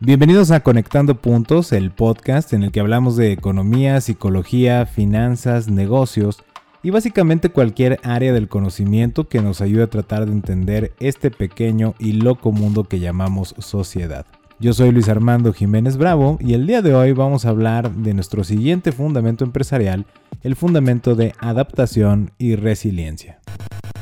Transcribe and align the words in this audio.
Bienvenidos 0.00 0.50
a 0.50 0.60
Conectando 0.60 1.14
Puntos, 1.14 1.72
el 1.72 1.92
podcast 1.92 2.52
en 2.52 2.64
el 2.64 2.72
que 2.72 2.80
hablamos 2.80 3.16
de 3.16 3.30
economía, 3.30 4.00
psicología, 4.00 4.86
finanzas, 4.86 5.68
negocios 5.68 6.42
y 6.82 6.90
básicamente 6.90 7.48
cualquier 7.48 8.00
área 8.02 8.32
del 8.32 8.48
conocimiento 8.48 9.28
que 9.28 9.40
nos 9.40 9.60
ayude 9.60 9.84
a 9.84 9.90
tratar 9.90 10.26
de 10.26 10.32
entender 10.32 10.92
este 10.98 11.30
pequeño 11.30 11.94
y 12.00 12.12
loco 12.12 12.50
mundo 12.50 12.84
que 12.84 12.98
llamamos 12.98 13.54
sociedad. 13.58 14.26
Yo 14.58 14.72
soy 14.72 14.90
Luis 14.90 15.08
Armando 15.08 15.52
Jiménez 15.52 15.96
Bravo 15.96 16.38
y 16.40 16.54
el 16.54 16.66
día 16.66 16.82
de 16.82 16.94
hoy 16.94 17.12
vamos 17.12 17.44
a 17.44 17.50
hablar 17.50 17.92
de 17.92 18.14
nuestro 18.14 18.42
siguiente 18.42 18.90
fundamento 18.90 19.44
empresarial, 19.44 20.06
el 20.42 20.56
fundamento 20.56 21.14
de 21.14 21.34
adaptación 21.38 22.32
y 22.36 22.56
resiliencia. 22.56 23.38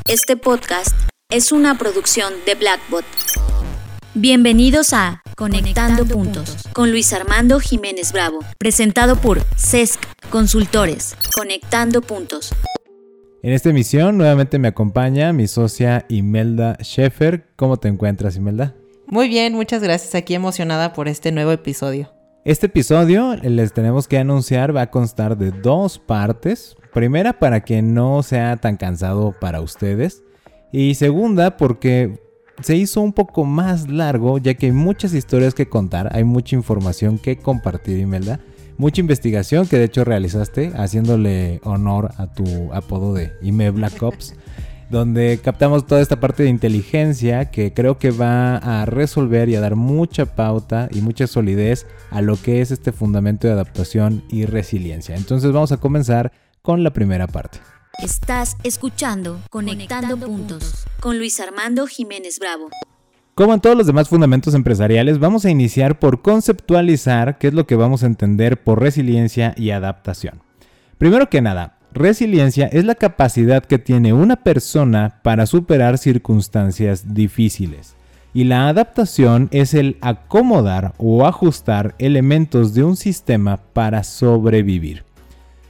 Este 0.09 0.39
podcast 0.39 0.97
es 1.31 1.53
una 1.53 1.77
producción 1.77 2.33
de 2.47 2.55
Blackbot. 2.55 3.05
Bienvenidos 4.15 4.93
a 4.93 5.23
Conectando, 5.39 6.05
Puntos 6.05 6.69
con 6.75 6.91
Luis 6.91 7.15
Armando 7.15 7.59
Jiménez 7.61 8.13
Bravo, 8.13 8.41
presentado 8.59 9.17
por 9.17 9.41
CESC 9.57 9.99
Consultores. 10.29 11.17
Conectando 11.35 12.03
Puntos. 12.03 12.55
En 13.43 13.55
esta 13.55 13.71
emisión 13.71 14.19
nuevamente 14.19 14.59
me 14.59 14.69
acompaña 14.69 15.33
mi 15.33 15.49
socia 15.49 16.05
Imelda 16.11 16.77
Schaefer. 16.83 17.47
¿Cómo 17.57 17.79
te 17.79 17.89
encuentras, 17.89 18.37
Imelda? 18.37 18.75
Muy 19.07 19.31
bien, 19.31 19.55
muchas 19.55 19.83
gracias. 19.83 20.15
Aquí 20.15 20.35
emocionada 20.35 20.93
por 20.93 21.09
este 21.09 21.33
nuevo 21.33 21.51
episodio. 21.51 22.13
Este 22.45 22.67
episodio, 22.67 23.37
les 23.37 23.73
tenemos 23.73 24.09
que 24.09 24.19
anunciar, 24.19 24.77
va 24.77 24.83
a 24.83 24.91
constar 24.91 25.39
de 25.39 25.53
dos 25.53 25.99
partes. 25.99 26.77
Primera, 26.93 27.39
para 27.39 27.65
que 27.65 27.81
no 27.81 28.23
sea 28.23 28.59
tan 28.59 28.77
cansado 28.77 29.35
para 29.41 29.63
ustedes. 29.63 30.23
Y 30.71 30.97
segunda, 30.97 31.57
porque 31.57 32.21
se 32.63 32.77
hizo 32.77 33.01
un 33.01 33.13
poco 33.13 33.45
más 33.45 33.89
largo, 33.89 34.39
ya 34.39 34.55
que 34.55 34.67
hay 34.67 34.73
muchas 34.73 35.15
historias 35.15 35.55
que 35.55 35.69
contar, 35.69 36.15
hay 36.15 36.25
mucha 36.25 36.57
información 36.57 37.19
que 37.19 37.37
compartir, 37.37 37.99
Imelda. 37.99 38.41
Mucha 38.79 39.01
investigación 39.01 39.67
que 39.67 39.79
de 39.79 39.85
hecho 39.85 40.05
realizaste, 40.05 40.73
haciéndole 40.77 41.61
honor 41.65 42.13
a 42.17 42.27
tu 42.27 42.73
apodo 42.73 43.15
de 43.15 43.33
Ime 43.43 43.71
Black 43.71 44.03
Ops, 44.03 44.35
donde 44.91 45.39
captamos 45.43 45.87
toda 45.87 46.01
esta 46.01 46.21
parte 46.21 46.43
de 46.43 46.49
inteligencia 46.49 47.51
que 47.51 47.73
creo 47.73 47.99
que 47.99 48.11
va 48.11 48.57
a 48.57 48.85
resolver 48.87 49.49
y 49.49 49.57
a 49.57 49.61
dar 49.61 49.77
mucha 49.77 50.27
pauta 50.27 50.89
y 50.91 51.01
mucha 51.01 51.27
solidez 51.27 51.87
a 52.11 52.23
lo 52.23 52.37
que 52.37 52.61
es 52.61 52.71
este 52.71 52.93
fundamento 52.93 53.47
de 53.47 53.53
adaptación 53.55 54.25
y 54.31 54.47
resiliencia. 54.47 55.17
Entonces 55.17 55.53
vamos 55.53 55.73
a 55.73 55.77
comenzar 55.77 56.33
con 56.63 56.83
la 56.83 56.93
primera 56.93 57.27
parte. 57.27 57.59
Estás 57.99 58.57
escuchando 58.65 59.41
Conectando, 59.51 60.17
Puntos 60.17 60.87
con 60.99 61.19
Luis 61.19 61.39
Armando 61.41 61.87
Jiménez 61.87 62.39
Bravo. 62.41 62.71
Como 63.35 63.53
en 63.53 63.61
todos 63.61 63.77
los 63.77 63.87
demás 63.87 64.09
fundamentos 64.09 64.55
empresariales, 64.55 65.19
vamos 65.19 65.45
a 65.45 65.51
iniciar 65.51 65.99
por 65.99 66.23
conceptualizar 66.23 67.39
qué 67.39 67.49
es 67.49 67.55
lo 67.55 67.67
que 67.67 67.77
vamos 67.77 68.03
a 68.03 68.07
entender 68.07 68.63
por 68.63 68.81
resiliencia 68.81 69.55
y 69.59 69.71
adaptación. 69.71 70.41
Primero 70.97 71.29
que 71.29 71.43
nada, 71.43 71.79
resiliencia 71.93 72.67
es 72.67 72.85
la 72.85 72.95
capacidad 72.95 73.63
que 73.63 73.79
tiene 73.79 74.15
una 74.15 74.37
persona 74.37 75.21
para 75.23 75.47
superar 75.47 75.99
circunstancias 75.99 77.15
difíciles. 77.15 77.95
Y 78.35 78.45
la 78.45 78.69
adaptación 78.69 79.49
es 79.53 79.75
el 79.75 79.99
acomodar 80.01 80.95
o 80.97 81.27
ajustar 81.27 81.95
elementos 81.99 82.73
de 82.73 82.85
un 82.85 82.97
sistema 82.97 83.59
para 83.59 84.03
sobrevivir. 84.03 85.05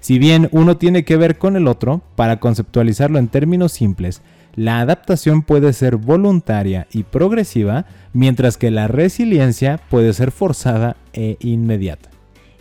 Si 0.03 0.19
bien 0.19 0.49
uno 0.51 0.79
tiene 0.79 1.05
que 1.05 1.17
ver 1.17 1.39
con 1.39 1.55
el 1.55 1.69
otro, 1.69 2.03
para 2.17 2.41
conceptualizarlo 2.41 3.21
en 3.21 3.29
términos 3.29 3.71
simples, 3.71 4.21
la 4.57 4.81
adaptación 4.81 5.43
puede 5.43 5.73
ser 5.73 5.95
voluntaria 5.95 6.89
y 6.91 7.05
progresiva, 7.05 7.87
mientras 8.13 8.57
que 8.57 8.73
la 8.73 8.89
resiliencia 8.89 9.79
puede 9.89 10.13
ser 10.13 10.33
forzada 10.33 10.97
e 11.13 11.37
inmediata. 11.39 12.11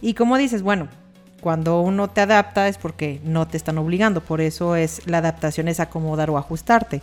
Y 0.04 0.14
como 0.14 0.38
dices, 0.38 0.62
bueno, 0.62 0.88
cuando 1.42 1.82
uno 1.82 2.12
te 2.12 2.22
adapta 2.22 2.68
es 2.68 2.78
porque 2.78 3.20
no 3.24 3.48
te 3.48 3.58
están 3.58 3.80
obligando, 3.80 4.22
por 4.22 4.40
eso 4.40 4.76
es 4.76 5.08
la 5.08 5.18
adaptación 5.18 5.68
es 5.68 5.80
acomodar 5.80 6.30
o 6.30 6.38
ajustarte. 6.38 7.02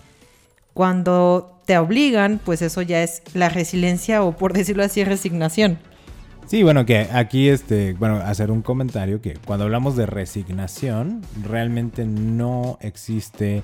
Cuando 0.72 1.58
te 1.64 1.76
obligan, 1.78 2.40
pues 2.44 2.62
eso 2.62 2.80
ya 2.82 3.02
es 3.02 3.22
la 3.34 3.48
resiliencia 3.48 4.22
o 4.22 4.36
por 4.36 4.52
decirlo 4.52 4.84
así, 4.84 5.02
resignación. 5.02 5.80
Sí, 6.48 6.62
bueno, 6.62 6.86
que 6.86 7.00
aquí, 7.12 7.50
este, 7.50 7.92
bueno, 7.92 8.16
hacer 8.16 8.50
un 8.50 8.62
comentario 8.62 9.20
que 9.20 9.34
cuando 9.34 9.66
hablamos 9.66 9.96
de 9.96 10.06
resignación, 10.06 11.20
realmente 11.44 12.06
no 12.06 12.78
existe 12.80 13.62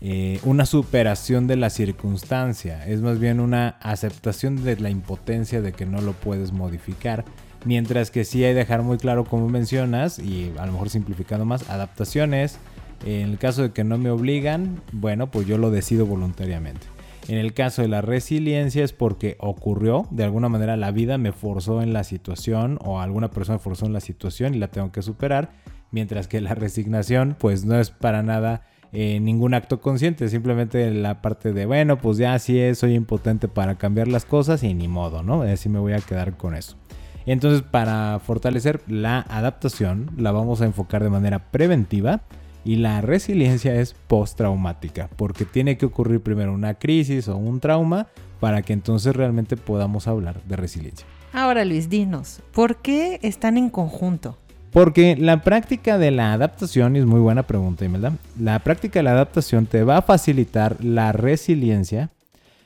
eh, 0.00 0.40
una 0.44 0.64
superación 0.64 1.46
de 1.46 1.56
la 1.56 1.68
circunstancia, 1.68 2.86
es 2.86 3.02
más 3.02 3.18
bien 3.18 3.38
una 3.38 3.76
aceptación 3.82 4.64
de 4.64 4.80
la 4.80 4.88
impotencia 4.88 5.60
de 5.60 5.72
que 5.72 5.84
no 5.84 6.00
lo 6.00 6.14
puedes 6.14 6.52
modificar. 6.52 7.26
Mientras 7.66 8.10
que 8.10 8.24
sí 8.24 8.42
hay 8.44 8.54
dejar 8.54 8.82
muy 8.82 8.96
claro, 8.96 9.24
como 9.24 9.50
mencionas, 9.50 10.18
y 10.18 10.54
a 10.58 10.64
lo 10.64 10.72
mejor 10.72 10.88
simplificando 10.88 11.44
más, 11.44 11.68
adaptaciones. 11.68 12.56
En 13.04 13.28
el 13.28 13.38
caso 13.38 13.60
de 13.60 13.72
que 13.72 13.84
no 13.84 13.98
me 13.98 14.08
obligan, 14.08 14.80
bueno, 14.90 15.30
pues 15.30 15.46
yo 15.46 15.58
lo 15.58 15.70
decido 15.70 16.06
voluntariamente. 16.06 16.86
En 17.28 17.38
el 17.38 17.54
caso 17.54 17.82
de 17.82 17.88
la 17.88 18.00
resiliencia 18.00 18.82
es 18.82 18.92
porque 18.92 19.36
ocurrió, 19.38 20.06
de 20.10 20.24
alguna 20.24 20.48
manera 20.48 20.76
la 20.76 20.90
vida 20.90 21.18
me 21.18 21.32
forzó 21.32 21.80
en 21.80 21.92
la 21.92 22.02
situación 22.04 22.78
o 22.84 23.00
alguna 23.00 23.30
persona 23.30 23.58
forzó 23.58 23.86
en 23.86 23.92
la 23.92 24.00
situación 24.00 24.54
y 24.54 24.58
la 24.58 24.68
tengo 24.68 24.90
que 24.90 25.02
superar, 25.02 25.50
mientras 25.92 26.26
que 26.26 26.40
la 26.40 26.54
resignación 26.54 27.36
pues 27.38 27.64
no 27.64 27.78
es 27.78 27.90
para 27.90 28.22
nada 28.22 28.62
eh, 28.92 29.20
ningún 29.20 29.54
acto 29.54 29.80
consciente, 29.80 30.28
simplemente 30.28 30.90
la 30.90 31.22
parte 31.22 31.52
de, 31.52 31.64
bueno, 31.64 31.98
pues 31.98 32.18
ya 32.18 32.34
así 32.34 32.58
es, 32.58 32.78
soy 32.78 32.94
impotente 32.94 33.48
para 33.48 33.76
cambiar 33.76 34.08
las 34.08 34.24
cosas 34.24 34.62
y 34.64 34.74
ni 34.74 34.88
modo, 34.88 35.22
¿no? 35.22 35.42
Así 35.42 35.68
me 35.68 35.78
voy 35.78 35.92
a 35.92 36.00
quedar 36.00 36.36
con 36.36 36.54
eso. 36.54 36.76
Entonces, 37.24 37.62
para 37.62 38.18
fortalecer 38.18 38.82
la 38.88 39.20
adaptación, 39.20 40.10
la 40.16 40.32
vamos 40.32 40.60
a 40.60 40.66
enfocar 40.66 41.02
de 41.04 41.10
manera 41.10 41.50
preventiva 41.50 42.22
y 42.64 42.76
la 42.76 43.00
resiliencia 43.00 43.74
es 43.74 43.94
postraumática, 44.06 45.08
porque 45.16 45.44
tiene 45.44 45.76
que 45.76 45.86
ocurrir 45.86 46.20
primero 46.20 46.52
una 46.52 46.74
crisis 46.74 47.28
o 47.28 47.36
un 47.36 47.60
trauma 47.60 48.08
para 48.40 48.62
que 48.62 48.72
entonces 48.72 49.14
realmente 49.14 49.56
podamos 49.56 50.08
hablar 50.08 50.42
de 50.44 50.56
resiliencia. 50.56 51.06
Ahora 51.32 51.64
Luis, 51.64 51.88
dinos, 51.88 52.40
¿por 52.52 52.76
qué 52.76 53.18
están 53.22 53.56
en 53.56 53.70
conjunto? 53.70 54.38
Porque 54.72 55.16
la 55.16 55.42
práctica 55.42 55.98
de 55.98 56.10
la 56.10 56.32
adaptación, 56.32 56.96
y 56.96 57.00
es 57.00 57.06
muy 57.06 57.20
buena 57.20 57.42
pregunta, 57.42 57.84
Imelda, 57.84 58.12
la 58.38 58.58
práctica 58.60 58.98
de 58.98 59.04
la 59.04 59.12
adaptación 59.12 59.66
te 59.66 59.84
va 59.84 59.98
a 59.98 60.02
facilitar 60.02 60.82
la 60.82 61.12
resiliencia 61.12 62.10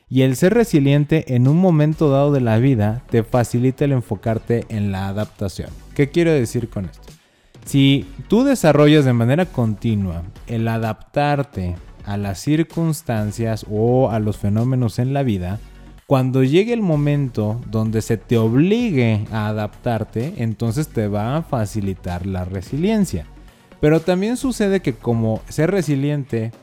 y 0.09 0.21
el 0.21 0.37
ser 0.37 0.53
resiliente 0.53 1.35
en 1.35 1.47
un 1.49 1.57
momento 1.57 2.09
dado 2.09 2.31
de 2.31 2.39
la 2.39 2.59
vida 2.59 3.03
te 3.09 3.23
facilita 3.23 3.83
el 3.83 3.91
enfocarte 3.91 4.65
en 4.69 4.91
la 4.91 5.09
adaptación. 5.09 5.69
¿Qué 5.95 6.09
quiero 6.09 6.31
decir 6.31 6.69
con 6.69 6.85
esto? 6.85 7.16
Si 7.67 8.05
tú 8.29 8.45
desarrollas 8.45 9.03
de 9.03 9.11
manera 9.11 9.45
continua 9.45 10.23
el 10.47 10.69
adaptarte 10.69 11.75
a 12.05 12.15
las 12.15 12.39
circunstancias 12.39 13.65
o 13.69 14.09
a 14.09 14.19
los 14.19 14.37
fenómenos 14.37 14.99
en 14.99 15.13
la 15.13 15.21
vida, 15.21 15.59
cuando 16.05 16.45
llegue 16.45 16.71
el 16.71 16.81
momento 16.81 17.59
donde 17.69 18.01
se 18.01 18.15
te 18.15 18.37
obligue 18.37 19.27
a 19.33 19.49
adaptarte, 19.49 20.35
entonces 20.37 20.87
te 20.87 21.09
va 21.09 21.35
a 21.35 21.41
facilitar 21.41 22.25
la 22.25 22.45
resiliencia. 22.45 23.25
Pero 23.81 23.99
también 23.99 24.37
sucede 24.37 24.79
que 24.79 24.93
como 24.93 25.41
ser 25.49 25.69
resiliente 25.69 26.53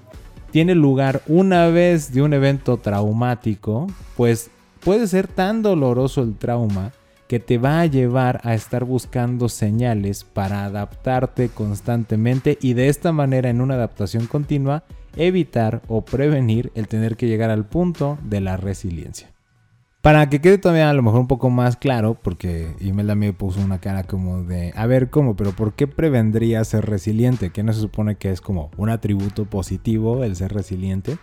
tiene 0.52 0.74
lugar 0.74 1.20
una 1.26 1.68
vez 1.68 2.14
de 2.14 2.22
un 2.22 2.32
evento 2.32 2.78
traumático, 2.78 3.88
pues 4.16 4.50
puede 4.80 5.06
ser 5.06 5.28
tan 5.28 5.60
doloroso 5.60 6.22
el 6.22 6.34
trauma 6.34 6.92
que 7.28 7.40
te 7.40 7.58
va 7.58 7.80
a 7.80 7.86
llevar 7.86 8.40
a 8.44 8.54
estar 8.54 8.84
buscando 8.84 9.48
señales 9.48 10.24
para 10.24 10.64
adaptarte 10.64 11.48
constantemente 11.48 12.58
y 12.60 12.74
de 12.74 12.88
esta 12.88 13.12
manera 13.12 13.50
en 13.50 13.60
una 13.60 13.74
adaptación 13.74 14.26
continua 14.26 14.84
evitar 15.16 15.82
o 15.88 16.04
prevenir 16.04 16.72
el 16.74 16.88
tener 16.88 17.16
que 17.16 17.26
llegar 17.26 17.50
al 17.50 17.64
punto 17.66 18.18
de 18.22 18.40
la 18.40 18.56
resiliencia. 18.56 19.34
Para 20.04 20.28
que 20.28 20.42
quede 20.42 20.58
todavía 20.58 20.90
a 20.90 20.92
lo 20.92 21.02
mejor 21.02 21.20
un 21.20 21.28
poco 21.28 21.48
más 21.48 21.76
claro, 21.76 22.18
porque 22.20 22.74
Imelda 22.78 23.14
me 23.14 23.32
puso 23.32 23.62
una 23.62 23.80
cara 23.80 24.04
como 24.04 24.42
de, 24.42 24.70
a 24.76 24.84
ver, 24.84 25.08
¿cómo? 25.08 25.34
Pero 25.34 25.52
¿por 25.52 25.72
qué 25.72 25.86
prevendría 25.86 26.62
ser 26.64 26.84
resiliente? 26.84 27.48
Que 27.48 27.62
no 27.62 27.72
se 27.72 27.80
supone 27.80 28.16
que 28.16 28.30
es 28.30 28.42
como 28.42 28.70
un 28.76 28.90
atributo 28.90 29.46
positivo 29.46 30.22
el 30.22 30.36
ser 30.36 30.52
resiliente. 30.52 31.16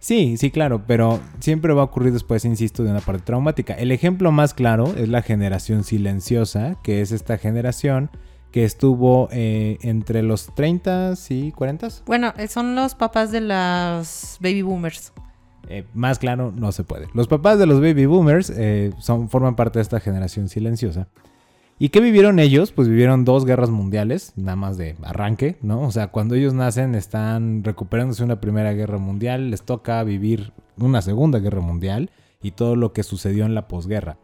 Sí, 0.00 0.38
sí, 0.38 0.50
claro, 0.50 0.82
pero 0.86 1.20
siempre 1.40 1.74
va 1.74 1.82
a 1.82 1.84
ocurrir 1.84 2.14
después, 2.14 2.46
insisto, 2.46 2.82
de 2.82 2.90
una 2.90 3.00
parte 3.00 3.22
traumática. 3.22 3.74
El 3.74 3.92
ejemplo 3.92 4.32
más 4.32 4.54
claro 4.54 4.94
es 4.96 5.10
la 5.10 5.20
generación 5.20 5.84
silenciosa, 5.84 6.78
que 6.82 7.02
es 7.02 7.12
esta 7.12 7.36
generación 7.36 8.10
que 8.50 8.64
estuvo 8.64 9.28
eh, 9.30 9.76
entre 9.82 10.22
los 10.22 10.54
30 10.54 11.12
y 11.28 11.52
40. 11.52 11.88
Bueno, 12.06 12.32
eh, 12.38 12.48
son 12.48 12.74
los 12.74 12.94
papás 12.94 13.30
de 13.30 13.42
las 13.42 14.38
baby 14.40 14.62
boomers. 14.62 15.12
Eh, 15.68 15.84
más 15.92 16.18
claro, 16.18 16.50
no 16.50 16.72
se 16.72 16.82
puede. 16.82 17.08
Los 17.12 17.28
papás 17.28 17.58
de 17.58 17.66
los 17.66 17.80
baby 17.82 18.06
boomers 18.06 18.50
son, 18.98 19.28
forman 19.28 19.54
parte 19.54 19.80
de 19.80 19.82
esta 19.82 20.00
generación 20.00 20.48
silenciosa. 20.48 21.08
¿Y 21.82 21.88
qué 21.88 22.02
vivieron 22.02 22.38
ellos? 22.40 22.72
Pues 22.72 22.88
vivieron 22.88 23.24
dos 23.24 23.46
guerras 23.46 23.70
mundiales, 23.70 24.34
nada 24.36 24.54
más 24.54 24.76
de 24.76 24.96
arranque, 25.02 25.56
¿no? 25.62 25.80
O 25.80 25.90
sea, 25.90 26.08
cuando 26.08 26.34
ellos 26.34 26.52
nacen 26.52 26.94
están 26.94 27.64
recuperándose 27.64 28.22
una 28.22 28.38
primera 28.38 28.74
guerra 28.74 28.98
mundial, 28.98 29.50
les 29.50 29.62
toca 29.62 30.04
vivir 30.04 30.52
una 30.76 31.00
segunda 31.00 31.38
guerra 31.38 31.62
mundial 31.62 32.10
y 32.42 32.50
todo 32.50 32.76
lo 32.76 32.92
que 32.92 33.02
sucedió 33.02 33.46
en 33.46 33.54
la 33.54 33.66
posguerra. 33.66 34.18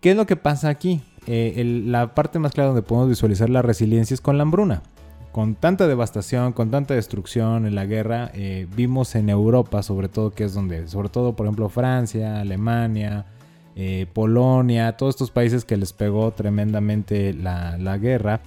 qué 0.00 0.12
es 0.12 0.16
lo 0.16 0.26
que 0.26 0.36
pasa 0.36 0.68
aquí? 0.68 1.02
Eh, 1.26 1.82
la 1.86 2.14
parte 2.14 2.38
más 2.38 2.52
clara 2.52 2.68
donde 2.68 2.82
podemos 2.82 3.08
visualizar 3.08 3.50
la 3.50 3.62
resiliencia 3.62 4.14
es 4.14 4.20
con 4.20 4.38
la 4.38 4.42
hambruna. 4.42 4.84
Con 5.32 5.56
tanta 5.56 5.88
devastación, 5.88 6.52
con 6.52 6.70
tanta 6.70 6.94
destrucción 6.94 7.66
en 7.66 7.74
la 7.74 7.86
guerra, 7.86 8.30
eh, 8.32 8.68
vimos 8.76 9.16
en 9.16 9.28
Europa, 9.28 9.82
sobre 9.82 10.08
todo, 10.08 10.30
que 10.30 10.44
es 10.44 10.54
donde, 10.54 10.86
sobre 10.86 11.08
todo, 11.08 11.34
por 11.34 11.46
ejemplo, 11.46 11.68
Francia, 11.68 12.40
Alemania, 12.40 13.26
eh, 13.76 14.06
Polonia, 14.12 14.96
todos 14.96 15.14
estos 15.14 15.30
países 15.30 15.64
que 15.64 15.76
les 15.76 15.92
pegó 15.92 16.32
tremendamente 16.32 17.34
la, 17.34 17.76
la 17.76 17.98
guerra, 17.98 18.40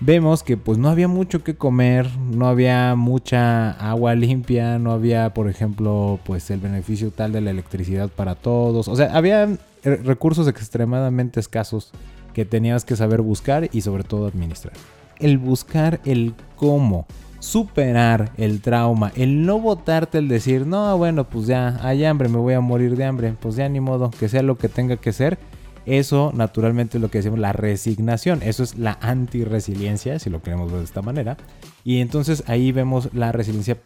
vemos 0.00 0.42
que 0.42 0.56
pues 0.56 0.78
no 0.78 0.88
había 0.88 1.06
mucho 1.06 1.44
que 1.44 1.54
comer, 1.54 2.08
no 2.18 2.48
había 2.48 2.94
mucha 2.94 3.72
agua 3.72 4.14
limpia, 4.14 4.78
no 4.78 4.92
había, 4.92 5.34
por 5.34 5.48
ejemplo, 5.48 6.18
pues 6.24 6.50
el 6.50 6.60
beneficio 6.60 7.10
tal 7.10 7.32
de 7.32 7.40
la 7.40 7.50
electricidad 7.50 8.08
para 8.08 8.34
todos. 8.34 8.88
O 8.88 8.96
sea, 8.96 9.14
había 9.14 9.48
recursos 9.82 10.48
extremadamente 10.48 11.40
escasos 11.40 11.92
que 12.32 12.44
tenías 12.44 12.84
que 12.84 12.96
saber 12.96 13.20
buscar 13.20 13.68
y 13.72 13.82
sobre 13.82 14.04
todo 14.04 14.26
administrar. 14.26 14.74
El 15.18 15.38
buscar 15.38 16.00
el 16.04 16.34
cómo 16.56 17.06
superar 17.38 18.32
el 18.36 18.60
trauma, 18.60 19.12
el 19.14 19.46
no 19.46 19.60
votarte, 19.60 20.18
el 20.18 20.28
decir, 20.28 20.66
no, 20.66 20.96
bueno, 20.98 21.24
pues 21.24 21.46
ya 21.46 21.78
hay 21.82 22.04
hambre, 22.04 22.28
me 22.28 22.38
voy 22.38 22.54
a 22.54 22.60
morir 22.60 22.96
de 22.96 23.04
hambre, 23.04 23.34
pues 23.40 23.56
ya 23.56 23.68
ni 23.68 23.80
modo, 23.80 24.10
que 24.10 24.28
sea 24.28 24.42
lo 24.42 24.58
que 24.58 24.68
tenga 24.68 24.96
que 24.96 25.12
ser 25.12 25.38
eso 25.88 26.32
naturalmente 26.34 26.98
es 26.98 27.02
lo 27.02 27.10
que 27.10 27.18
decimos 27.18 27.38
la 27.38 27.54
resignación. 27.54 28.42
Eso 28.42 28.62
es 28.62 28.76
la 28.76 28.98
anti-resiliencia, 29.00 30.18
si 30.18 30.28
lo 30.28 30.42
queremos 30.42 30.70
ver 30.70 30.80
de 30.80 30.84
esta 30.84 31.00
manera. 31.00 31.38
Y 31.82 32.00
entonces 32.00 32.44
ahí 32.46 32.72
vemos 32.72 33.08
la 33.14 33.32
resiliencia 33.32 33.78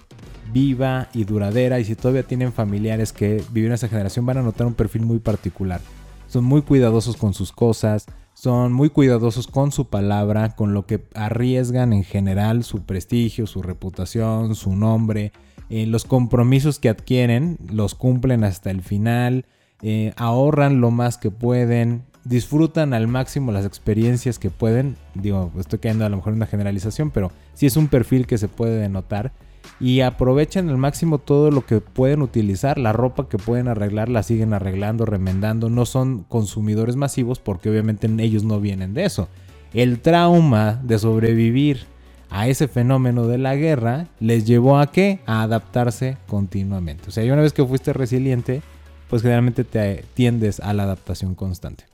viva 0.52 1.08
y 1.14 1.22
duradera. 1.22 1.78
Y 1.78 1.84
si 1.84 1.94
todavía 1.94 2.24
tienen 2.24 2.52
familiares 2.52 3.12
que 3.12 3.44
vivieron 3.52 3.74
esa 3.74 3.86
generación, 3.86 4.26
van 4.26 4.38
a 4.38 4.42
notar 4.42 4.66
un 4.66 4.74
perfil 4.74 5.02
muy 5.02 5.20
particular. 5.20 5.80
Son 6.26 6.42
muy 6.42 6.62
cuidadosos 6.62 7.16
con 7.16 7.34
sus 7.34 7.52
cosas, 7.52 8.06
son 8.34 8.72
muy 8.72 8.90
cuidadosos 8.90 9.46
con 9.46 9.72
su 9.72 9.88
palabra, 9.88 10.56
con 10.56 10.74
lo 10.74 10.86
que 10.86 11.04
arriesgan 11.14 11.92
en 11.92 12.04
general 12.04 12.64
su 12.64 12.82
prestigio, 12.82 13.46
su 13.46 13.62
reputación, 13.62 14.54
su 14.54 14.74
nombre. 14.74 15.32
Eh, 15.70 15.86
los 15.86 16.04
compromisos 16.04 16.78
que 16.78 16.88
adquieren 16.88 17.58
los 17.72 17.94
cumplen 17.94 18.44
hasta 18.44 18.70
el 18.70 18.82
final. 18.82 19.46
Eh, 19.80 20.12
ahorran 20.16 20.80
lo 20.80 20.90
más 20.90 21.18
que 21.18 21.30
pueden, 21.30 22.04
disfrutan 22.24 22.94
al 22.94 23.08
máximo 23.08 23.52
las 23.52 23.64
experiencias 23.66 24.38
que 24.38 24.50
pueden. 24.50 24.96
Digo, 25.14 25.50
estoy 25.58 25.78
cayendo 25.78 26.04
a 26.04 26.08
lo 26.08 26.16
mejor 26.16 26.32
en 26.32 26.38
una 26.38 26.46
generalización, 26.46 27.10
pero 27.10 27.32
sí 27.54 27.66
es 27.66 27.76
un 27.76 27.88
perfil 27.88 28.26
que 28.26 28.38
se 28.38 28.48
puede 28.48 28.78
denotar. 28.78 29.32
Y 29.80 30.00
aprovechan 30.00 30.68
al 30.68 30.78
máximo 30.78 31.18
todo 31.18 31.50
lo 31.50 31.66
que 31.66 31.80
pueden 31.80 32.22
utilizar, 32.22 32.78
la 32.78 32.92
ropa 32.92 33.28
que 33.28 33.38
pueden 33.38 33.68
arreglar 33.68 34.08
la 34.08 34.22
siguen 34.22 34.54
arreglando, 34.54 35.06
remendando. 35.06 35.70
No 35.70 35.86
son 35.86 36.24
consumidores 36.28 36.96
masivos 36.96 37.38
porque 37.38 37.70
obviamente 37.70 38.08
ellos 38.18 38.44
no 38.44 38.60
vienen 38.60 38.94
de 38.94 39.04
eso. 39.04 39.28
El 39.74 40.00
trauma 40.00 40.80
de 40.82 40.98
sobrevivir 40.98 41.86
a 42.30 42.48
ese 42.48 42.66
fenómeno 42.68 43.26
de 43.26 43.38
la 43.38 43.56
guerra 43.56 44.06
les 44.20 44.46
llevó 44.46 44.78
a 44.78 44.90
qué? 44.90 45.20
A 45.26 45.42
adaptarse 45.42 46.16
continuamente. 46.26 47.08
O 47.08 47.10
sea, 47.10 47.24
y 47.24 47.30
una 47.30 47.42
vez 47.42 47.52
que 47.52 47.64
fuiste 47.64 47.92
resiliente, 47.92 48.62
pues 49.08 49.22
generalmente 49.22 49.64
te 49.64 50.04
tiendes 50.14 50.60
a 50.60 50.72
la 50.72 50.84
adaptación 50.84 51.34
constante. 51.34 51.91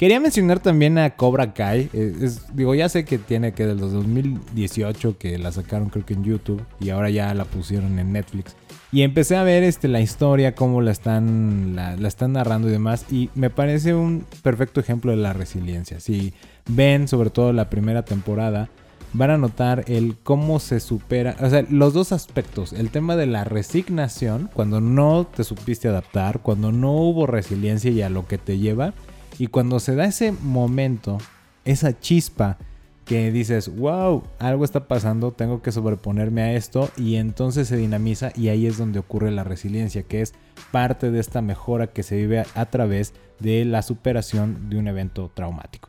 Quería 0.00 0.18
mencionar 0.18 0.60
también 0.60 0.96
a 0.96 1.10
Cobra 1.10 1.52
Kai. 1.52 1.90
Eh, 1.92 2.30
digo, 2.54 2.74
ya 2.74 2.88
sé 2.88 3.04
que 3.04 3.18
tiene 3.18 3.52
que 3.52 3.66
desde 3.66 3.86
2018 3.86 5.18
que 5.18 5.36
la 5.36 5.52
sacaron 5.52 5.90
creo 5.90 6.06
que 6.06 6.14
en 6.14 6.24
YouTube 6.24 6.64
y 6.80 6.88
ahora 6.88 7.10
ya 7.10 7.34
la 7.34 7.44
pusieron 7.44 7.98
en 7.98 8.10
Netflix. 8.10 8.56
Y 8.92 9.02
empecé 9.02 9.36
a 9.36 9.42
ver 9.42 9.62
este, 9.62 9.88
la 9.88 10.00
historia, 10.00 10.54
cómo 10.54 10.80
la 10.80 10.90
están, 10.90 11.76
la, 11.76 11.96
están 12.08 12.32
narrando 12.32 12.68
y 12.68 12.70
demás. 12.70 13.04
Y 13.10 13.28
me 13.34 13.50
parece 13.50 13.92
un 13.92 14.24
perfecto 14.42 14.80
ejemplo 14.80 15.10
de 15.10 15.18
la 15.18 15.34
resiliencia. 15.34 16.00
Si 16.00 16.32
ven 16.66 17.06
sobre 17.06 17.28
todo 17.28 17.52
la 17.52 17.68
primera 17.68 18.02
temporada, 18.02 18.70
van 19.12 19.30
a 19.32 19.36
notar 19.36 19.84
el 19.86 20.16
cómo 20.22 20.60
se 20.60 20.80
supera, 20.80 21.36
o 21.40 21.50
sea, 21.50 21.66
los 21.68 21.92
dos 21.92 22.12
aspectos, 22.12 22.72
el 22.72 22.88
tema 22.88 23.16
de 23.16 23.26
la 23.26 23.44
resignación, 23.44 24.48
cuando 24.54 24.80
no 24.80 25.26
te 25.26 25.44
supiste 25.44 25.88
adaptar, 25.88 26.40
cuando 26.40 26.72
no 26.72 26.92
hubo 26.92 27.26
resiliencia 27.26 27.90
y 27.90 28.00
a 28.00 28.08
lo 28.08 28.26
que 28.26 28.38
te 28.38 28.56
lleva, 28.56 28.94
y 29.40 29.46
cuando 29.46 29.80
se 29.80 29.94
da 29.94 30.04
ese 30.04 30.32
momento, 30.32 31.16
esa 31.64 31.98
chispa 31.98 32.58
que 33.06 33.32
dices, 33.32 33.74
wow, 33.74 34.22
algo 34.38 34.66
está 34.66 34.86
pasando, 34.86 35.32
tengo 35.32 35.62
que 35.62 35.72
sobreponerme 35.72 36.42
a 36.42 36.52
esto, 36.52 36.90
y 36.98 37.16
entonces 37.16 37.66
se 37.66 37.78
dinamiza 37.78 38.32
y 38.36 38.48
ahí 38.48 38.66
es 38.66 38.76
donde 38.76 38.98
ocurre 38.98 39.30
la 39.30 39.42
resiliencia, 39.42 40.02
que 40.02 40.20
es 40.20 40.34
parte 40.72 41.10
de 41.10 41.20
esta 41.20 41.40
mejora 41.40 41.86
que 41.86 42.02
se 42.02 42.16
vive 42.16 42.44
a 42.54 42.66
través 42.66 43.14
de 43.38 43.64
la 43.64 43.80
superación 43.80 44.68
de 44.68 44.76
un 44.76 44.88
evento 44.88 45.30
traumático. 45.32 45.88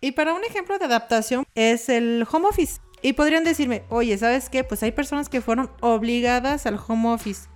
Y 0.00 0.10
para 0.10 0.34
un 0.34 0.42
ejemplo 0.42 0.76
de 0.76 0.86
adaptación 0.86 1.44
es 1.54 1.88
el 1.90 2.26
home 2.28 2.48
office. 2.48 2.80
Y 3.02 3.12
podrían 3.12 3.44
decirme, 3.44 3.84
oye, 3.88 4.18
¿sabes 4.18 4.50
qué? 4.50 4.64
Pues 4.64 4.82
hay 4.82 4.90
personas 4.90 5.28
que 5.28 5.40
fueron 5.40 5.70
obligadas 5.80 6.66
al 6.66 6.80
home 6.84 7.10
office. 7.10 7.48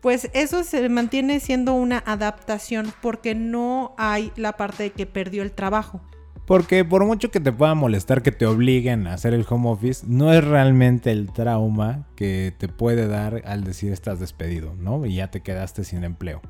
Pues 0.00 0.30
eso 0.32 0.64
se 0.64 0.88
mantiene 0.88 1.40
siendo 1.40 1.74
una 1.74 2.02
adaptación 2.06 2.92
porque 3.02 3.34
no 3.34 3.94
hay 3.98 4.32
la 4.36 4.56
parte 4.56 4.84
de 4.84 4.90
que 4.90 5.06
perdió 5.06 5.42
el 5.42 5.52
trabajo. 5.52 6.00
Porque 6.46 6.84
por 6.84 7.04
mucho 7.04 7.30
que 7.30 7.38
te 7.38 7.52
pueda 7.52 7.74
molestar 7.74 8.22
que 8.22 8.32
te 8.32 8.46
obliguen 8.46 9.06
a 9.06 9.14
hacer 9.14 9.34
el 9.34 9.46
home 9.48 9.68
office, 9.70 10.04
no 10.08 10.32
es 10.32 10.42
realmente 10.42 11.12
el 11.12 11.32
trauma 11.32 12.08
que 12.16 12.52
te 12.58 12.66
puede 12.66 13.06
dar 13.06 13.42
al 13.44 13.62
decir 13.62 13.92
estás 13.92 14.18
despedido, 14.18 14.74
¿no? 14.74 15.06
Y 15.06 15.14
ya 15.14 15.30
te 15.30 15.42
quedaste 15.42 15.84
sin 15.84 16.02
empleo 16.02 16.40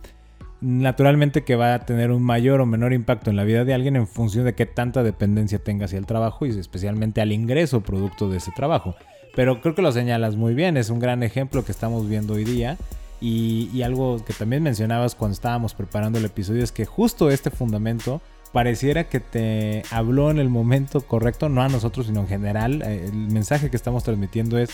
naturalmente 0.61 1.43
que 1.43 1.57
va 1.57 1.75
a 1.75 1.79
tener 1.81 2.11
un 2.11 2.23
mayor 2.23 2.61
o 2.61 2.67
menor 2.67 2.93
impacto 2.93 3.31
en 3.31 3.37
la 3.37 3.45
vida 3.45 3.65
de 3.65 3.75
alguien 3.75 3.97
en 3.97 4.07
función 4.07 4.45
de 4.45 4.55
qué 4.55 4.67
tanta 4.67 5.03
dependencia 5.03 5.59
tenga 5.59 5.87
hacia 5.87 5.99
el 5.99 6.07
trabajo 6.07 6.47
y 6.47 6.51
especialmente 6.51 7.21
al 7.21 7.33
ingreso 7.33 7.81
producto 7.81 8.29
de 8.29 8.39
ese 8.39 8.53
trabajo. 8.53 8.95
Pero 9.35 9.61
creo 9.61 9.75
que 9.75 9.83
lo 9.83 9.93
señalas 9.93 10.37
muy 10.37 10.55
bien, 10.55 10.77
es 10.77 10.91
un 10.91 10.99
gran 10.99 11.23
ejemplo 11.23 11.65
que 11.65 11.73
estamos 11.73 12.09
viendo 12.09 12.35
hoy 12.35 12.45
día. 12.45 12.77
Y, 13.21 13.83
algo 13.83 14.25
que 14.25 14.33
también 14.33 14.63
mencionabas 14.63 15.15
cuando 15.15 15.35
estábamos 15.35 15.75
preparando 15.75 16.19
el 16.19 16.25
episodio 16.25 16.65
es 16.65 16.73
que 16.73 16.87
justo 16.87 17.31
este 17.31 17.51
fundamento 17.51 18.21
pareciera 18.53 19.09
que 19.09 19.21
te 19.21 19.83
habló 19.91 20.31
en 20.31 20.39
el 20.39 20.49
momento 20.49 21.01
correcto, 21.03 21.49
no 21.49 21.63
a 21.63 21.69
nosotros, 21.69 22.07
sino 22.07 22.21
en 22.21 22.29
general. 22.29 22.83
Eh, 22.83 23.07
el 23.07 23.13
mensaje 23.13 23.71
que 23.71 23.77
estamos 23.77 24.05
transmitiendo 24.05 24.59
es 24.59 24.71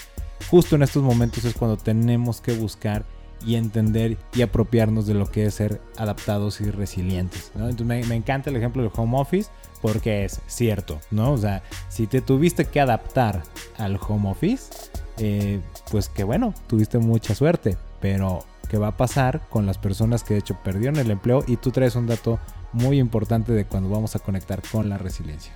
justo 0.51 0.77
en 0.77 0.83
estos 0.83 1.03
momentos 1.03 1.45
es 1.45 1.55
cuando 1.55 1.77
tenemos 1.77 2.41
que 2.41 2.53
buscar 2.53 3.05
y 3.45 3.57
entender 3.57 4.17
y 4.35 4.43
apropiarnos 4.43 5.07
de 5.07 5.15
lo 5.15 5.31
que 5.31 5.47
es 5.47 5.55
ser 5.55 5.81
adaptados 5.97 6.61
y 6.61 6.71
resilientes. 6.71 7.53
Me, 7.85 8.01
encanta 8.01 8.51
el 8.51 8.57
ejemplo 8.57 8.83
del 8.83 8.91
home 8.95 9.19
office 9.19 9.51
porque 9.83 10.25
es 10.25 10.41
cierto, 10.47 11.01
¿no? 11.11 11.33
O 11.33 11.39
sea, 11.39 11.63
si 11.89 12.07
te 12.07 12.21
tuviste 12.21 12.65
que 12.65 12.81
adaptar 12.81 13.43
al 13.77 13.99
home 14.01 14.31
office, 14.31 14.91
eh, 15.19 15.61
pues 15.91 16.09
que 16.09 16.25
bueno, 16.25 16.55
tuviste 16.67 16.99
mucha 16.99 17.35
suerte, 17.35 17.77
pero 18.01 18.45
¿qué 18.69 18.79
va 18.79 18.89
a 18.89 18.97
pasar 18.97 19.41
con 19.49 19.67
las 19.67 19.79
personas 19.79 20.25
que 20.25 20.35
de 20.35 20.41
hecho 20.41 20.59
perdieron 20.63 20.97
el 20.97 21.11
empleo? 21.11 21.45
Y 21.47 21.57
tú 21.57 21.71
traes 21.71 21.97
un 21.97 22.07
dato 22.07 22.39
muy 22.73 22.99
importante 22.99 23.53
de 23.53 23.65
cuando 23.65 23.89
vamos 23.89 24.17
a 24.17 24.19
conectar 24.19 24.63
con 24.71 24.89
la 24.89 24.99
resiliencia. 24.99 25.53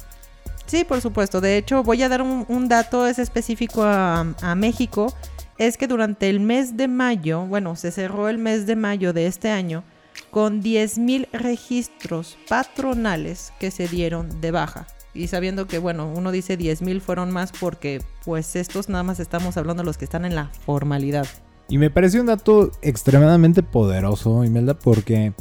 Sí, 0.70 0.84
por 0.84 1.00
supuesto. 1.00 1.40
De 1.40 1.56
hecho, 1.56 1.82
voy 1.82 2.00
a 2.02 2.08
dar 2.08 2.22
un, 2.22 2.68
dato 2.68 3.06
es 3.08 3.18
específico 3.18 3.82
a, 3.82 4.24
México 4.56 5.12
es 5.58 5.76
que 5.76 5.88
durante 5.88 6.30
el 6.30 6.38
mes 6.38 6.76
de 6.76 6.86
mayo, 6.86 7.42
bueno, 7.42 7.74
se 7.76 7.90
cerró 7.90 8.28
el 8.28 8.38
mes 8.38 8.66
de 8.66 8.76
mayo 8.76 9.12
de 9.12 9.26
este 9.26 9.50
año 9.50 9.82
con 10.30 10.62
10.000 10.62 11.28
registros 11.32 12.38
patronales 12.48 13.52
que 13.58 13.70
se 13.72 13.88
dieron 13.88 14.40
de 14.40 14.52
baja. 14.52 14.86
Y 15.12 15.26
sabiendo 15.26 15.66
que, 15.66 15.78
bueno, 15.78 16.10
uno 16.14 16.30
dice 16.30 16.56
10.000 16.56 17.00
fueron 17.00 17.32
más 17.32 17.50
porque 17.50 18.00
pues 18.24 18.54
estos 18.54 18.88
nada 18.88 19.02
más 19.02 19.18
estamos 19.18 19.56
hablando 19.56 19.82
de 19.82 19.86
los 19.86 19.98
que 19.98 20.04
están 20.04 20.24
en 20.24 20.36
la 20.36 20.50
formalidad. 20.64 21.26
Y 21.70 21.78
me 21.78 21.88
pareció 21.88 22.20
un 22.20 22.26
dato 22.26 22.72
extremadamente 22.82 23.62
poderoso, 23.62 24.44
Imelda, 24.44 24.74
porque 24.74 25.32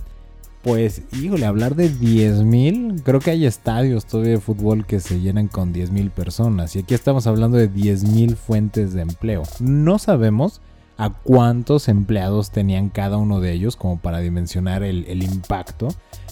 pues, 0.61 1.01
híjole, 1.13 1.47
hablar 1.47 1.75
de 1.75 1.89
10.000, 1.89 3.01
creo 3.03 3.19
que 3.19 3.31
hay 3.31 3.45
estadios 3.47 4.05
todavía 4.05 4.33
de 4.33 4.39
fútbol 4.39 4.85
que 4.85 4.99
se 4.99 5.19
llenan 5.21 5.47
con 5.47 5.73
10.000 5.73 6.11
personas. 6.11 6.75
Y 6.75 6.79
aquí 6.79 6.93
estamos 6.93 7.27
hablando 7.27 7.57
de 7.57 7.71
10.000 7.71 8.35
fuentes 8.35 8.93
de 8.93 9.01
empleo. 9.01 9.43
No 9.59 9.97
sabemos 9.97 10.61
a 10.97 11.11
cuántos 11.11 11.87
empleados 11.87 12.51
tenían 12.51 12.89
cada 12.89 13.17
uno 13.17 13.39
de 13.39 13.53
ellos 13.53 13.75
como 13.75 13.97
para 13.99 14.19
dimensionar 14.19 14.83
el, 14.83 15.05
el 15.05 15.23
impacto. 15.23 15.87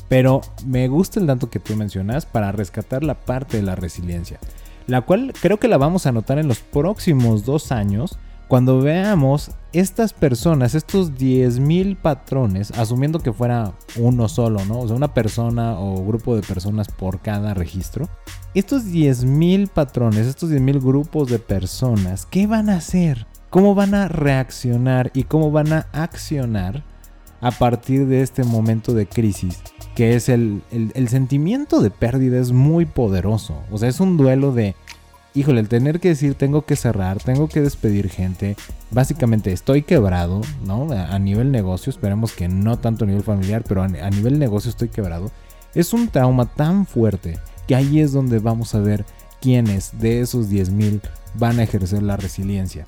Pero 0.10 0.42
me 0.66 0.88
gusta 0.89 1.20
el 1.20 1.27
dato 1.27 1.50
que 1.50 1.60
tú 1.60 1.75
mencionas 1.75 2.27
para 2.27 2.51
rescatar 2.51 3.04
la 3.04 3.16
parte 3.16 3.58
de 3.58 3.63
la 3.63 3.75
resiliencia. 3.75 4.39
La 4.86 5.01
cual 5.01 5.34
creo 5.42 5.58
que 5.58 5.68
la 5.68 5.77
vamos 5.77 6.06
a 6.06 6.12
notar 6.12 6.38
en 6.38 6.48
los 6.48 6.60
próximos 6.60 7.46
dos 7.46 7.72
años 7.72 8.20
cuando 8.48 8.82
veamos 8.82 9.51
estas 9.74 10.13
personas, 10.13 10.74
estos 10.74 11.13
10.000 11.13 11.98
patrones, 11.98 12.72
asumiendo 12.72 13.20
que 13.20 13.34
fuera 13.34 13.74
uno 13.98 14.30
solo, 14.30 14.63
¿no? 14.66 14.80
O 14.80 14.88
sea, 14.88 14.96
una 14.96 15.13
persona 15.13 15.80
o 15.80 16.04
grupo 16.06 16.36
de 16.36 16.42
personas 16.42 16.88
por 16.88 17.20
cada 17.20 17.54
registro. 17.54 18.08
Estos 18.54 18.86
10.000 18.86 19.68
patrones, 19.68 20.27
estos 20.27 20.50
10.000 20.50 20.82
grupos 20.82 21.30
de 21.30 21.39
personas, 21.39 22.25
¿qué 22.25 22.48
van 22.48 22.70
a 22.70 22.77
hacer? 22.77 23.27
¿Cómo 23.50 23.75
van 23.75 23.94
a 23.94 24.08
reaccionar 24.08 25.12
y 25.13 25.24
cómo 25.24 25.51
van 25.51 25.74
a 25.74 25.88
accionar 25.92 26.84
a 27.42 27.51
partir 27.51 28.08
de 28.08 28.22
este 28.22 28.44
momento 28.44 28.94
de 28.94 29.06
crisis, 29.08 29.60
que 29.96 30.16
es 30.16 30.30
el, 30.30 30.63
el, 30.72 31.08
sentimiento 31.08 31.82
de 31.82 31.92
pérdida 31.92 32.39
es 32.39 32.51
muy 32.51 32.86
poderoso. 32.86 33.62
O 33.72 33.77
sea, 33.77 33.89
es 33.89 34.00
un 34.00 34.18
duelo 34.18 34.51
de, 34.54 34.75
híjole, 35.38 35.60
el 35.60 35.70
tener 35.70 36.00
que 36.00 36.10
decir 36.10 36.34
tengo 36.34 36.65
que 36.65 36.75
cerrar, 36.75 37.20
tengo 37.20 37.48
que 37.48 37.62
despedir 37.62 38.10
gente, 38.10 38.56
básicamente 38.89 39.51
estoy 39.51 39.84
quebrado, 39.84 40.41
¿no? 40.65 40.91
A, 40.91 41.20
nivel 41.20 41.51
negocio, 41.51 41.91
esperemos 41.91 42.34
que 42.34 42.48
no 42.48 42.79
tanto 42.79 43.06
a 43.06 43.08
nivel 43.08 43.24
familiar, 43.24 43.63
pero 43.67 43.84
a, 43.84 43.88
nivel 43.88 44.39
negocio 44.39 44.70
estoy 44.70 44.89
quebrado. 44.89 45.32
Es 45.75 45.94
un 45.94 46.08
trauma 46.08 46.46
tan 46.46 46.88
fuerte 46.88 47.38
que 47.67 47.75
ahí 47.75 48.00
es 48.00 48.13
donde 48.13 48.39
vamos 48.39 48.74
a 48.74 48.79
ver 48.79 49.06
quiénes 49.39 50.00
de 50.00 50.22
esos 50.22 50.50
10.000 50.50 51.01
van 51.36 51.60
a 51.60 51.63
ejercer 51.63 52.01
la 52.01 52.17
resiliencia. 52.17 52.88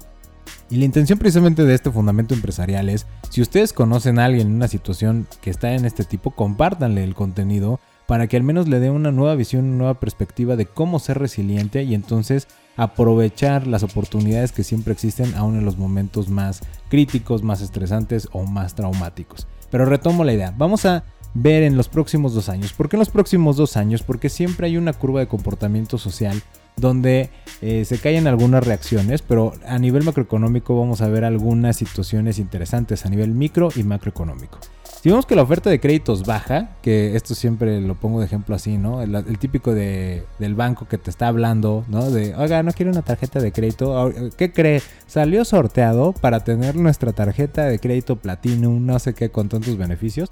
Y 0.72 0.77
la 0.77 0.86
intención 0.86 1.20
precisamente 1.20 1.65
de 1.65 1.75
este 1.75 1.91
fundamento 1.91 2.34
empresarial 2.34 2.89
es, 2.89 3.06
si 3.29 3.41
ustedes 3.41 3.74
conocen 3.74 4.18
a 4.18 4.25
alguien 4.25 4.48
en 4.48 4.56
una 4.56 4.68
situación 4.68 5.27
que 5.41 5.50
está 5.51 5.74
en 5.74 5.86
este 5.86 6.03
tipo, 6.03 6.32
compártanle 6.32 7.03
el 7.03 7.15
contenido 7.15 7.79
para 8.10 8.25
que 8.25 8.38
al 8.38 8.42
menos 8.42 8.68
le 8.68 8.80
dé 8.80 8.89
una 8.89 9.12
nueva 9.12 9.36
visión, 9.36 9.66
una 9.66 9.78
nueva 9.78 10.00
perspectiva 10.00 10.56
de 10.56 10.66
cómo 10.66 10.98
ser 10.98 11.20
resiliente 11.20 11.84
y 11.84 11.94
entonces 11.94 12.48
aprovechar 12.75 13.68
las 13.68 13.84
oportunidades 13.84 14.51
que 14.51 14.63
siempre 14.63 14.94
existen 14.94 15.36
aún 15.36 15.60
en 15.60 15.63
los 15.63 15.78
momentos 15.78 16.28
más 16.28 16.62
críticos, 16.89 17.44
más 17.44 17.62
estresantes 17.62 18.28
o 18.32 18.46
más 18.46 18.74
traumáticos. 18.74 19.46
Pero 19.70 19.86
retomo 19.86 20.24
la 20.24 20.34
idea, 20.34 20.56
vamos 20.58 20.88
a 20.88 21.04
ver 21.36 21.62
en 21.62 21.78
los 21.78 21.88
próximos 21.88 22.34
dos 22.34 22.50
años. 22.50 22.74
¿Por 22.74 22.89
qué 22.89 22.96
en 22.96 23.01
los 23.01 23.12
próximos 23.12 23.58
dos 23.58 23.78
años? 23.78 24.01
Porque 24.01 24.30
siempre 24.30 24.66
hay 24.66 24.78
una 24.78 24.94
curva 24.94 25.20
de 25.20 25.28
comportamiento 25.28 26.00
social 26.00 26.42
donde 26.79 27.29
eh, 27.62 27.86
se 27.86 27.98
caen 27.98 28.27
algunas 28.27 28.65
reacciones, 28.65 29.21
pero 29.21 29.53
a 29.65 29.77
nivel 29.79 30.03
macroeconómico 30.03 30.79
vamos 30.79 31.01
a 31.01 31.07
ver 31.07 31.25
algunas 31.25 31.77
situaciones 31.77 32.39
interesantes 32.39 33.05
a 33.05 33.09
nivel 33.09 33.31
micro 33.31 33.69
y 33.75 33.83
macroeconómico. 33.83 34.59
Si 35.01 35.07
vemos 35.07 35.25
que 35.25 35.36
la 35.36 35.43
oferta 35.43 35.69
de 35.69 35.79
créditos 35.79 36.25
baja, 36.25 36.71
que 36.81 37.15
esto 37.15 37.33
siempre 37.33 37.79
lo 37.79 37.95
pongo 37.95 38.19
de 38.19 38.25
ejemplo 38.25 38.53
así, 38.53 38.77
¿no? 38.77 39.01
El, 39.01 39.39
típico 39.39 39.74
de, 39.74 40.25
del 40.39 40.55
banco 40.55 40.89
que 40.89 40.98
te 40.98 41.09
está 41.09 41.29
hablando, 41.29 41.86
¿no? 41.88 42.12
De, 42.12 42.36
oiga, 42.36 42.63
no 42.63 42.74
quiero 42.74 42.91
una 42.91 43.01
tarjeta 43.01 43.39
de 43.39 43.53
crédito. 43.53 44.12
¿Qué 44.36 44.51
cree? 44.51 44.81
Salió 45.07 45.45
sorteado 45.45 46.12
para 46.12 46.43
tener 46.43 46.75
nuestra 46.75 47.13
tarjeta 47.13 47.63
de 47.63 47.79
crédito 47.79 48.17
Platinum, 48.17 48.86
no 48.86 49.00
sé 49.00 49.13
qué, 49.13 49.29
con 49.29 49.48
tantos 49.48 49.77
beneficios. 49.77 50.27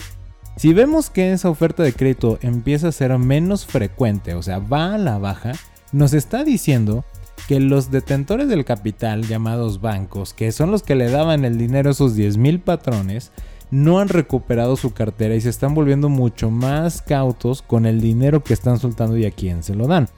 Si 0.58 0.74
vemos 0.74 1.10
que 1.10 1.32
esa 1.32 1.50
oferta 1.50 1.84
de 1.84 1.94
crédito 1.94 2.38
empieza 2.42 2.89
a 2.89 2.92
ser 2.92 3.18
menos 3.20 3.66
frecuente, 3.66 4.34
o 4.34 4.42
sea, 4.42 4.60
va 4.60 4.96
a 4.96 4.98
la 4.98 5.18
baja, 5.18 5.54
nos 5.91 6.13
está 6.13 6.44
diciendo 6.44 7.06
que 7.48 7.60
los 7.60 7.91
detentores 7.91 8.50
del 8.50 8.65
capital, 8.65 9.25
llamados 9.25 9.79
bancos, 9.79 10.34
que 10.34 10.51
son 10.51 10.72
los 10.72 10.84
que 10.84 10.96
le 10.96 11.10
daban 11.10 11.46
el 11.46 11.58
dinero 11.58 11.89
a 11.89 11.91
esos 11.94 12.17
10.000 12.17 12.62
patrones, 12.62 13.32
no 13.72 14.00
han 14.00 14.10
recuperado 14.10 14.75
su 14.75 14.94
cartera 14.94 15.36
y 15.36 15.41
se 15.41 15.50
están 15.50 15.74
volviendo 15.74 16.10
mucho 16.10 16.50
más 16.50 17.01
cautos 17.01 17.62
con 17.62 17.86
el 17.86 18.01
dinero 18.01 18.44
que 18.44 18.53
están 18.53 18.79
soltando 18.79 19.17
y 19.17 19.25
a 19.25 19.32
quién 19.32 19.63
se 19.63 19.75
lo 19.75 19.88
dan. 19.88 20.10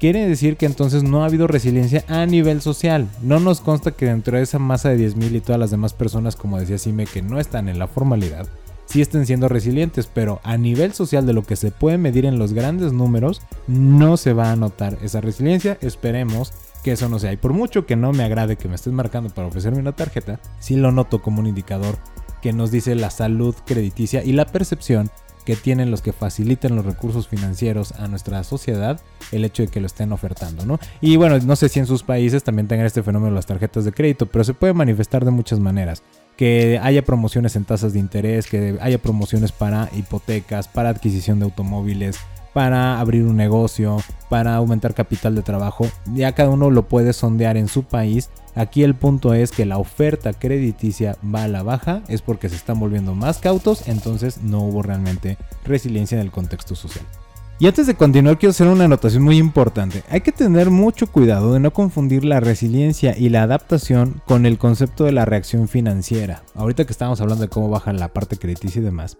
Quiere 0.00 0.26
decir 0.28 0.56
que 0.56 0.66
entonces 0.66 1.02
no 1.02 1.22
ha 1.22 1.26
habido 1.26 1.46
resiliencia 1.46 2.04
a 2.08 2.26
nivel 2.26 2.60
social. 2.60 3.08
No 3.22 3.40
nos 3.40 3.60
consta 3.60 3.92
que 3.92 4.06
dentro 4.06 4.36
de 4.36 4.42
esa 4.42 4.58
masa 4.58 4.90
de 4.90 5.08
10.000 5.08 5.36
y 5.36 5.40
todas 5.40 5.58
las 5.58 5.70
demás 5.70 5.94
personas, 5.94 6.36
como 6.36 6.58
decía 6.58 6.78
Sime, 6.78 7.06
que 7.06 7.22
no 7.22 7.40
están 7.40 7.68
en 7.68 7.78
la 7.78 7.86
formalidad, 7.86 8.46
sí 8.86 9.00
estén 9.00 9.26
siendo 9.26 9.48
resilientes, 9.48 10.06
pero 10.06 10.40
a 10.42 10.56
nivel 10.56 10.92
social 10.92 11.26
de 11.26 11.32
lo 11.32 11.42
que 11.42 11.56
se 11.56 11.70
puede 11.70 11.98
medir 11.98 12.26
en 12.26 12.38
los 12.38 12.52
grandes 12.52 12.92
números, 12.92 13.42
no 13.66 14.16
se 14.16 14.32
va 14.32 14.50
a 14.50 14.56
notar 14.56 14.98
esa 15.02 15.20
resiliencia. 15.20 15.78
Esperemos 15.80 16.52
que 16.82 16.92
eso 16.92 17.08
no 17.08 17.18
sea. 17.18 17.32
Y 17.32 17.36
por 17.36 17.52
mucho 17.52 17.86
que 17.86 17.96
no 17.96 18.12
me 18.12 18.24
agrade 18.24 18.56
que 18.56 18.68
me 18.68 18.74
estés 18.74 18.92
marcando 18.92 19.30
para 19.30 19.48
ofrecerme 19.48 19.80
una 19.80 19.92
tarjeta, 19.92 20.40
sí 20.60 20.76
lo 20.76 20.92
noto 20.92 21.22
como 21.22 21.40
un 21.40 21.46
indicador 21.46 21.98
que 22.42 22.52
nos 22.52 22.70
dice 22.70 22.94
la 22.94 23.08
salud 23.08 23.54
crediticia 23.64 24.22
y 24.22 24.32
la 24.32 24.44
percepción 24.44 25.10
que 25.44 25.56
tienen 25.56 25.90
los 25.90 26.02
que 26.02 26.12
facilitan 26.12 26.74
los 26.76 26.84
recursos 26.84 27.28
financieros 27.28 27.92
a 27.92 28.08
nuestra 28.08 28.42
sociedad 28.44 29.00
el 29.32 29.44
hecho 29.44 29.62
de 29.62 29.68
que 29.68 29.80
lo 29.80 29.86
estén 29.86 30.12
ofertando, 30.12 30.64
¿no? 30.64 30.78
Y 31.00 31.16
bueno, 31.16 31.38
no 31.38 31.56
sé 31.56 31.68
si 31.68 31.80
en 31.80 31.86
sus 31.86 32.02
países 32.02 32.44
también 32.44 32.68
tengan 32.68 32.86
este 32.86 33.02
fenómeno 33.02 33.34
las 33.34 33.46
tarjetas 33.46 33.84
de 33.84 33.92
crédito, 33.92 34.26
pero 34.26 34.44
se 34.44 34.54
puede 34.54 34.72
manifestar 34.72 35.24
de 35.24 35.30
muchas 35.30 35.60
maneras. 35.60 36.02
Que 36.36 36.80
haya 36.82 37.04
promociones 37.04 37.54
en 37.56 37.64
tasas 37.64 37.92
de 37.92 38.00
interés, 38.00 38.46
que 38.48 38.76
haya 38.80 38.98
promociones 38.98 39.52
para 39.52 39.88
hipotecas, 39.96 40.66
para 40.66 40.88
adquisición 40.88 41.38
de 41.38 41.44
automóviles, 41.44 42.18
para 42.52 43.00
abrir 43.00 43.24
un 43.24 43.36
negocio, 43.36 43.98
para 44.30 44.56
aumentar 44.56 44.94
capital 44.94 45.34
de 45.34 45.42
trabajo. 45.42 45.86
Ya 46.14 46.32
cada 46.32 46.50
uno 46.50 46.70
lo 46.70 46.88
puede 46.88 47.12
sondear 47.12 47.56
en 47.56 47.68
su 47.68 47.84
país. 47.84 48.30
Aquí 48.54 48.82
el 48.82 48.94
punto 48.94 49.34
es 49.34 49.50
que 49.50 49.66
la 49.66 49.78
oferta 49.78 50.32
crediticia 50.32 51.16
va 51.22 51.44
a 51.44 51.48
la 51.48 51.62
baja, 51.62 52.02
es 52.08 52.22
porque 52.22 52.48
se 52.48 52.56
están 52.56 52.78
volviendo 52.78 53.14
más 53.14 53.38
cautos, 53.38 53.88
entonces 53.88 54.42
no 54.42 54.60
hubo 54.60 54.82
realmente 54.82 55.38
resiliencia 55.64 56.16
en 56.16 56.22
el 56.22 56.30
contexto 56.30 56.74
social. 56.74 57.04
Y 57.58 57.66
antes 57.66 57.86
de 57.86 57.94
continuar 57.94 58.38
quiero 58.38 58.50
hacer 58.50 58.66
una 58.66 58.84
anotación 58.84 59.22
muy 59.22 59.38
importante. 59.38 60.02
Hay 60.10 60.22
que 60.22 60.32
tener 60.32 60.70
mucho 60.70 61.06
cuidado 61.06 61.52
de 61.52 61.60
no 61.60 61.72
confundir 61.72 62.24
la 62.24 62.40
resiliencia 62.40 63.16
y 63.16 63.28
la 63.28 63.44
adaptación 63.44 64.20
con 64.26 64.44
el 64.44 64.58
concepto 64.58 65.04
de 65.04 65.12
la 65.12 65.24
reacción 65.24 65.68
financiera. 65.68 66.42
Ahorita 66.54 66.84
que 66.84 66.92
estamos 66.92 67.20
hablando 67.20 67.42
de 67.42 67.48
cómo 67.48 67.70
baja 67.70 67.92
la 67.92 68.12
parte 68.12 68.36
crediticia 68.36 68.80
y 68.80 68.84
demás 68.84 69.16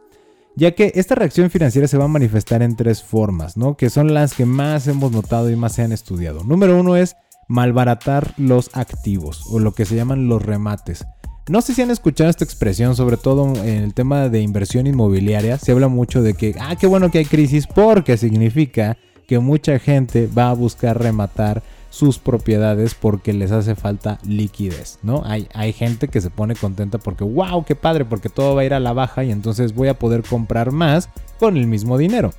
ya 0.57 0.73
que 0.73 0.93
esta 0.95 1.15
reacción 1.15 1.51
financiera 1.51 1.89
se 1.89 1.99
va 1.99 2.05
a 2.05 2.09
manifestar 2.09 2.63
en 2.63 2.77
tres 2.77 3.03
formas, 3.03 3.57
¿no? 3.57 3.77
Que 3.77 3.91
son 3.91 4.15
las 4.15 4.35
que 4.35 4.47
más 4.47 4.87
hemos 4.87 5.11
notado 5.13 5.51
y 5.51 5.57
más 5.57 5.73
se 5.73 5.83
han 5.83 5.93
estudiado. 5.93 6.45
Número 6.45 6.79
uno 6.79 6.97
es 6.97 7.17
malbaratar 7.49 8.35
los 8.37 8.71
activos 8.75 9.45
o 9.51 9.59
lo 9.59 9.73
que 9.73 9.85
se 9.85 9.97
llaman 9.97 10.29
los 10.29 10.43
remates. 10.43 11.05
No 11.47 11.61
sé 11.61 11.75
si 11.75 11.83
han 11.83 11.91
escuchado 11.91 12.31
esta 12.31 12.45
expresión, 12.45 12.97
sobre 12.97 13.19
todo 13.19 13.53
en 13.63 13.83
el 13.85 13.93
tema 13.93 14.31
de 14.31 14.41
inversión 14.41 14.87
inmobiliaria. 14.87 15.59
Se 15.59 15.73
habla 15.73 15.89
mucho 15.89 16.23
de 16.23 16.33
que, 16.33 16.55
ah, 16.59 16.75
qué 16.77 16.87
bueno 16.87 17.11
que 17.11 17.19
hay 17.19 17.27
crisis 17.27 17.67
porque 17.67 18.17
significa 18.17 18.97
que 19.29 19.39
mucha 19.39 19.79
gente 19.79 20.27
va 20.27 20.49
a 20.49 20.55
buscar 20.55 20.99
rematar 20.99 21.63
sus 21.91 22.19
propiedades 22.19 22.95
porque 22.95 23.33
les 23.33 23.53
hace 23.53 23.77
falta 23.77 24.19
liquidez, 24.27 24.99
¿no? 25.03 25.23
Hay, 25.25 25.47
hay 25.55 25.73
gente 25.73 26.09
que 26.09 26.21
se 26.21 26.31
pone 26.31 26.57
contenta 26.57 26.99
porque, 26.99 27.25
wow, 27.25 27.65
qué 27.65 27.77
padre, 27.77 28.05
porque 28.05 28.29
todo 28.29 28.55
va 28.55 28.63
a 28.63 28.65
ir 28.65 28.75
a 28.75 28.81
la 28.81 28.93
baja 28.93 29.23
y 29.23 29.31
entonces 29.31 29.75
voy 29.75 29.89
a 29.89 29.99
poder 29.99 30.23
comprar 30.23 30.73
más 30.73 31.09
con 31.39 31.57
el 31.57 31.67
mismo 31.67 31.97
dinero. 31.97 32.33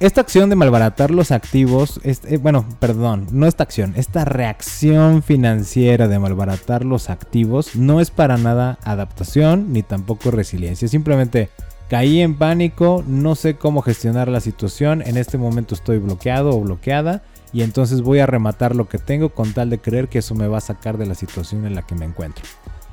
Esta 0.00 0.20
acción 0.20 0.48
de 0.48 0.54
malbaratar 0.54 1.10
los 1.10 1.32
activos, 1.32 2.00
eh, 2.04 2.36
bueno, 2.36 2.64
perdón, 2.78 3.26
no 3.32 3.48
esta 3.48 3.64
acción, 3.64 3.94
esta 3.96 4.24
reacción 4.24 5.24
financiera 5.24 6.06
de 6.06 6.20
malbaratar 6.20 6.84
los 6.84 7.10
activos 7.10 7.74
no 7.74 8.00
es 8.00 8.12
para 8.12 8.36
nada 8.36 8.78
adaptación 8.84 9.72
ni 9.72 9.82
tampoco 9.82 10.30
resiliencia. 10.30 10.86
Simplemente 10.86 11.48
caí 11.88 12.20
en 12.20 12.36
pánico, 12.36 13.02
no 13.08 13.34
sé 13.34 13.56
cómo 13.56 13.82
gestionar 13.82 14.28
la 14.28 14.38
situación, 14.38 15.02
en 15.02 15.16
este 15.16 15.36
momento 15.36 15.74
estoy 15.74 15.98
bloqueado 15.98 16.50
o 16.50 16.60
bloqueada 16.60 17.22
y 17.52 17.62
entonces 17.62 18.00
voy 18.00 18.20
a 18.20 18.26
rematar 18.26 18.76
lo 18.76 18.88
que 18.88 18.98
tengo 18.98 19.30
con 19.30 19.52
tal 19.52 19.68
de 19.68 19.80
creer 19.80 20.06
que 20.06 20.20
eso 20.20 20.36
me 20.36 20.46
va 20.46 20.58
a 20.58 20.60
sacar 20.60 20.96
de 20.96 21.06
la 21.06 21.16
situación 21.16 21.66
en 21.66 21.74
la 21.74 21.82
que 21.82 21.96
me 21.96 22.04
encuentro. 22.04 22.44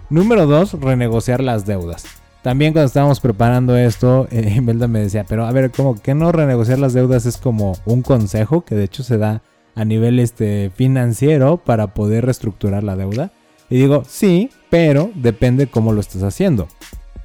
Número 0.10 0.48
2, 0.48 0.80
renegociar 0.82 1.44
las 1.44 1.68
deudas. 1.68 2.25
También 2.46 2.74
cuando 2.74 2.86
estábamos 2.86 3.22
preparando 3.22 3.76
esto, 3.76 4.28
eh, 4.30 4.62
me 4.62 5.00
decía, 5.00 5.26
pero 5.28 5.48
a 5.48 5.52
ver, 5.52 5.72
¿cómo 5.72 6.00
que 6.00 6.14
no 6.14 6.32
renegociar 6.32 6.78
las 6.78 6.94
deudas 6.94 7.26
es 7.26 7.38
como 7.38 7.76
un 7.86 8.04
consejo 8.04 8.64
que 8.64 8.76
de 8.76 8.84
hecho 8.84 9.02
se 9.02 9.18
da 9.18 9.42
a 9.74 9.84
nivel 9.84 10.20
este, 10.20 10.70
financiero 10.70 11.58
para 11.58 11.96
poder 11.96 12.26
reestructurar 12.26 12.84
la 12.84 12.96
deuda? 12.96 13.32
Y 13.68 13.78
digo, 13.78 14.04
sí, 14.08 14.52
pero 14.70 15.10
depende 15.16 15.66
cómo 15.66 15.92
lo 15.92 16.02
estés 16.02 16.22
haciendo. 16.22 16.68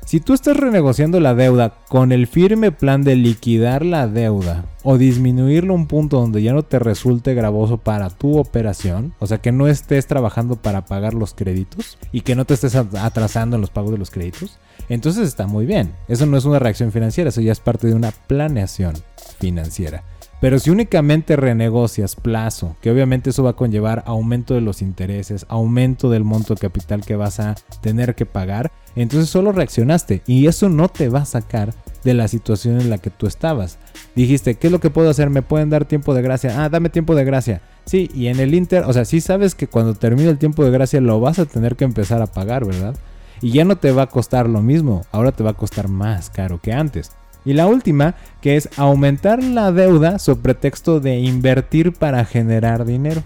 Si 0.07 0.21
tú 0.21 0.33
estás 0.33 0.57
renegociando 0.57 1.21
la 1.21 1.35
deuda 1.35 1.75
con 1.91 2.13
el 2.13 2.27
firme 2.27 2.73
plan 2.73 3.03
de 3.05 3.15
liquidar 3.15 3.85
la 3.85 4.09
deuda 4.09 4.65
o 4.85 4.97
disminuirlo 4.97 5.75
a 5.75 5.77
un 5.77 5.87
punto 5.87 6.19
donde 6.19 6.43
ya 6.43 6.55
no 6.55 6.63
te 6.63 6.79
resulte 6.79 7.35
gravoso 7.35 7.77
para 7.77 8.09
tu 8.09 8.39
operación, 8.39 9.13
o 9.19 9.27
sea 9.27 9.37
que 9.37 9.53
no 9.53 9.69
estés 9.69 10.07
trabajando 10.07 10.57
para 10.57 10.87
pagar 10.87 11.13
los 11.13 11.35
créditos 11.35 11.99
y 12.11 12.23
que 12.23 12.35
no 12.35 12.47
te 12.47 12.55
estés 12.55 12.75
atrasando 12.75 13.57
en 13.57 13.61
los 13.61 13.71
pagos 13.71 13.93
de 13.93 13.99
los 13.99 14.11
créditos, 14.11 14.59
entonces 14.91 15.27
está 15.27 15.47
muy 15.47 15.65
bien. 15.65 15.93
Eso 16.09 16.27
no 16.27 16.37
es 16.37 16.45
una 16.45 16.59
reacción 16.59 16.93
financiera, 16.93 17.31
eso 17.31 17.41
ya 17.41 17.53
es 17.53 17.61
parte 17.61 17.87
de 17.87 17.95
una 17.95 18.11
planeación 18.11 18.95
financiera. 19.39 20.03
Pero 20.41 20.59
si 20.59 20.71
únicamente 20.71 21.37
renegocias 21.37 22.17
plazo, 22.17 22.75
que 22.81 22.91
obviamente 22.91 23.31
eso 23.31 23.43
va 23.43 23.51
a 23.51 23.57
conllevar 23.57 24.03
aumento 24.07 24.55
de 24.55 24.63
los 24.63 24.81
intereses, 24.81 25.45
aumento 25.49 26.09
del 26.11 26.25
monto 26.25 26.55
de 26.55 26.61
capital 26.61 27.03
que 27.03 27.15
vas 27.15 27.41
a 27.41 27.57
tener 27.83 28.15
que 28.15 28.25
pagar, 28.25 28.73
entonces 28.97 29.29
solo 29.29 29.53
reaccionaste 29.53 30.23
y 30.27 30.47
eso 30.47 30.71
no 30.71 30.89
te 30.89 31.11
va 31.11 31.21
a 31.21 31.27
sacar 31.27 31.75
de 32.05 32.15
la 32.15 32.27
situación 32.27 32.81
en 32.81 32.89
la 32.89 32.97
que 32.97 33.11
tú 33.11 33.27
estabas. 33.27 33.79
Dijiste, 34.17 34.55
¿qué 34.55 34.69
es 34.69 34.73
lo 34.73 34.81
que 34.81 34.89
puedo 34.89 35.11
hacer? 35.11 35.29
¿Me 35.29 35.43
pueden 35.43 35.69
dar 35.69 35.85
tiempo 35.85 36.15
de 36.15 36.23
gracia? 36.23 36.65
Ah, 36.65 36.71
dame 36.71 36.89
tiempo 36.89 37.15
de 37.15 37.25
gracia. 37.25 37.61
Sí, 37.85 38.11
y 38.15 38.29
en 38.29 38.41
el 38.41 38.55
Inter, 38.55 38.85
o 38.85 38.93
sea, 38.95 39.05
sí 39.05 39.21
sabes 39.21 39.55
que 39.55 39.67
cuando 39.67 39.93
termine 39.95 40.31
el 40.31 40.39
tiempo 40.39 40.65
de 40.65 40.71
gracia 40.71 41.03
lo 41.03 41.21
vas 41.21 41.39
a 41.39 41.45
tener 41.45 41.77
que 41.77 41.85
empezar 41.85 42.23
a 42.23 42.27
pagar, 42.27 42.65
¿verdad? 42.65 42.97
Y 43.43 43.53
ya 43.53 43.65
no 43.65 43.77
te 43.77 43.93
va 43.93 44.03
a 44.03 44.09
costar 44.09 44.49
lo 44.49 44.63
mismo, 44.63 45.03
ahora 45.13 45.33
te 45.33 45.43
va 45.43 45.51
a 45.51 45.55
costar 45.55 45.89
más 45.89 46.31
caro 46.31 46.61
que 46.61 46.73
antes. 46.73 47.13
Y 47.45 47.55
la 47.55 47.67
última, 47.67 48.15
que 48.43 48.57
es 48.57 48.69
aumentar 48.77 49.43
la 49.43 49.73
deuda 49.73 50.19
sobre 50.19 50.43
pretexto 50.43 51.01
de 51.01 51.21
invertir 51.21 51.93
para 51.93 52.25
generar 52.25 52.85
dinero. 52.85 53.23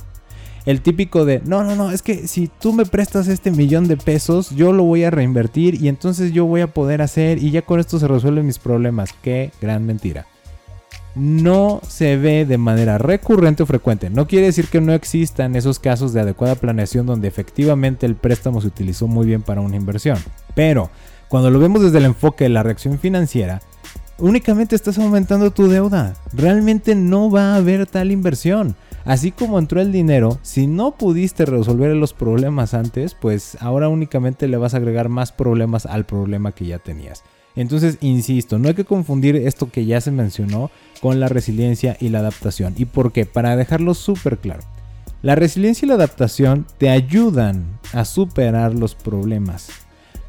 el 0.66 0.80
típico 0.80 1.24
de, 1.26 1.42
no, 1.44 1.62
no, 1.62 1.74
no, 1.76 1.90
es 1.90 2.00
que 2.00 2.26
si 2.26 2.48
tú 2.48 2.72
me 2.72 2.86
prestas 2.86 3.28
este 3.28 3.50
millón 3.50 3.86
de 3.86 3.98
pesos, 3.98 4.50
yo 4.50 4.72
lo 4.72 4.84
voy 4.84 5.04
a 5.04 5.10
reinvertir 5.10 5.74
y 5.82 5.88
entonces 5.88 6.32
yo 6.32 6.46
voy 6.46 6.62
a 6.62 6.72
poder 6.72 7.02
hacer 7.02 7.36
y 7.38 7.50
ya 7.50 7.62
con 7.62 7.80
esto 7.80 7.98
se 7.98 8.08
resuelven 8.08 8.46
mis 8.46 8.58
problemas. 8.58 9.12
Qué 9.20 9.50
gran 9.60 9.84
mentira. 9.84 10.26
No 11.14 11.80
se 11.86 12.16
ve 12.16 12.44
de 12.44 12.58
manera 12.58 12.98
recurrente 12.98 13.62
o 13.62 13.66
frecuente. 13.66 14.10
No 14.10 14.26
quiere 14.26 14.46
decir 14.46 14.66
que 14.68 14.80
no 14.80 14.92
existan 14.92 15.54
esos 15.54 15.78
casos 15.78 16.12
de 16.12 16.20
adecuada 16.20 16.56
planeación 16.56 17.06
donde 17.06 17.28
efectivamente 17.28 18.06
el 18.06 18.16
préstamo 18.16 18.60
se 18.60 18.66
utilizó 18.66 19.06
muy 19.06 19.26
bien 19.26 19.42
para 19.42 19.60
una 19.60 19.76
inversión. 19.76 20.18
Pero 20.54 20.90
cuando 21.28 21.50
lo 21.50 21.58
vemos 21.58 21.82
desde 21.82 21.98
el 21.98 22.06
enfoque 22.06 22.44
de 22.44 22.50
la 22.50 22.62
reacción 22.62 22.98
financiera, 22.98 23.62
únicamente 24.18 24.74
estás 24.74 24.98
aumentando 24.98 25.52
tu 25.52 25.68
deuda. 25.68 26.14
Realmente 26.32 26.94
no 26.94 27.30
va 27.30 27.52
a 27.52 27.56
haber 27.56 27.86
tal 27.86 28.10
inversión. 28.10 28.76
Así 29.04 29.32
como 29.32 29.58
entró 29.58 29.80
el 29.80 29.92
dinero, 29.92 30.38
si 30.42 30.66
no 30.66 30.96
pudiste 30.96 31.44
resolver 31.44 31.94
los 31.94 32.14
problemas 32.14 32.72
antes, 32.72 33.14
pues 33.14 33.58
ahora 33.60 33.88
únicamente 33.88 34.48
le 34.48 34.56
vas 34.56 34.72
a 34.74 34.78
agregar 34.78 35.10
más 35.10 35.30
problemas 35.30 35.84
al 35.84 36.04
problema 36.06 36.52
que 36.52 36.66
ya 36.66 36.78
tenías. 36.78 37.22
Entonces, 37.56 37.98
insisto, 38.00 38.58
no 38.58 38.68
hay 38.68 38.74
que 38.74 38.84
confundir 38.84 39.36
esto 39.36 39.70
que 39.70 39.86
ya 39.86 40.00
se 40.00 40.10
mencionó 40.10 40.70
con 41.00 41.20
la 41.20 41.28
resiliencia 41.28 41.96
y 42.00 42.08
la 42.08 42.20
adaptación. 42.20 42.74
¿Y 42.76 42.86
por 42.86 43.12
qué? 43.12 43.26
Para 43.26 43.56
dejarlo 43.56 43.94
súper 43.94 44.38
claro. 44.38 44.62
La 45.22 45.34
resiliencia 45.34 45.86
y 45.86 45.88
la 45.88 45.94
adaptación 45.94 46.66
te 46.78 46.90
ayudan 46.90 47.78
a 47.92 48.04
superar 48.04 48.74
los 48.74 48.94
problemas, 48.94 49.68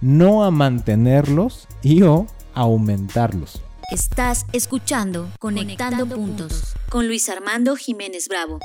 no 0.02 0.46
a 0.46 0.52
mantenerlos 0.52 1.68
y 1.82 2.04
o 2.04 2.28
aumentarlos. 2.54 3.62
Estás 3.92 4.46
escuchando 4.54 5.30
Conectando, 5.38 6.08
Puntos 6.08 6.76
con 6.90 7.08
Luis 7.08 7.30
Armando 7.30 7.76
Jiménez 7.76 8.28
Bravo. 8.30 8.60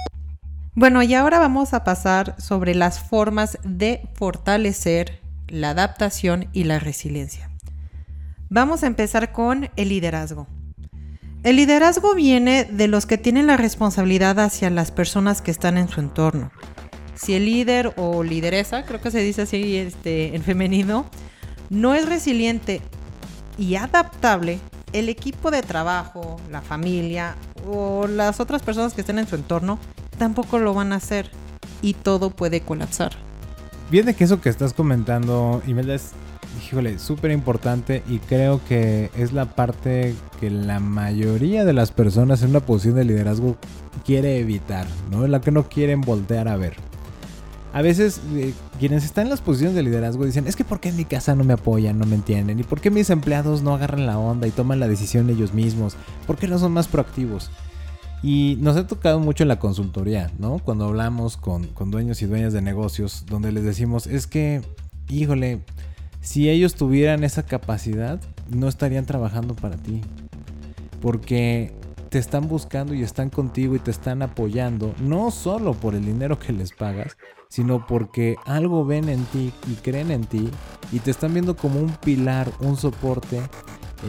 Bueno, 0.74 1.02
y 1.02 1.14
ahora 1.14 1.40
vamos 1.40 1.74
a 1.74 1.82
pasar 1.82 2.40
sobre 2.40 2.74
las 2.74 3.00
formas 3.00 3.58
de 3.64 4.08
fortalecer 4.14 5.20
la 5.48 5.70
adaptación 5.70 6.48
y 6.52 6.64
la 6.64 6.78
resiliencia. 6.78 7.49
Vamos 8.52 8.82
a 8.82 8.88
empezar 8.88 9.30
con 9.30 9.70
el 9.76 9.90
liderazgo. 9.90 10.48
El 11.44 11.54
liderazgo 11.54 12.16
viene 12.16 12.64
de 12.64 12.88
los 12.88 13.06
que 13.06 13.16
tienen 13.16 13.46
la 13.46 13.56
responsabilidad 13.56 14.40
hacia 14.40 14.70
las 14.70 14.90
personas 14.90 15.40
que 15.40 15.52
están 15.52 15.78
en 15.78 15.88
su 15.88 16.00
entorno. 16.00 16.50
Si 17.14 17.34
el 17.34 17.44
líder 17.44 17.94
o 17.96 18.24
lideresa, 18.24 18.84
creo 18.86 19.00
que 19.00 19.12
se 19.12 19.20
dice 19.20 19.42
así 19.42 19.76
este, 19.76 20.34
en 20.34 20.42
femenino, 20.42 21.06
no 21.68 21.94
es 21.94 22.08
resiliente 22.08 22.82
y 23.56 23.76
adaptable, 23.76 24.58
el 24.92 25.08
equipo 25.08 25.52
de 25.52 25.62
trabajo, 25.62 26.40
la 26.50 26.60
familia 26.60 27.36
o 27.68 28.08
las 28.08 28.40
otras 28.40 28.62
personas 28.62 28.94
que 28.94 29.02
estén 29.02 29.20
en 29.20 29.28
su 29.28 29.36
entorno 29.36 29.78
tampoco 30.18 30.58
lo 30.58 30.74
van 30.74 30.92
a 30.92 30.96
hacer 30.96 31.30
y 31.82 31.94
todo 31.94 32.30
puede 32.30 32.62
colapsar. 32.62 33.12
Viene 33.92 34.14
que 34.14 34.24
eso 34.24 34.40
que 34.40 34.48
estás 34.48 34.72
comentando, 34.72 35.62
Imelda, 35.68 35.94
es, 35.94 36.10
híjole, 36.64 36.98
súper 36.98 37.30
importante 37.30 38.02
y 38.08 38.18
creo 38.18 38.60
que 38.68 39.10
es 39.16 39.32
la 39.32 39.46
parte 39.46 40.14
que 40.38 40.50
la 40.50 40.80
mayoría 40.80 41.64
de 41.64 41.72
las 41.72 41.90
personas 41.90 42.42
en 42.42 42.50
una 42.50 42.60
posición 42.60 42.96
de 42.96 43.04
liderazgo 43.04 43.56
quiere 44.04 44.38
evitar, 44.38 44.86
¿no? 45.10 45.26
La 45.26 45.40
que 45.40 45.50
no 45.50 45.68
quieren 45.68 46.00
voltear 46.00 46.48
a 46.48 46.56
ver 46.56 46.76
a 47.72 47.82
veces 47.82 48.20
eh, 48.34 48.52
quienes 48.78 49.04
están 49.04 49.24
en 49.24 49.30
las 49.30 49.40
posiciones 49.40 49.76
de 49.76 49.82
liderazgo 49.82 50.24
dicen, 50.24 50.46
es 50.46 50.56
que 50.56 50.64
¿por 50.64 50.80
qué 50.80 50.88
en 50.88 50.96
mi 50.96 51.04
casa 51.04 51.34
no 51.34 51.44
me 51.44 51.52
apoyan, 51.52 51.98
no 51.98 52.06
me 52.06 52.16
entienden? 52.16 52.58
¿Y 52.58 52.64
por 52.64 52.80
qué 52.80 52.90
mis 52.90 53.10
empleados 53.10 53.62
no 53.62 53.74
agarran 53.74 54.06
la 54.06 54.18
onda 54.18 54.48
y 54.48 54.50
toman 54.50 54.80
la 54.80 54.88
decisión 54.88 55.30
ellos 55.30 55.54
mismos? 55.54 55.96
¿Por 56.26 56.36
qué 56.36 56.48
no 56.48 56.58
son 56.58 56.72
más 56.72 56.88
proactivos? 56.88 57.50
Y 58.22 58.58
nos 58.60 58.76
ha 58.76 58.86
tocado 58.86 59.20
mucho 59.20 59.44
en 59.44 59.48
la 59.48 59.58
consultoría, 59.58 60.30
¿no? 60.38 60.58
Cuando 60.58 60.86
hablamos 60.86 61.36
con, 61.36 61.68
con 61.68 61.90
dueños 61.90 62.20
y 62.22 62.26
dueñas 62.26 62.52
de 62.52 62.60
negocios, 62.60 63.24
donde 63.26 63.52
les 63.52 63.64
decimos, 63.64 64.06
es 64.06 64.26
que, 64.26 64.62
híjole, 65.08 65.60
si 66.20 66.50
ellos 66.50 66.74
tuvieran 66.74 67.24
esa 67.24 67.44
capacidad, 67.44 68.20
no 68.48 68.68
estarían 68.68 69.06
trabajando 69.06 69.54
para 69.54 69.76
ti. 69.76 70.00
Porque 71.00 71.72
te 72.10 72.18
están 72.18 72.48
buscando 72.48 72.92
y 72.92 73.02
están 73.02 73.30
contigo 73.30 73.76
y 73.76 73.78
te 73.78 73.90
están 73.90 74.22
apoyando, 74.22 74.94
no 75.00 75.30
solo 75.30 75.74
por 75.74 75.94
el 75.94 76.04
dinero 76.04 76.38
que 76.38 76.52
les 76.52 76.72
pagas, 76.72 77.16
sino 77.48 77.86
porque 77.86 78.36
algo 78.44 78.84
ven 78.84 79.08
en 79.08 79.24
ti 79.26 79.52
y 79.68 79.74
creen 79.74 80.10
en 80.10 80.24
ti 80.24 80.50
y 80.92 80.98
te 80.98 81.10
están 81.10 81.32
viendo 81.32 81.56
como 81.56 81.80
un 81.80 81.92
pilar, 81.96 82.50
un 82.60 82.76
soporte. 82.76 83.40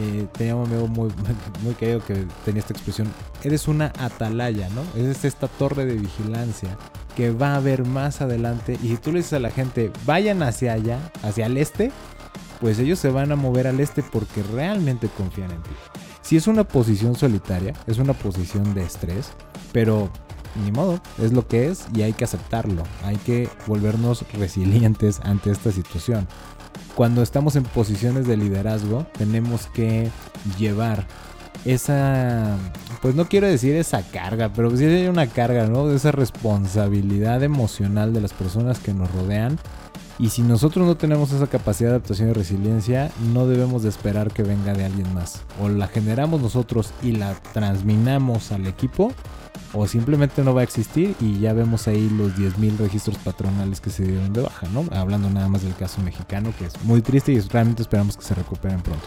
Eh, 0.00 0.26
tenía 0.32 0.56
un 0.56 0.66
amigo 0.66 0.88
muy, 0.88 1.10
muy 1.62 1.74
querido 1.74 2.04
que 2.04 2.26
tenía 2.44 2.60
esta 2.60 2.72
expresión, 2.72 3.08
eres 3.44 3.68
una 3.68 3.92
atalaya, 3.98 4.68
¿no? 4.70 4.82
Es 5.00 5.24
esta 5.24 5.48
torre 5.48 5.84
de 5.84 5.94
vigilancia 5.94 6.76
que 7.16 7.30
va 7.30 7.54
a 7.54 7.60
ver 7.60 7.84
más 7.84 8.20
adelante 8.20 8.78
y 8.82 8.88
si 8.88 8.96
tú 8.96 9.12
le 9.12 9.18
dices 9.18 9.34
a 9.34 9.40
la 9.40 9.50
gente, 9.50 9.90
vayan 10.06 10.42
hacia 10.42 10.72
allá, 10.72 10.98
hacia 11.22 11.46
el 11.46 11.56
este, 11.56 11.92
pues 12.60 12.78
ellos 12.78 12.98
se 12.98 13.10
van 13.10 13.32
a 13.32 13.36
mover 13.36 13.66
al 13.66 13.80
este 13.80 14.02
porque 14.02 14.42
realmente 14.42 15.08
confían 15.16 15.50
en 15.50 15.62
ti. 15.62 15.70
Si 16.22 16.36
es 16.36 16.46
una 16.46 16.64
posición 16.64 17.14
solitaria, 17.16 17.74
es 17.86 17.98
una 17.98 18.12
posición 18.12 18.74
de 18.74 18.84
estrés, 18.84 19.32
pero 19.72 20.10
ni 20.64 20.70
modo, 20.70 21.00
es 21.18 21.32
lo 21.32 21.46
que 21.46 21.68
es 21.68 21.86
y 21.94 22.02
hay 22.02 22.12
que 22.12 22.24
aceptarlo. 22.24 22.82
Hay 23.04 23.16
que 23.16 23.48
volvernos 23.66 24.24
resilientes 24.32 25.20
ante 25.20 25.50
esta 25.50 25.72
situación. 25.72 26.28
Cuando 26.94 27.22
estamos 27.22 27.56
en 27.56 27.64
posiciones 27.64 28.26
de 28.26 28.36
liderazgo, 28.36 29.06
tenemos 29.16 29.66
que 29.68 30.10
llevar 30.58 31.06
esa, 31.64 32.56
pues 33.00 33.14
no 33.14 33.28
quiero 33.28 33.46
decir 33.46 33.74
esa 33.76 34.02
carga, 34.02 34.52
pero 34.52 34.74
sí 34.76 34.84
hay 34.84 35.06
una 35.06 35.26
carga, 35.26 35.66
¿no? 35.66 35.86
De 35.86 35.96
esa 35.96 36.12
responsabilidad 36.12 37.42
emocional 37.42 38.12
de 38.12 38.20
las 38.20 38.32
personas 38.32 38.78
que 38.78 38.94
nos 38.94 39.10
rodean. 39.12 39.58
Y 40.18 40.28
si 40.28 40.42
nosotros 40.42 40.86
no 40.86 40.96
tenemos 40.96 41.32
esa 41.32 41.46
capacidad 41.46 41.90
de 41.90 41.96
adaptación 41.96 42.30
y 42.30 42.32
resiliencia, 42.32 43.10
no 43.32 43.46
debemos 43.46 43.82
de 43.82 43.88
esperar 43.88 44.32
que 44.32 44.42
venga 44.42 44.74
de 44.74 44.84
alguien 44.84 45.12
más. 45.14 45.42
O 45.60 45.68
la 45.68 45.88
generamos 45.88 46.40
nosotros 46.40 46.92
y 47.02 47.12
la 47.12 47.34
transminamos 47.52 48.52
al 48.52 48.66
equipo, 48.66 49.12
o 49.72 49.86
simplemente 49.86 50.42
no 50.44 50.54
va 50.54 50.60
a 50.60 50.64
existir 50.64 51.14
y 51.18 51.40
ya 51.40 51.52
vemos 51.54 51.88
ahí 51.88 52.10
los 52.10 52.32
10.000 52.36 52.76
registros 52.76 53.16
patronales 53.18 53.80
que 53.80 53.90
se 53.90 54.04
dieron 54.04 54.32
de 54.32 54.42
baja, 54.42 54.68
¿no? 54.68 54.84
Hablando 54.92 55.30
nada 55.30 55.48
más 55.48 55.62
del 55.62 55.74
caso 55.74 56.02
mexicano, 56.02 56.52
que 56.58 56.66
es 56.66 56.84
muy 56.84 57.00
triste 57.00 57.32
y 57.32 57.40
realmente 57.40 57.82
esperamos 57.82 58.16
que 58.16 58.24
se 58.24 58.34
recuperen 58.34 58.80
pronto. 58.80 59.06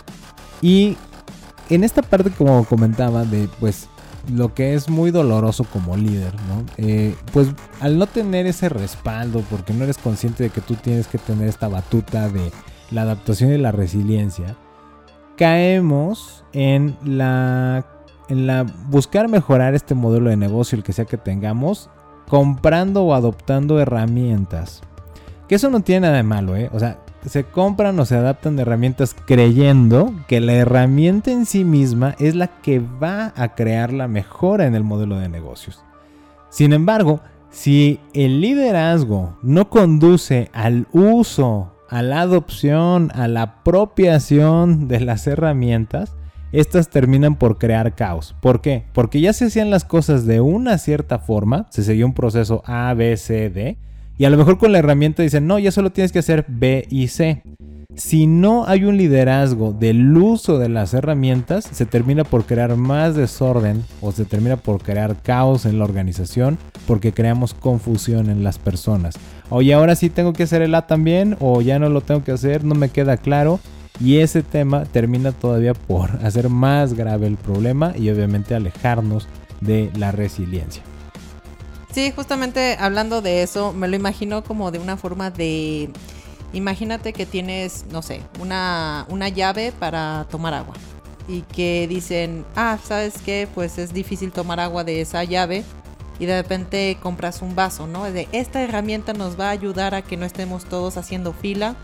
Y 0.62 0.98
en 1.70 1.84
esta 1.84 2.02
parte, 2.02 2.32
como 2.32 2.66
comentaba, 2.66 3.24
de 3.26 3.50
pues 3.60 3.88
lo 4.32 4.54
que 4.54 4.74
es 4.74 4.90
muy 4.90 5.12
doloroso 5.12 5.64
como 5.66 5.96
líder, 5.96 6.34
¿no? 6.48 6.66
Eh, 6.78 7.16
pues 7.32 7.50
al 7.80 7.98
no 7.98 8.08
tener 8.08 8.48
ese 8.48 8.70
respaldo, 8.70 9.44
porque 9.50 9.74
no 9.74 9.84
eres 9.84 9.98
consciente 9.98 10.44
de 10.44 10.50
que 10.50 10.62
tú 10.62 10.76
tienes 10.76 11.08
que 11.08 11.18
tener 11.18 11.48
esta 11.48 11.68
batuta 11.68 12.30
de 12.30 12.52
la 12.92 13.04
adaptación 13.04 13.52
y 13.52 13.58
la 13.58 13.72
resiliencia, 13.72 14.56
caemos 15.38 16.44
en 16.54 16.98
la 17.04 17.86
en 18.28 18.48
la 18.48 18.66
buscar 18.90 19.28
mejorar 19.28 19.76
este 19.76 19.94
modelo 19.94 20.30
de 20.30 20.38
negocio, 20.38 20.76
el 20.76 20.84
que 20.84 20.94
sea 20.94 21.06
que 21.06 21.18
tengamos, 21.18 21.90
comprando 22.28 23.04
o 23.04 23.14
adoptando 23.14 23.80
herramientas. 23.80 24.82
Que 25.48 25.56
eso 25.56 25.70
no 25.70 25.82
tiene 25.82 26.08
nada 26.08 26.18
de 26.18 26.24
malo, 26.24 26.56
¿eh? 26.56 26.72
O 26.74 26.80
sea, 26.80 27.05
se 27.28 27.44
compran 27.44 28.00
o 28.00 28.06
se 28.06 28.16
adaptan 28.16 28.56
de 28.56 28.64
herramientas 28.64 29.16
creyendo 29.26 30.14
que 30.28 30.40
la 30.40 30.54
herramienta 30.54 31.32
en 31.32 31.46
sí 31.46 31.64
misma 31.64 32.16
es 32.20 32.36
la 32.36 32.48
que 32.62 32.80
va 32.80 33.34
a 33.36 33.56
crear 33.56 33.94
la 33.94 34.08
mejora 34.08 34.66
en 34.66 34.76
el 34.76 34.84
modelo 34.84 35.18
de 35.18 35.30
negocios. 35.30 35.84
Sin 36.50 36.74
embargo, 36.74 37.22
si 37.50 38.00
el 38.14 38.42
liderazgo 38.42 39.38
no 39.42 39.70
conduce 39.70 40.50
al 40.54 40.88
uso, 40.92 41.74
a 41.90 42.02
la 42.02 42.22
adopción, 42.22 43.12
a 43.14 43.28
la 43.28 43.42
apropiación 43.44 44.88
de 44.88 45.00
las 45.00 45.28
herramientas, 45.28 46.16
estas 46.52 46.90
terminan 46.90 47.36
por 47.36 47.58
crear 47.58 47.96
caos. 47.96 48.36
¿Por 48.42 48.62
qué? 48.62 48.86
Porque 48.94 49.20
ya 49.20 49.34
se 49.34 49.46
hacían 49.46 49.70
las 49.70 49.84
cosas 49.84 50.26
de 50.26 50.42
una 50.42 50.78
cierta 50.78 51.20
forma, 51.20 51.68
se 51.70 51.84
seguía 51.84 52.06
un 52.06 52.14
proceso 52.14 52.64
A, 52.66 52.94
B, 52.94 53.18
C, 53.18 53.50
D, 53.50 53.78
y 54.18 54.26
a 54.26 54.30
lo 54.30 54.38
mejor 54.38 54.58
con 54.58 54.72
la 54.72 54.80
herramienta 54.80 55.24
dicen, 55.24 55.48
no, 55.48 55.60
ya 55.60 55.72
solo 55.72 55.92
tienes 55.92 56.12
que 56.12 56.20
hacer 56.20 56.46
B 56.48 56.86
y 56.90 57.08
C. 57.08 57.44
Si 57.96 58.28
no 58.28 58.66
hay 58.68 58.84
un 58.84 58.98
liderazgo 58.98 59.72
del 59.72 60.18
uso 60.18 60.60
de 60.60 60.68
las 60.68 60.94
herramientas, 60.94 61.64
se 61.72 61.86
termina 61.86 62.26
por 62.26 62.46
crear 62.46 62.76
más 62.76 63.16
desorden 63.16 63.86
o 64.02 64.12
se 64.12 64.26
termina 64.26 64.58
por 64.58 64.82
crear 64.82 65.22
caos 65.22 65.66
en 65.66 65.80
la 65.80 65.86
organización 65.86 66.58
porque 66.88 67.14
creamos 67.14 67.54
confusión 67.54 68.30
en 68.30 68.44
las 68.44 68.60
personas. 68.60 69.16
Oye, 69.50 69.74
ahora 69.74 69.96
sí 69.96 70.10
tengo 70.10 70.34
que 70.34 70.44
hacer 70.44 70.62
el 70.62 70.76
A 70.76 70.88
también 70.88 71.38
o 71.40 71.62
ya 71.62 71.80
no 71.80 71.88
lo 71.88 72.02
tengo 72.02 72.24
que 72.24 72.34
hacer, 72.34 72.66
no 72.66 72.76
me 72.76 72.90
queda 72.90 73.16
claro. 73.16 73.60
Y 74.02 74.18
ese 74.18 74.44
tema 74.44 74.84
termina 74.84 75.32
todavía 75.32 75.74
por 75.74 76.12
hacer 76.24 76.50
más 76.50 76.96
grave 76.96 77.28
el 77.28 77.38
problema 77.38 77.94
y 77.98 78.10
obviamente 78.10 78.56
alejarnos 78.56 79.28
de 79.62 79.90
la 79.98 80.12
resiliencia. 80.12 80.84
Sí, 81.96 82.12
justamente 82.14 82.76
hablando 82.78 83.22
de 83.22 83.42
eso, 83.42 83.72
me 83.72 83.88
lo 83.88 83.96
imagino 83.96 84.44
como 84.44 84.70
de 84.70 84.80
una 84.80 84.98
forma 84.98 85.32
de... 85.32 85.90
Imagínate 86.52 87.14
que 87.14 87.26
tienes, 87.26 87.86
no 87.90 88.02
sé, 88.02 88.22
una, 88.42 89.06
una 89.08 89.30
llave 89.30 89.72
para 89.72 90.28
tomar 90.30 90.54
agua. 90.54 90.74
Y 91.30 91.44
que 91.44 91.88
dicen, 91.88 92.44
ah, 92.58 92.78
¿sabes 92.84 93.14
qué? 93.24 93.48
Pues 93.56 93.78
es 93.78 93.94
difícil 93.94 94.34
tomar 94.34 94.60
agua 94.60 94.84
de 94.84 95.00
esa 95.00 95.24
llave 95.24 95.64
y 96.20 96.26
de 96.26 96.42
repente 96.42 96.98
compras 97.02 97.42
un 97.42 97.56
vaso, 97.56 97.88
¿no? 97.88 98.04
De 98.04 98.28
esta 98.34 98.62
herramienta 98.62 99.14
nos 99.14 99.40
va 99.40 99.48
a 99.48 99.52
ayudar 99.52 99.96
a 99.96 100.02
que 100.02 100.18
no 100.18 100.26
estemos 100.26 100.66
todos 100.66 100.98
haciendo 100.98 101.32
fila. 101.32 101.78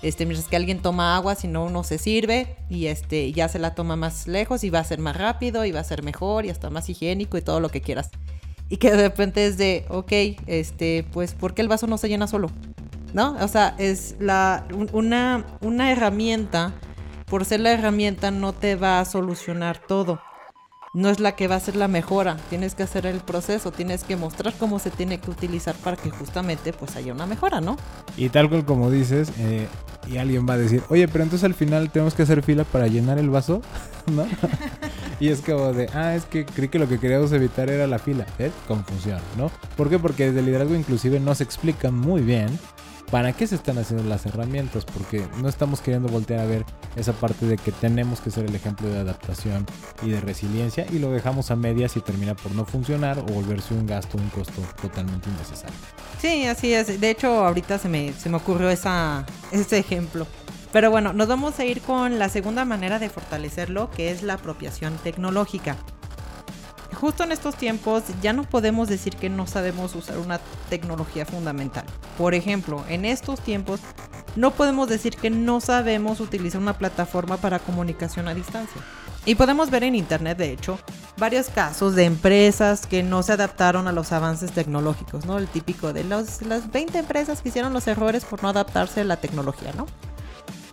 Este, 0.00 0.24
mientras 0.24 0.48
que 0.48 0.56
alguien 0.56 0.80
toma 0.80 1.14
agua, 1.14 1.34
si 1.34 1.46
no 1.46 1.66
uno 1.66 1.84
se 1.84 1.98
sirve 1.98 2.56
y 2.70 2.86
este 2.86 3.32
ya 3.32 3.50
se 3.50 3.58
la 3.58 3.74
toma 3.74 3.96
más 3.96 4.28
lejos 4.28 4.64
y 4.64 4.70
va 4.70 4.78
a 4.78 4.84
ser 4.84 4.98
más 4.98 5.18
rápido 5.18 5.66
y 5.66 5.72
va 5.72 5.80
a 5.80 5.84
ser 5.84 6.02
mejor 6.02 6.46
y 6.46 6.48
hasta 6.48 6.70
más 6.70 6.88
higiénico 6.88 7.36
y 7.36 7.42
todo 7.42 7.60
lo 7.60 7.68
que 7.68 7.82
quieras. 7.82 8.10
Y 8.68 8.76
que 8.76 8.90
de 8.90 8.96
repente 9.08 9.46
es 9.46 9.56
de, 9.56 9.86
ok, 9.88 10.12
este, 10.46 11.06
pues 11.12 11.34
¿por 11.34 11.54
qué 11.54 11.62
el 11.62 11.68
vaso 11.68 11.86
no 11.86 11.98
se 11.98 12.08
llena 12.08 12.26
solo? 12.26 12.50
¿No? 13.14 13.36
O 13.40 13.48
sea, 13.48 13.74
es 13.78 14.16
la 14.20 14.66
una 14.92 15.46
una 15.62 15.90
herramienta 15.90 16.74
por 17.26 17.44
ser 17.44 17.60
la 17.60 17.72
herramienta 17.72 18.30
no 18.30 18.52
te 18.52 18.74
va 18.76 19.00
a 19.00 19.04
solucionar 19.04 19.78
todo 19.78 20.20
no 20.98 21.10
es 21.10 21.20
la 21.20 21.36
que 21.36 21.46
va 21.46 21.54
a 21.54 21.60
ser 21.60 21.76
la 21.76 21.86
mejora. 21.86 22.36
Tienes 22.50 22.74
que 22.74 22.82
hacer 22.82 23.06
el 23.06 23.20
proceso, 23.20 23.70
tienes 23.70 24.02
que 24.02 24.16
mostrar 24.16 24.52
cómo 24.58 24.80
se 24.80 24.90
tiene 24.90 25.18
que 25.18 25.30
utilizar 25.30 25.76
para 25.76 25.96
que 25.96 26.10
justamente 26.10 26.72
pues 26.72 26.96
haya 26.96 27.12
una 27.12 27.24
mejora, 27.24 27.60
¿no? 27.60 27.76
Y 28.16 28.30
tal 28.30 28.48
cual 28.48 28.64
como 28.64 28.90
dices, 28.90 29.30
eh, 29.38 29.68
y 30.08 30.16
alguien 30.16 30.44
va 30.48 30.54
a 30.54 30.58
decir, 30.58 30.82
oye, 30.88 31.06
pero 31.06 31.22
entonces 31.22 31.44
al 31.44 31.54
final 31.54 31.90
tenemos 31.90 32.14
que 32.14 32.24
hacer 32.24 32.42
fila 32.42 32.64
para 32.64 32.88
llenar 32.88 33.18
el 33.18 33.30
vaso, 33.30 33.62
¿no? 34.10 34.26
y 35.20 35.28
es 35.28 35.40
como 35.40 35.72
de, 35.72 35.88
ah, 35.94 36.16
es 36.16 36.24
que 36.24 36.44
creí 36.44 36.68
que 36.68 36.80
lo 36.80 36.88
que 36.88 36.98
queríamos 36.98 37.30
evitar 37.30 37.70
era 37.70 37.86
la 37.86 38.00
fila. 38.00 38.26
¿eh? 38.40 38.50
Confusión, 38.66 39.20
¿no? 39.36 39.52
¿Por 39.76 39.88
qué? 39.88 40.00
Porque 40.00 40.32
desde 40.32 40.42
liderazgo 40.42 40.74
inclusive 40.74 41.20
no 41.20 41.32
se 41.36 41.44
explica 41.44 41.92
muy 41.92 42.22
bien 42.22 42.58
para 43.10 43.32
qué 43.32 43.46
se 43.46 43.54
están 43.54 43.78
haciendo 43.78 44.04
las 44.08 44.26
herramientas, 44.26 44.84
porque 44.84 45.26
no 45.40 45.48
estamos 45.48 45.80
queriendo 45.80 46.08
voltear 46.08 46.40
a 46.40 46.46
ver 46.46 46.64
esa 46.96 47.12
parte 47.12 47.46
de 47.46 47.56
que 47.56 47.72
tenemos 47.72 48.20
que 48.20 48.30
ser 48.30 48.46
el 48.46 48.54
ejemplo 48.54 48.88
de 48.88 48.98
adaptación 48.98 49.66
y 50.02 50.10
de 50.10 50.20
resiliencia 50.20 50.86
y 50.90 50.98
lo 50.98 51.10
dejamos 51.10 51.50
a 51.50 51.56
medias 51.56 51.96
y 51.96 52.00
termina 52.00 52.34
por 52.34 52.52
no 52.52 52.64
funcionar 52.64 53.18
o 53.18 53.22
volverse 53.22 53.74
un 53.74 53.86
gasto, 53.86 54.18
un 54.18 54.28
costo 54.28 54.62
totalmente 54.80 55.28
innecesario. 55.30 55.76
Sí, 56.20 56.44
así 56.46 56.72
es. 56.72 57.00
De 57.00 57.10
hecho, 57.10 57.44
ahorita 57.44 57.78
se 57.78 57.88
me, 57.88 58.12
se 58.12 58.28
me 58.28 58.36
ocurrió 58.36 58.68
ese 58.68 59.78
ejemplo. 59.78 60.26
Pero 60.72 60.90
bueno, 60.90 61.14
nos 61.14 61.28
vamos 61.28 61.58
a 61.58 61.64
ir 61.64 61.80
con 61.80 62.18
la 62.18 62.28
segunda 62.28 62.66
manera 62.66 62.98
de 62.98 63.08
fortalecerlo, 63.08 63.90
que 63.90 64.10
es 64.10 64.22
la 64.22 64.34
apropiación 64.34 64.98
tecnológica 64.98 65.76
justo 66.94 67.24
en 67.24 67.32
estos 67.32 67.56
tiempos 67.56 68.02
ya 68.22 68.32
no 68.32 68.44
podemos 68.44 68.88
decir 68.88 69.16
que 69.16 69.28
no 69.28 69.46
sabemos 69.46 69.94
usar 69.94 70.18
una 70.18 70.40
tecnología 70.68 71.26
fundamental. 71.26 71.84
Por 72.16 72.34
ejemplo, 72.34 72.84
en 72.88 73.04
estos 73.04 73.40
tiempos 73.40 73.80
no 74.36 74.52
podemos 74.52 74.88
decir 74.88 75.16
que 75.16 75.30
no 75.30 75.60
sabemos 75.60 76.20
utilizar 76.20 76.60
una 76.60 76.78
plataforma 76.78 77.36
para 77.36 77.58
comunicación 77.58 78.28
a 78.28 78.34
distancia. 78.34 78.80
Y 79.24 79.34
podemos 79.34 79.68
ver 79.70 79.84
en 79.84 79.94
internet, 79.94 80.38
de 80.38 80.52
hecho, 80.52 80.78
varios 81.18 81.48
casos 81.48 81.94
de 81.94 82.04
empresas 82.04 82.86
que 82.86 83.02
no 83.02 83.22
se 83.22 83.32
adaptaron 83.32 83.86
a 83.86 83.92
los 83.92 84.12
avances 84.12 84.52
tecnológicos, 84.52 85.26
¿no? 85.26 85.38
El 85.38 85.48
típico 85.48 85.92
de 85.92 86.04
las 86.04 86.40
20 86.72 86.98
empresas 86.98 87.42
que 87.42 87.50
hicieron 87.50 87.74
los 87.74 87.86
errores 87.88 88.24
por 88.24 88.42
no 88.42 88.48
adaptarse 88.48 89.02
a 89.02 89.04
la 89.04 89.16
tecnología, 89.16 89.72
¿no? 89.76 89.86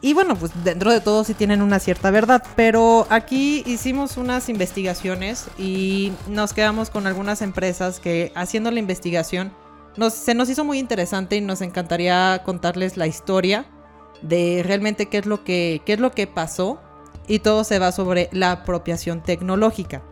Y 0.01 0.13
bueno, 0.13 0.35
pues 0.35 0.51
dentro 0.63 0.91
de 0.91 1.01
todo 1.01 1.23
sí 1.23 1.33
tienen 1.33 1.61
una 1.61 1.79
cierta 1.79 2.11
verdad, 2.11 2.43
pero 2.55 3.07
aquí 3.09 3.63
hicimos 3.65 4.17
unas 4.17 4.49
investigaciones 4.49 5.47
y 5.57 6.11
nos 6.27 6.53
quedamos 6.53 6.89
con 6.89 7.07
algunas 7.07 7.41
empresas 7.41 7.99
que 7.99 8.31
haciendo 8.35 8.71
la 8.71 8.79
investigación 8.79 9.51
se 10.09 10.33
nos 10.33 10.49
hizo 10.49 10.65
muy 10.65 10.79
interesante 10.79 11.37
y 11.37 11.41
nos 11.41 11.61
encantaría 11.61 12.41
contarles 12.43 12.97
la 12.97 13.07
historia 13.07 13.65
de 14.21 14.61
realmente 14.65 15.07
qué 15.07 15.19
es 15.19 15.25
lo 15.25 15.43
que, 15.43 15.81
qué 15.85 15.93
es 15.93 15.99
lo 15.99 16.11
que 16.11 16.27
pasó 16.27 16.81
y 17.27 17.39
todo 17.39 17.63
se 17.63 17.79
va 17.79 17.91
sobre 17.91 18.29
la 18.31 18.51
apropiación 18.51 19.23
tecnológica. 19.23 20.03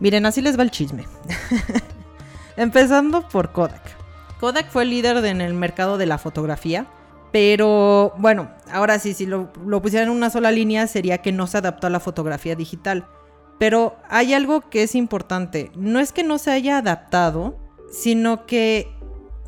Miren, 0.00 0.26
así 0.26 0.40
les 0.40 0.58
va 0.58 0.62
el 0.62 0.70
chisme. 0.70 1.06
Empezando 2.56 3.26
por 3.28 3.52
Kodak. 3.52 3.82
Kodak 4.40 4.70
fue 4.70 4.84
líder 4.84 5.24
en 5.24 5.40
el 5.40 5.54
mercado 5.54 5.98
de 5.98 6.06
la 6.06 6.18
fotografía 6.18 6.86
pero 7.32 8.14
bueno, 8.18 8.50
ahora 8.72 8.98
sí, 8.98 9.14
si 9.14 9.26
lo, 9.26 9.52
lo 9.64 9.82
pusieran 9.82 10.08
en 10.08 10.16
una 10.16 10.30
sola 10.30 10.50
línea 10.50 10.86
sería 10.86 11.18
que 11.18 11.32
no 11.32 11.46
se 11.46 11.58
adaptó 11.58 11.86
a 11.86 11.90
la 11.90 12.00
fotografía 12.00 12.56
digital. 12.56 13.06
Pero 13.58 13.96
hay 14.08 14.34
algo 14.34 14.68
que 14.70 14.82
es 14.82 14.94
importante. 14.94 15.70
No 15.76 16.00
es 16.00 16.12
que 16.12 16.24
no 16.24 16.38
se 16.38 16.50
haya 16.50 16.78
adaptado, 16.78 17.58
sino 17.90 18.46
que 18.46 18.88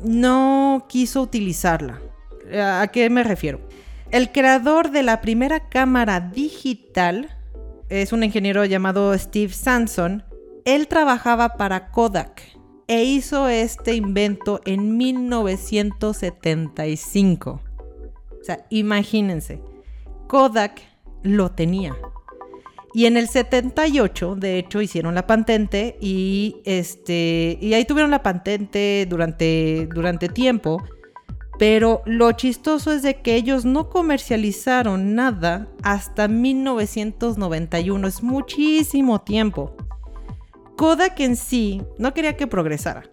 no 0.03 0.85
quiso 0.87 1.21
utilizarla. 1.21 1.99
¿A 2.53 2.87
qué 2.87 3.09
me 3.09 3.23
refiero? 3.23 3.61
El 4.11 4.31
creador 4.31 4.91
de 4.91 5.01
la 5.01 5.21
primera 5.21 5.69
cámara 5.69 6.19
digital 6.19 7.35
es 7.89 8.13
un 8.13 8.23
ingeniero 8.23 8.63
llamado 8.65 9.17
Steve 9.17 9.53
Sanson. 9.53 10.23
Él 10.65 10.87
trabajaba 10.87 11.57
para 11.57 11.89
Kodak 11.89 12.43
e 12.87 13.03
hizo 13.03 13.47
este 13.47 13.95
invento 13.95 14.61
en 14.65 14.97
1975. 14.97 17.61
O 18.43 18.45
sea, 18.45 18.65
imagínense, 18.69 19.61
Kodak 20.27 20.81
lo 21.23 21.51
tenía. 21.51 21.95
Y 22.93 23.05
en 23.05 23.15
el 23.15 23.29
78, 23.29 24.35
de 24.35 24.59
hecho, 24.59 24.81
hicieron 24.81 25.15
la 25.15 25.25
patente 25.27 25.97
y 26.01 26.57
este 26.65 27.57
y 27.61 27.73
ahí 27.73 27.85
tuvieron 27.85 28.11
la 28.11 28.21
patente 28.21 29.07
durante 29.09 29.87
durante 29.95 30.27
tiempo, 30.27 30.83
pero 31.57 32.01
lo 32.05 32.33
chistoso 32.33 32.91
es 32.91 33.01
de 33.01 33.21
que 33.21 33.35
ellos 33.35 33.63
no 33.63 33.89
comercializaron 33.89 35.15
nada 35.15 35.69
hasta 35.81 36.27
1991, 36.27 38.07
es 38.09 38.21
muchísimo 38.21 39.21
tiempo. 39.21 39.73
Kodak 40.75 41.17
en 41.21 41.37
sí 41.37 41.81
no 41.97 42.13
quería 42.13 42.35
que 42.35 42.45
progresara. 42.45 43.12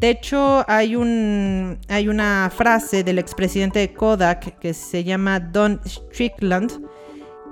De 0.00 0.08
hecho, 0.08 0.64
hay, 0.66 0.96
un, 0.96 1.78
hay 1.88 2.08
una 2.08 2.50
frase 2.50 3.04
del 3.04 3.18
expresidente 3.18 3.80
de 3.80 3.92
Kodak 3.92 4.58
que 4.58 4.72
se 4.72 5.04
llama 5.04 5.38
Don 5.40 5.78
Strickland 5.84 6.72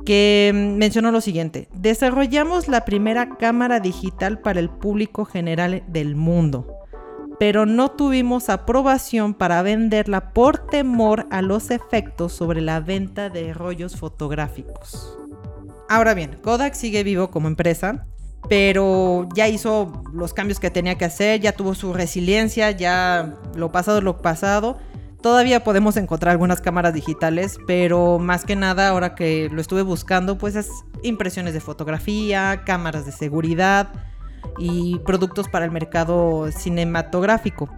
que 0.07 0.53
mencionó 0.55 1.13
lo 1.13 1.21
siguiente, 1.21 1.69
desarrollamos 1.75 2.67
la 2.67 2.87
primera 2.87 3.37
cámara 3.37 3.81
digital 3.81 4.39
para 4.41 4.61
el 4.61 4.71
público 4.71 5.27
general 5.27 5.83
del 5.89 6.17
mundo, 6.17 6.67
pero 7.39 7.67
no 7.67 7.91
tuvimos 7.91 8.49
aprobación 8.49 9.35
para 9.35 9.61
venderla 9.61 10.33
por 10.33 10.67
temor 10.69 11.27
a 11.31 11.43
los 11.43 11.71
efectos 11.71 12.33
sobre 12.33 12.63
la 12.63 12.81
venta 12.81 13.29
de 13.29 13.53
rollos 13.53 13.97
fotográficos. 13.97 15.19
Ahora 15.91 16.15
bien, 16.15 16.39
Kodak 16.41 16.73
sigue 16.73 17.03
vivo 17.05 17.31
como 17.31 17.49
empresa, 17.49 18.07
pero 18.49 19.29
ya 19.35 19.49
hizo 19.49 20.03
los 20.13 20.35
cambios 20.35 20.61
que 20.61 20.71
tenía 20.71 20.97
que 20.97 21.05
hacer, 21.05 21.41
ya 21.41 21.53
tuvo 21.53 21.75
su 21.75 21.93
resiliencia, 21.93 22.71
ya 22.71 23.35
lo 23.55 23.73
pasado, 23.73 24.01
lo 24.01 24.23
pasado. 24.23 24.79
Todavía 25.21 25.65
podemos 25.65 25.97
encontrar 25.97 26.33
algunas 26.33 26.61
cámaras 26.61 26.95
digitales, 26.95 27.59
pero 27.67 28.19
más 28.19 28.45
que 28.45 28.55
nada, 28.55 28.89
ahora 28.89 29.15
que 29.15 29.49
lo 29.53 29.61
estuve 29.61 29.83
buscando, 29.83 30.39
pues 30.39 30.55
es 30.55 30.71
impresiones 31.03 31.55
de 31.55 31.61
fotografía, 31.61 32.63
cámaras 32.65 33.05
de 33.05 33.13
seguridad 33.13 33.89
y 34.59 34.99
productos 35.01 35.49
para 35.49 35.65
el 35.65 35.73
mercado 35.73 36.51
cinematográfico. 36.53 37.69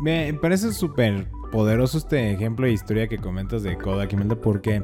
Me 0.00 0.34
parece 0.34 0.72
súper 0.72 1.28
poderoso 1.52 1.98
este 1.98 2.32
ejemplo 2.32 2.66
de 2.66 2.72
historia 2.72 3.06
que 3.06 3.18
comentas 3.18 3.62
de 3.62 3.78
Kodak, 3.78 4.12
porque 4.40 4.82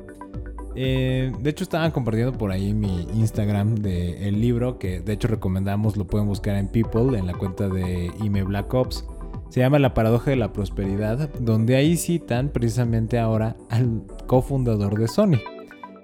eh, 0.81 1.33
de 1.41 1.51
hecho, 1.51 1.65
estaban 1.65 1.91
compartiendo 1.91 2.33
por 2.33 2.53
ahí 2.53 2.73
mi 2.73 3.09
Instagram 3.15 3.75
del 3.75 4.41
libro, 4.41 4.79
que 4.79 5.01
de 5.01 5.13
hecho 5.13 5.27
recomendamos, 5.27 5.97
lo 5.97 6.07
pueden 6.07 6.29
buscar 6.29 6.55
en 6.55 6.69
People, 6.69 7.19
en 7.19 7.27
la 7.27 7.35
cuenta 7.35 7.69
de 7.69 8.13
IME 8.23 8.45
Black 8.45 8.73
Ops. 8.73 9.05
Se 9.49 9.59
llama 9.59 9.81
La 9.81 9.93
paradoja 9.93 10.31
de 10.31 10.37
la 10.37 10.53
prosperidad, 10.53 11.31
donde 11.41 11.75
ahí 11.75 11.97
citan 11.97 12.51
precisamente 12.51 13.19
ahora 13.19 13.57
al 13.71 14.05
cofundador 14.29 14.97
de 14.97 15.09
Sony. 15.09 15.41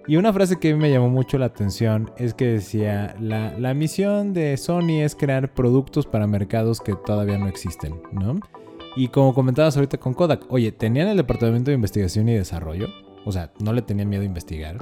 Y 0.08 0.16
una 0.16 0.32
frase 0.32 0.56
que 0.58 0.74
me 0.74 0.90
llamó 0.90 1.08
mucho 1.08 1.38
la 1.38 1.46
atención 1.46 2.10
es 2.16 2.34
que 2.34 2.46
decía, 2.46 3.14
la, 3.20 3.56
la 3.56 3.74
misión 3.74 4.32
de 4.32 4.56
Sony 4.56 5.02
es 5.02 5.14
crear 5.14 5.54
productos 5.54 6.06
para 6.06 6.26
mercados 6.26 6.80
que 6.80 6.94
todavía 6.94 7.38
no 7.38 7.46
existen, 7.46 8.02
¿no? 8.10 8.40
Y 8.96 9.06
como 9.08 9.34
comentabas 9.34 9.76
ahorita 9.76 9.98
con 9.98 10.14
Kodak, 10.14 10.46
oye, 10.48 10.72
¿tenían 10.72 11.06
el 11.06 11.16
departamento 11.16 11.70
de 11.70 11.76
investigación 11.76 12.28
y 12.28 12.34
desarrollo? 12.34 12.88
O 13.24 13.32
sea, 13.32 13.52
no 13.60 13.72
le 13.72 13.82
tenían 13.82 14.08
miedo 14.08 14.22
a 14.22 14.26
investigar. 14.26 14.78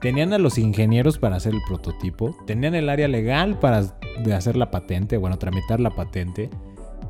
Tenían 0.00 0.32
a 0.32 0.38
los 0.38 0.58
ingenieros 0.58 1.18
para 1.18 1.36
hacer 1.36 1.54
el 1.54 1.62
prototipo. 1.66 2.36
Tenían 2.46 2.74
el 2.74 2.88
área 2.88 3.08
legal 3.08 3.58
para 3.58 3.96
hacer 4.34 4.56
la 4.56 4.70
patente, 4.70 5.16
bueno, 5.16 5.38
tramitar 5.38 5.80
la 5.80 5.90
patente. 5.90 6.50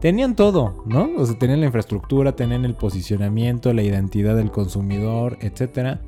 Tenían 0.01 0.37
todo, 0.37 0.85
¿no? 0.87 1.11
O 1.17 1.27
sea, 1.27 1.39
tenían 1.39 1.61
la 1.61 1.67
infraestructura, 1.67 2.37
tenían 2.37 2.65
el 2.65 2.75
posicionamiento, 2.75 3.73
la 3.73 3.83
identidad 3.83 4.37
del 4.37 4.51
consumidor, 4.51 5.39
etc. 5.41 5.99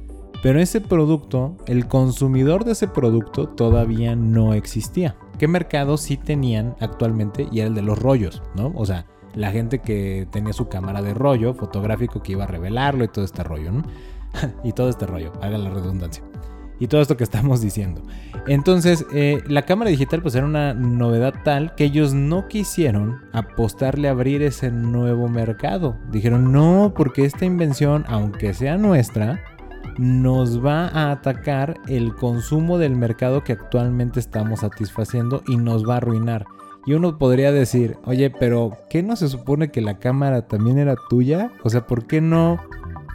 Pero 0.43 0.61
ese 0.61 0.81
producto, 0.81 1.57
el 1.67 1.89
consumidor 1.89 2.65
de 2.65 2.73
ese 2.73 2.87
producto 2.87 3.49
todavía 3.49 4.15
no 4.15 4.55
existía. 4.55 5.17
¿Qué 5.39 5.49
mercados 5.49 6.03
sí 6.03 6.17
tenían 6.17 6.77
actualmente? 6.81 7.49
Y 7.51 7.61
era 7.61 7.69
el 7.69 7.75
de 7.75 7.83
los 7.83 7.99
rollos, 7.99 8.43
¿no? 8.55 8.73
O 8.77 8.87
sea, 8.87 9.07
la 9.35 9.51
gente 9.53 9.79
que 9.81 10.27
tenía 10.31 10.53
su 10.53 10.69
cámara 10.69 11.01
de 11.03 11.15
rollo 11.15 11.55
fotográfico 11.55 12.23
que 12.23 12.33
iba 12.33 12.45
a 12.45 12.49
revelarlo 12.49 13.05
y 13.05 13.09
todo 13.09 13.25
este 13.25 13.43
rollo, 13.43 13.73
¿no? 13.73 13.83
y 14.65 14.73
todo 14.73 14.89
este 14.89 15.07
rollo, 15.07 15.33
haga 15.43 15.59
la 15.59 15.71
redundancia. 15.71 16.25
y 16.81 16.87
todo 16.87 17.01
esto 17.01 17.17
que 17.17 17.25
estamos 17.25 17.61
diciendo. 17.61 18.03
Entonces, 18.47 19.05
eh, 19.13 19.43
la 19.47 19.63
cámara 19.63 19.91
digital 19.91 20.23
pues 20.23 20.35
era 20.35 20.47
una 20.47 20.75
novedad 20.75 21.35
tal 21.45 21.75
que 21.75 21.85
ellos 21.85 22.15
no 22.15 22.47
quisieron 22.47 23.21
apostarle 23.33 24.09
a 24.09 24.13
abrir 24.13 24.43
ese 24.43 24.71
nuevo 24.71 25.29
mercado. 25.29 25.97
Dijeron, 26.13 26.53
no, 26.53 26.93
porque 26.97 27.25
esta 27.25 27.45
invención, 27.45 28.05
aunque 28.07 28.55
sea 28.55 28.79
nuestra, 28.79 29.41
nos 29.99 30.65
va 30.65 30.87
a 30.87 31.11
atacar 31.11 31.75
el 31.89 32.15
consumo 32.15 32.79
del 32.79 32.95
mercado 32.95 33.43
que 33.43 33.53
actualmente 33.53 34.21
estamos 34.21 34.61
satisfaciendo 34.61 35.43
y 35.49 35.57
nos 35.57 35.87
va 35.87 35.95
a 35.95 35.97
arruinar. 35.99 36.47
Y 36.87 36.95
uno 36.95 37.19
podría 37.19 37.53
decir, 37.53 37.99
oye, 38.05 38.31
pero 38.31 38.73
¿qué 38.89 39.03
no 39.03 39.17
se 39.17 39.29
supone 39.29 39.71
que 39.71 39.83
la 39.83 39.99
cámara 39.99 40.47
también 40.47 40.79
era 40.79 40.95
tuya? 41.11 41.51
O 41.65 41.69
sea, 41.69 41.87
¿por 41.87 42.07
qué 42.07 42.21
no 42.21 42.61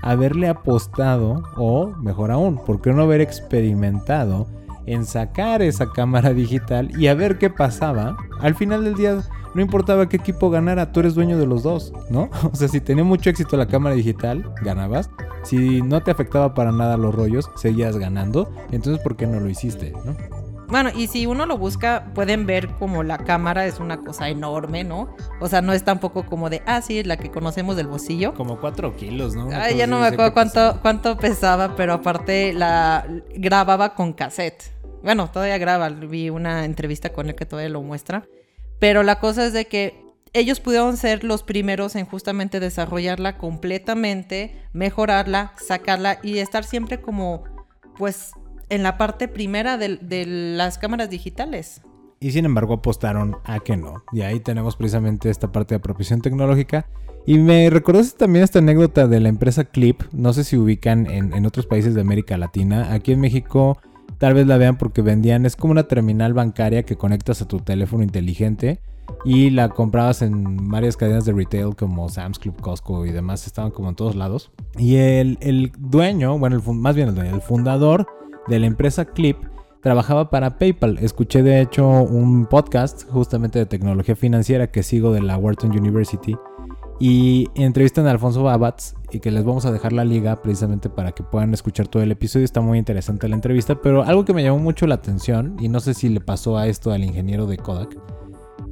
haberle 0.04 0.50
apostado 0.50 1.44
o, 1.56 1.88
mejor 1.98 2.32
aún, 2.32 2.58
por 2.64 2.82
qué 2.82 2.92
no 2.92 3.04
haber 3.04 3.22
experimentado 3.22 4.48
en 4.86 5.06
sacar 5.06 5.62
esa 5.62 5.92
cámara 5.92 6.34
digital 6.34 6.92
y 7.00 7.08
a 7.08 7.14
ver 7.16 7.38
qué 7.38 7.50
pasaba? 7.50 8.18
Al 8.42 8.54
final 8.54 8.84
del 8.84 8.96
día 8.96 9.24
no 9.56 9.62
importaba 9.62 10.10
qué 10.10 10.18
equipo 10.18 10.50
ganara, 10.50 10.92
tú 10.92 11.00
eres 11.00 11.16
dueño 11.16 11.38
de 11.38 11.46
los 11.46 11.64
dos, 11.64 11.94
¿no? 12.10 12.30
O 12.52 12.56
sea, 12.56 12.68
si 12.68 12.82
tenía 12.82 13.04
mucho 13.04 13.30
éxito 13.30 13.56
la 13.56 13.68
cámara 13.68 13.96
digital, 13.96 14.54
ganabas. 14.62 15.10
Si 15.44 15.82
no 15.82 16.02
te 16.02 16.12
afectaba 16.12 16.54
para 16.54 16.72
nada 16.72 16.98
los 16.98 17.14
rollos, 17.14 17.50
seguías 17.56 17.98
ganando. 17.98 18.52
Entonces, 18.72 19.02
¿por 19.04 19.16
qué 19.16 19.28
no 19.28 19.40
lo 19.40 19.50
hiciste, 19.50 19.94
no? 20.06 20.43
Bueno, 20.68 20.90
y 20.96 21.08
si 21.08 21.26
uno 21.26 21.46
lo 21.46 21.58
busca, 21.58 22.12
pueden 22.16 22.46
ver 22.46 22.68
como 22.80 23.04
la 23.04 23.18
cámara 23.18 23.66
es 23.66 23.80
una 23.80 23.98
cosa 23.98 24.30
enorme, 24.30 24.84
¿no? 24.84 25.16
O 25.40 25.48
sea, 25.48 25.62
no 25.62 25.74
es 25.74 25.84
tampoco 25.84 26.26
como 26.26 26.50
de, 26.50 26.62
ah, 26.66 26.82
sí, 26.82 27.04
la 27.04 27.18
que 27.18 27.30
conocemos 27.30 27.76
del 27.76 27.88
bolsillo. 27.88 28.34
Como 28.34 28.60
cuatro 28.60 28.96
kilos, 28.96 29.36
¿no? 29.36 29.50
Ay, 29.52 29.78
ya 29.78 29.88
no 29.88 30.00
me 30.00 30.08
acuerdo 30.08 30.34
cuánto, 30.34 30.80
cuánto 30.82 31.18
pesaba, 31.18 31.76
pero 31.76 31.94
aparte 31.94 32.54
la 32.54 33.06
grababa 33.36 33.94
con 33.94 34.14
cassette. 34.14 34.74
Bueno, 35.04 35.30
todavía 35.30 35.58
graba, 35.58 35.90
vi 35.90 36.30
una 36.30 36.66
entrevista 36.66 37.10
con 37.12 37.28
él 37.28 37.36
que 37.36 37.46
todavía 37.46 37.70
lo 37.70 37.82
muestra. 37.82 38.26
Pero 38.80 39.04
la 39.04 39.20
cosa 39.20 39.46
es 39.46 39.54
de 39.54 39.66
que 39.66 40.04
ellos 40.34 40.60
pudieron 40.60 40.98
ser 40.98 41.24
los 41.24 41.44
primeros 41.44 41.96
en 41.96 42.06
justamente 42.06 42.60
desarrollarla 42.60 43.38
completamente, 43.38 44.66
mejorarla, 44.74 45.54
sacarla 45.64 46.20
y 46.24 46.40
estar 46.40 46.64
siempre 46.64 47.00
como, 47.00 47.44
pues, 47.98 48.32
en 48.74 48.82
la 48.82 48.98
parte 48.98 49.28
primera 49.28 49.78
de, 49.78 50.26
las 50.26 50.78
cámaras 50.78 51.10
digitales. 51.10 51.82
Y 52.20 52.32
sin 52.32 52.46
embargo 52.46 52.76
apostaron 52.76 53.38
a 53.44 53.60
que 53.60 53.78
no. 53.78 54.04
Y 54.12 54.22
ahí 54.22 54.40
tenemos 54.40 54.76
precisamente 54.76 55.30
esta 55.30 55.52
parte 55.52 55.76
de 55.76 55.80
apropiación 55.80 56.22
tecnológica. 56.22 56.88
Y 57.26 57.38
me 57.38 57.70
recordaste 57.70 58.18
también 58.18 58.44
esta 58.44 58.60
anécdota 58.60 59.08
de 59.08 59.20
la 59.20 59.30
empresa 59.30 59.66
Clip. 59.66 60.02
No 60.12 60.34
sé 60.34 60.44
si 60.44 60.58
ubican 60.58 61.10
en, 61.10 61.34
en 61.34 61.46
otros 61.46 61.68
países 61.68 61.94
de 61.94 62.02
América 62.02 62.38
Latina. 62.38 62.94
Aquí 62.94 63.12
en 63.12 63.20
México 63.20 63.78
tal 64.18 64.34
vez 64.34 64.48
la 64.48 64.58
vean 64.58 64.78
porque 64.78 65.02
vendían, 65.02 65.46
es 65.46 65.56
como 65.56 65.72
una 65.72 65.84
terminal 65.84 66.34
bancaria 66.34 66.84
que 66.84 66.96
conectas 66.96 67.42
a 67.42 67.48
tu 67.48 67.60
teléfono 67.60 68.04
inteligente 68.04 68.80
y 69.26 69.50
la 69.50 69.70
comprabas 69.70 70.22
en 70.22 70.70
varias 70.70 70.98
cadenas 70.98 71.26
de 71.26 71.34
retail 71.34 71.76
como 71.76 72.10
Sam's 72.10 72.40
Club, 72.40 72.60
Costco 72.62 73.06
y 73.06 73.12
demás, 73.12 73.48
estaban 73.48 73.72
como 73.72 73.90
en 73.90 73.96
todos 73.96 74.16
lados. 74.16 74.52
Y 74.78 74.96
el, 74.96 75.72
dueño, 75.78 76.38
bueno, 76.40 76.56
el, 76.56 76.76
más 76.76 76.96
bien 76.96 77.10
el, 77.10 77.18
el 77.18 77.42
fundador 77.42 78.08
de 78.48 78.60
la 78.60 78.68
empresa 78.68 79.06
Clip 79.06 79.38
trabajaba 79.82 80.30
para 80.30 80.58
PayPal. 80.58 80.98
Escuché 81.00 81.44
de 81.44 81.62
hecho 81.62 81.88
un 81.88 82.46
podcast 82.46 83.08
justamente 83.10 83.60
de 83.60 83.66
tecnología 83.66 84.16
financiera 84.16 84.72
que 84.72 84.82
sigo 84.82 85.12
de 85.12 85.22
la 85.22 85.38
Wharton 85.38 85.72
University 85.72 86.36
y 87.00 87.50
entrevistan 87.56 88.08
a 88.08 88.12
Alfonso 88.12 88.44
Babatz 88.44 88.94
y 89.12 89.20
que 89.20 89.32
les 89.32 89.44
vamos 89.44 89.66
a 89.66 89.72
dejar 89.72 89.92
la 89.92 90.06
liga 90.06 90.42
precisamente 90.42 90.90
para 90.90 91.12
que 91.12 91.24
puedan 91.24 91.54
escuchar 91.54 91.88
todo 91.88 92.02
el 92.02 92.12
episodio. 92.12 92.46
Está 92.46 92.62
muy 92.62 92.80
interesante 92.80 93.28
la 93.28 93.36
entrevista, 93.36 93.82
pero 93.82 94.04
algo 94.04 94.26
que 94.26 94.34
me 94.34 94.44
llamó 94.44 94.60
mucho 94.60 94.88
la 94.88 94.96
atención 94.96 95.58
y 95.60 95.68
no 95.68 95.82
sé 95.82 95.94
si 95.94 96.10
le 96.10 96.22
pasó 96.22 96.58
a 96.58 96.68
esto 96.68 96.92
al 96.92 97.04
ingeniero 97.04 97.46
de 97.46 97.58
Kodak 97.58 98.23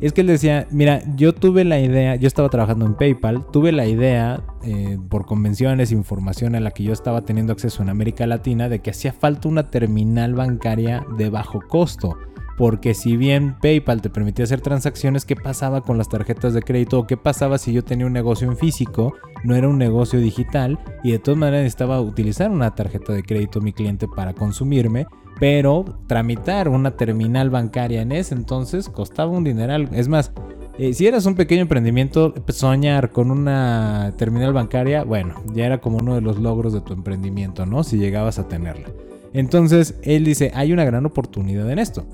es 0.02 0.14
que 0.14 0.22
él 0.22 0.28
decía, 0.28 0.68
mira, 0.72 1.02
yo 1.16 1.34
tuve 1.34 1.64
la 1.64 1.80
idea, 1.80 2.16
yo 2.16 2.28
estaba 2.28 2.50
trabajando 2.50 2.86
en 2.86 2.96
PayPal, 2.96 3.46
tuve 3.52 3.72
la 3.72 3.86
idea 3.86 4.42
eh, 4.64 4.98
por 5.10 5.26
convenciones, 5.26 5.92
información 5.92 6.56
a 6.56 6.60
la 6.60 6.72
que 6.72 6.84
yo 6.84 6.92
estaba 6.92 7.22
teniendo 7.22 7.54
acceso 7.54 7.84
en 7.84 7.90
América 7.90 8.26
Latina, 8.26 8.68
de 8.68 8.80
que 8.80 8.90
hacía 8.90 9.14
falta 9.14 9.48
una 9.48 9.70
terminal 9.70 10.34
bancaria 10.34 11.06
de 11.18 11.30
bajo 11.30 11.62
costo. 11.68 12.18
Porque 12.58 12.94
si 12.94 13.18
bien 13.18 13.56
PayPal 13.60 14.02
te 14.02 14.10
permitía 14.10 14.44
hacer 14.44 14.62
transacciones, 14.62 15.26
¿qué 15.26 15.36
pasaba 15.36 15.82
con 15.82 15.98
las 15.98 16.10
tarjetas 16.10 16.54
de 16.54 16.62
crédito? 16.62 17.00
¿O 17.00 17.08
qué 17.08 17.18
pasaba 17.18 17.58
si 17.58 17.74
yo 17.74 17.84
tenía 17.84 18.06
un 18.06 18.14
negocio 18.14 18.48
en 18.48 18.58
físico? 18.58 19.16
No 19.44 19.56
era 19.56 19.68
un 19.68 19.78
negocio 19.78 20.20
digital 20.20 20.78
y 21.04 21.12
de 21.12 21.20
todas 21.20 21.40
maneras 21.40 21.64
necesitaba 21.64 22.02
utilizar 22.02 22.52
una 22.52 22.76
tarjeta 22.76 23.14
de 23.14 23.24
crédito 23.24 23.62
mi 23.62 23.74
cliente 23.74 24.08
para 24.08 24.34
consumirme 24.34 25.08
pero 25.42 25.86
tramitar 26.06 26.70
una 26.70 26.92
terminal 26.92 27.50
bancaria 27.50 28.04
en 28.04 28.12
ese 28.12 28.36
entonces 28.36 28.88
costaba 28.88 29.32
un 29.32 29.44
dineral. 29.44 29.90
Es 29.92 30.08
más, 30.08 30.32
eh, 30.78 30.94
si 30.94 31.08
eras 31.08 31.26
un 31.26 31.34
pequeño 31.34 31.64
emprendimiento, 31.64 32.36
soñar 32.50 33.10
con 33.10 33.32
una 33.32 34.14
terminal 34.20 34.54
bancaria, 34.54 35.04
bueno, 35.04 35.34
ya 35.52 35.66
era 35.66 35.82
como 35.82 35.98
uno 35.98 36.14
de 36.14 36.22
los 36.22 36.38
logros 36.38 36.74
de 36.74 36.82
tu 36.82 36.94
emprendimiento, 36.94 37.66
¿no? 37.66 37.84
Si 37.84 37.98
llegabas 37.98 38.38
a 38.38 38.48
tenerla. 38.48 38.90
Entonces, 39.34 39.96
él 40.04 40.26
dice, 40.26 40.52
hay 40.54 40.74
una 40.74 40.86
gran 40.86 41.08
oportunidad 41.08 41.68
en 41.72 41.80
esto. 41.80 42.06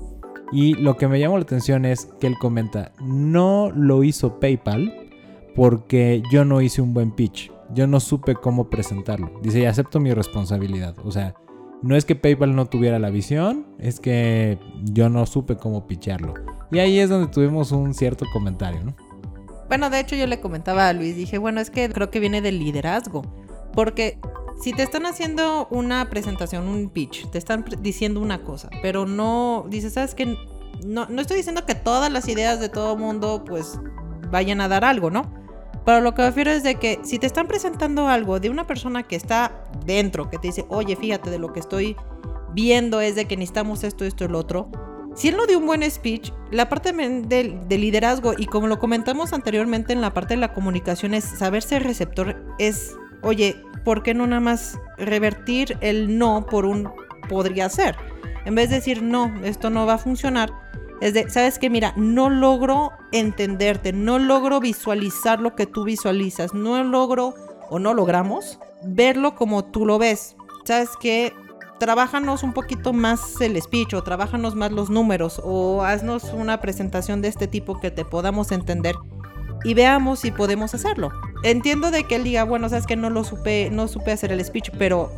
Y 0.50 0.72
lo 0.76 0.96
que 0.96 1.06
me 1.06 1.20
llamó 1.20 1.36
la 1.36 1.42
atención 1.42 1.84
es 1.84 2.08
que 2.18 2.28
él 2.28 2.38
comenta, 2.38 2.92
no 2.98 3.70
lo 3.76 4.04
hizo 4.04 4.40
PayPal 4.40 4.90
porque 5.54 6.22
yo 6.32 6.46
no 6.46 6.62
hice 6.62 6.80
un 6.80 6.94
buen 6.94 7.10
pitch. 7.10 7.52
Yo 7.74 7.86
no 7.86 8.00
supe 8.00 8.36
cómo 8.36 8.70
presentarlo. 8.70 9.30
Dice, 9.42 9.60
y 9.60 9.66
acepto 9.66 10.00
mi 10.00 10.14
responsabilidad. 10.14 10.94
O 11.04 11.12
sea, 11.12 11.34
no 11.82 11.96
es 11.96 12.04
que 12.04 12.16
PayPal 12.16 12.54
no 12.54 12.66
tuviera 12.66 12.98
la 12.98 13.10
visión, 13.10 13.66
es 13.78 14.00
que 14.00 14.58
yo 14.84 15.08
no 15.08 15.24
supe 15.26 15.56
cómo 15.56 15.86
picharlo. 15.86 16.34
Y 16.70 16.78
ahí 16.80 16.98
es 16.98 17.08
donde 17.08 17.28
tuvimos 17.28 17.72
un 17.72 17.94
cierto 17.94 18.26
comentario, 18.32 18.82
¿no? 18.84 18.96
Bueno, 19.68 19.90
de 19.90 20.00
hecho 20.00 20.16
yo 20.16 20.26
le 20.26 20.40
comentaba 20.40 20.88
a 20.88 20.92
Luis, 20.92 21.14
dije, 21.16 21.38
bueno, 21.38 21.60
es 21.60 21.70
que 21.70 21.88
creo 21.90 22.10
que 22.10 22.20
viene 22.20 22.40
del 22.40 22.58
liderazgo. 22.58 23.22
Porque 23.72 24.18
si 24.60 24.72
te 24.72 24.82
están 24.82 25.06
haciendo 25.06 25.68
una 25.70 26.08
presentación, 26.10 26.66
un 26.66 26.88
pitch, 26.88 27.30
te 27.30 27.38
están 27.38 27.64
diciendo 27.80 28.20
una 28.20 28.42
cosa, 28.42 28.70
pero 28.82 29.06
no, 29.06 29.66
dices, 29.68 29.92
¿sabes 29.92 30.14
qué? 30.14 30.36
No, 30.84 31.06
no 31.06 31.20
estoy 31.20 31.36
diciendo 31.36 31.64
que 31.66 31.74
todas 31.74 32.10
las 32.10 32.28
ideas 32.28 32.60
de 32.60 32.68
todo 32.68 32.96
mundo 32.96 33.44
pues 33.46 33.78
vayan 34.30 34.60
a 34.60 34.68
dar 34.68 34.84
algo, 34.84 35.10
¿no? 35.10 35.32
Pero 35.88 36.02
lo 36.02 36.12
que 36.12 36.20
me 36.20 36.28
refiero 36.28 36.50
es 36.50 36.62
de 36.62 36.74
que 36.74 37.00
si 37.02 37.18
te 37.18 37.26
están 37.26 37.46
presentando 37.46 38.08
algo 38.08 38.40
de 38.40 38.50
una 38.50 38.66
persona 38.66 39.04
que 39.04 39.16
está 39.16 39.64
dentro, 39.86 40.28
que 40.28 40.36
te 40.36 40.48
dice, 40.48 40.66
oye, 40.68 40.96
fíjate 40.96 41.30
de 41.30 41.38
lo 41.38 41.54
que 41.54 41.60
estoy 41.60 41.96
viendo 42.52 43.00
es 43.00 43.14
de 43.14 43.24
que 43.24 43.38
necesitamos 43.38 43.84
esto, 43.84 44.04
esto 44.04 44.28
lo 44.28 44.38
otro. 44.38 44.70
Si 45.14 45.28
él 45.28 45.38
no 45.38 45.46
dio 45.46 45.58
un 45.58 45.64
buen 45.64 45.90
speech, 45.90 46.30
la 46.50 46.68
parte 46.68 46.92
del, 46.92 47.66
liderazgo, 47.70 48.34
y 48.36 48.44
como 48.44 48.66
lo 48.66 48.78
comentamos 48.78 49.32
anteriormente 49.32 49.94
en 49.94 50.02
la 50.02 50.12
parte 50.12 50.34
de 50.34 50.40
la 50.40 50.52
comunicación, 50.52 51.14
es 51.14 51.24
saber 51.24 51.62
ser 51.62 51.84
receptor, 51.84 52.36
es, 52.58 52.94
oye, 53.22 53.56
¿por 53.82 54.02
qué 54.02 54.12
no 54.12 54.26
nada 54.26 54.40
más 54.40 54.78
revertir 54.98 55.78
el 55.80 56.18
no 56.18 56.44
por 56.44 56.66
un 56.66 56.90
podría 57.30 57.70
ser? 57.70 57.96
En 58.44 58.54
vez 58.54 58.68
de 58.68 58.76
decir, 58.76 59.02
no, 59.02 59.34
esto 59.42 59.70
no 59.70 59.86
va 59.86 59.94
a 59.94 59.98
funcionar, 59.98 60.52
es 61.00 61.14
de, 61.14 61.30
¿sabes 61.30 61.58
qué? 61.58 61.70
Mira, 61.70 61.92
no 61.96 62.30
logro 62.30 62.92
entenderte, 63.12 63.92
no 63.92 64.18
logro 64.18 64.60
visualizar 64.60 65.40
lo 65.40 65.54
que 65.54 65.66
tú 65.66 65.84
visualizas, 65.84 66.54
no 66.54 66.82
logro 66.82 67.34
o 67.70 67.78
no 67.78 67.94
logramos 67.94 68.58
verlo 68.82 69.34
como 69.34 69.64
tú 69.64 69.86
lo 69.86 69.98
ves. 69.98 70.36
¿Sabes 70.64 70.90
qué? 71.00 71.32
Trabájanos 71.78 72.42
un 72.42 72.52
poquito 72.52 72.92
más 72.92 73.40
el 73.40 73.60
speech 73.60 73.94
o 73.94 74.02
trabájanos 74.02 74.56
más 74.56 74.72
los 74.72 74.90
números 74.90 75.40
o 75.44 75.82
haznos 75.82 76.24
una 76.24 76.60
presentación 76.60 77.22
de 77.22 77.28
este 77.28 77.46
tipo 77.46 77.78
que 77.78 77.90
te 77.90 78.04
podamos 78.04 78.50
entender 78.50 78.96
y 79.64 79.74
veamos 79.74 80.20
si 80.20 80.32
podemos 80.32 80.74
hacerlo. 80.74 81.10
Entiendo 81.44 81.90
de 81.92 82.04
que 82.04 82.16
él 82.16 82.24
diga, 82.24 82.44
bueno, 82.44 82.68
sabes 82.68 82.86
que 82.86 82.96
no 82.96 83.10
lo 83.10 83.22
supe, 83.22 83.70
no 83.70 83.86
supe 83.86 84.10
hacer 84.10 84.32
el 84.32 84.44
speech, 84.44 84.70
pero 84.76 85.12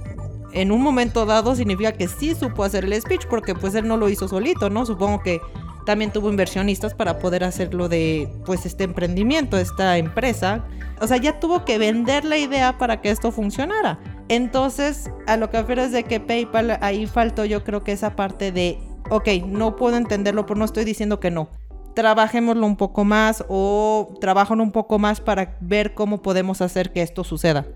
en 0.52 0.72
un 0.72 0.82
momento 0.82 1.26
dado 1.26 1.54
significa 1.54 1.92
que 1.92 2.08
sí 2.08 2.34
supo 2.34 2.64
hacer 2.64 2.84
el 2.84 3.00
speech 3.00 3.26
porque 3.28 3.54
pues 3.54 3.74
él 3.74 3.86
no 3.86 3.96
lo 3.96 4.08
hizo 4.08 4.28
solito, 4.28 4.68
¿no? 4.68 4.84
Supongo 4.84 5.22
que 5.22 5.40
también 5.86 6.12
tuvo 6.12 6.30
inversionistas 6.30 6.94
para 6.94 7.18
poder 7.18 7.44
hacerlo 7.44 7.88
de 7.88 8.28
pues 8.44 8.66
este 8.66 8.84
emprendimiento, 8.84 9.58
esta 9.58 9.98
empresa. 9.98 10.64
O 11.00 11.06
sea, 11.06 11.16
ya 11.16 11.40
tuvo 11.40 11.64
que 11.64 11.78
vender 11.78 12.24
la 12.24 12.36
idea 12.36 12.78
para 12.78 13.00
que 13.00 13.10
esto 13.10 13.32
funcionara. 13.32 13.98
Entonces, 14.28 15.10
a 15.26 15.36
lo 15.36 15.50
que 15.50 15.58
refiero 15.58 15.82
es 15.82 15.92
de 15.92 16.04
que 16.04 16.20
PayPal 16.20 16.78
ahí 16.82 17.06
faltó 17.06 17.44
yo 17.44 17.64
creo 17.64 17.82
que 17.82 17.92
esa 17.92 18.16
parte 18.16 18.52
de, 18.52 18.78
ok, 19.10 19.28
no 19.46 19.76
puedo 19.76 19.96
entenderlo, 19.96 20.46
pero 20.46 20.58
no 20.58 20.64
estoy 20.64 20.84
diciendo 20.84 21.18
que 21.18 21.30
no. 21.30 21.48
Trabajémoslo 21.94 22.64
un 22.66 22.76
poco 22.76 23.04
más 23.04 23.44
o 23.48 24.14
trabajan 24.20 24.60
un 24.60 24.70
poco 24.70 24.98
más 24.98 25.20
para 25.20 25.56
ver 25.60 25.94
cómo 25.94 26.22
podemos 26.22 26.60
hacer 26.60 26.92
que 26.92 27.02
esto 27.02 27.24
suceda. 27.24 27.66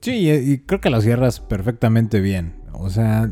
Sí, 0.00 0.30
y 0.30 0.58
creo 0.58 0.80
que 0.80 0.90
lo 0.90 1.00
cierras 1.00 1.40
perfectamente 1.40 2.20
bien. 2.20 2.54
O 2.72 2.90
sea, 2.90 3.28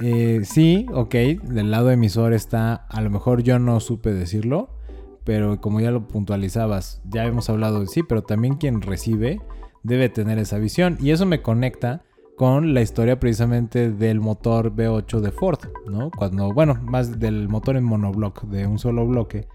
eh, 0.00 0.40
sí, 0.44 0.86
ok, 0.92 1.14
del 1.14 1.70
lado 1.70 1.90
emisor 1.90 2.32
está, 2.32 2.74
a 2.74 3.00
lo 3.00 3.10
mejor 3.10 3.42
yo 3.42 3.58
no 3.58 3.80
supe 3.80 4.12
decirlo, 4.12 4.70
pero 5.24 5.60
como 5.60 5.80
ya 5.80 5.90
lo 5.90 6.08
puntualizabas, 6.08 7.02
ya 7.08 7.24
hemos 7.24 7.50
hablado 7.50 7.80
de 7.80 7.86
sí, 7.86 8.02
pero 8.02 8.22
también 8.22 8.54
quien 8.56 8.80
recibe 8.82 9.40
debe 9.82 10.08
tener 10.08 10.38
esa 10.38 10.58
visión. 10.58 10.96
Y 11.00 11.10
eso 11.10 11.26
me 11.26 11.42
conecta 11.42 12.02
con 12.36 12.72
la 12.72 12.80
historia 12.80 13.20
precisamente 13.20 13.90
del 13.90 14.20
motor 14.20 14.74
V8 14.74 15.20
de 15.20 15.30
Ford, 15.30 15.58
¿no? 15.86 16.10
Cuando, 16.10 16.52
bueno, 16.54 16.78
más 16.82 17.18
del 17.18 17.48
motor 17.48 17.76
en 17.76 17.84
monoblock, 17.84 18.44
de 18.44 18.66
un 18.66 18.78
solo 18.78 19.06
bloque, 19.06 19.46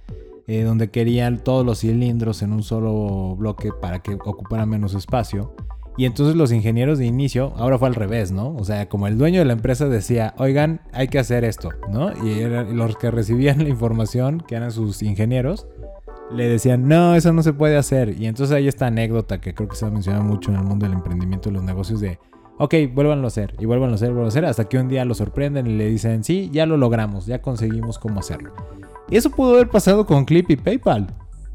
eh, 0.45 0.61
donde 0.61 0.91
querían 0.91 1.43
todos 1.43 1.65
los 1.65 1.79
cilindros 1.79 2.43
en 2.43 2.53
un 2.53 2.61
solo 2.61 3.35
bloque 3.35 3.71
para 3.71 4.03
que 4.03 4.13
ocupara 4.13 4.67
menos 4.67 4.93
espacio. 4.93 5.55
Y 5.97 6.05
entonces 6.05 6.35
los 6.35 6.51
ingenieros 6.51 6.99
de 6.99 7.05
inicio, 7.05 7.53
ahora 7.55 7.77
fue 7.77 7.87
al 7.87 7.95
revés, 7.95 8.31
¿no? 8.31 8.53
O 8.55 8.65
sea, 8.65 8.89
como 8.89 9.07
el 9.07 9.17
dueño 9.17 9.39
de 9.39 9.45
la 9.45 9.53
empresa 9.53 9.87
decía, 9.87 10.33
oigan, 10.37 10.81
hay 10.91 11.07
que 11.07 11.19
hacer 11.19 11.45
esto, 11.45 11.69
¿no? 11.89 12.11
Y 12.25 12.43
los 12.73 12.97
que 12.97 13.11
recibían 13.11 13.59
la 13.63 13.69
información, 13.69 14.43
que 14.45 14.55
eran 14.55 14.71
sus 14.71 15.01
ingenieros, 15.03 15.67
le 16.31 16.49
decían, 16.49 16.87
no, 16.87 17.15
eso 17.15 17.31
no 17.31 17.43
se 17.43 17.53
puede 17.53 17.77
hacer. 17.77 18.19
Y 18.19 18.25
entonces 18.25 18.55
hay 18.55 18.67
esta 18.67 18.87
anécdota 18.87 19.39
que 19.39 19.53
creo 19.53 19.69
que 19.69 19.75
se 19.75 19.85
ha 19.85 19.89
mencionado 19.89 20.23
mucho 20.23 20.51
en 20.51 20.57
el 20.57 20.63
mundo 20.63 20.85
del 20.85 20.93
emprendimiento 20.93 21.49
y 21.49 21.53
los 21.53 21.63
negocios 21.63 22.01
de 22.01 22.19
ok, 22.57 22.73
vuélvanlo 22.93 23.25
a 23.25 23.27
hacer, 23.27 23.53
y 23.59 23.65
vuélvanlo 23.65 23.93
a 23.93 23.95
hacer, 23.95 24.09
vuélvanlo 24.09 24.27
a 24.27 24.29
hacer, 24.29 24.45
hasta 24.45 24.65
que 24.65 24.77
un 24.77 24.87
día 24.87 25.05
lo 25.05 25.13
sorprenden 25.13 25.67
y 25.67 25.73
le 25.73 25.89
dicen, 25.89 26.23
sí, 26.23 26.49
ya 26.51 26.65
lo 26.65 26.77
logramos, 26.77 27.25
ya 27.25 27.41
conseguimos 27.41 27.99
cómo 27.99 28.19
hacerlo. 28.19 28.53
Y 29.09 29.17
eso 29.17 29.29
pudo 29.29 29.55
haber 29.55 29.69
pasado 29.69 30.05
con 30.05 30.25
Clip 30.25 30.49
y 30.49 30.55
PayPal, 30.55 31.07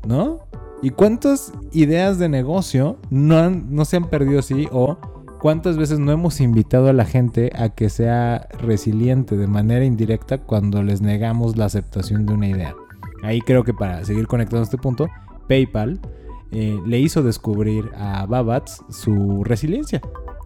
¿no? 0.06 0.40
¿Y 0.82 0.90
cuántas 0.90 1.52
ideas 1.72 2.18
de 2.18 2.28
negocio 2.28 2.96
no, 3.10 3.50
no 3.50 3.84
se 3.84 3.96
han 3.96 4.08
perdido 4.08 4.38
así? 4.38 4.66
O 4.72 4.96
cuántas 5.40 5.76
veces 5.76 5.98
no 5.98 6.12
hemos 6.12 6.40
invitado 6.40 6.88
a 6.88 6.92
la 6.92 7.04
gente 7.04 7.50
a 7.54 7.70
que 7.70 7.90
sea 7.90 8.48
resiliente 8.60 9.36
de 9.36 9.46
manera 9.46 9.84
indirecta 9.84 10.38
cuando 10.38 10.82
les 10.82 11.02
negamos 11.02 11.56
la 11.56 11.66
aceptación 11.66 12.24
de 12.24 12.32
una 12.32 12.48
idea. 12.48 12.74
Ahí 13.22 13.40
creo 13.40 13.64
que 13.64 13.74
para 13.74 14.04
seguir 14.04 14.26
conectando 14.26 14.60
a 14.60 14.64
este 14.64 14.78
punto, 14.78 15.08
PayPal 15.48 16.00
eh, 16.52 16.78
le 16.86 16.98
hizo 16.98 17.22
descubrir 17.22 17.90
a 17.96 18.26
Babats 18.26 18.82
su 18.88 19.44
resiliencia 19.44 20.00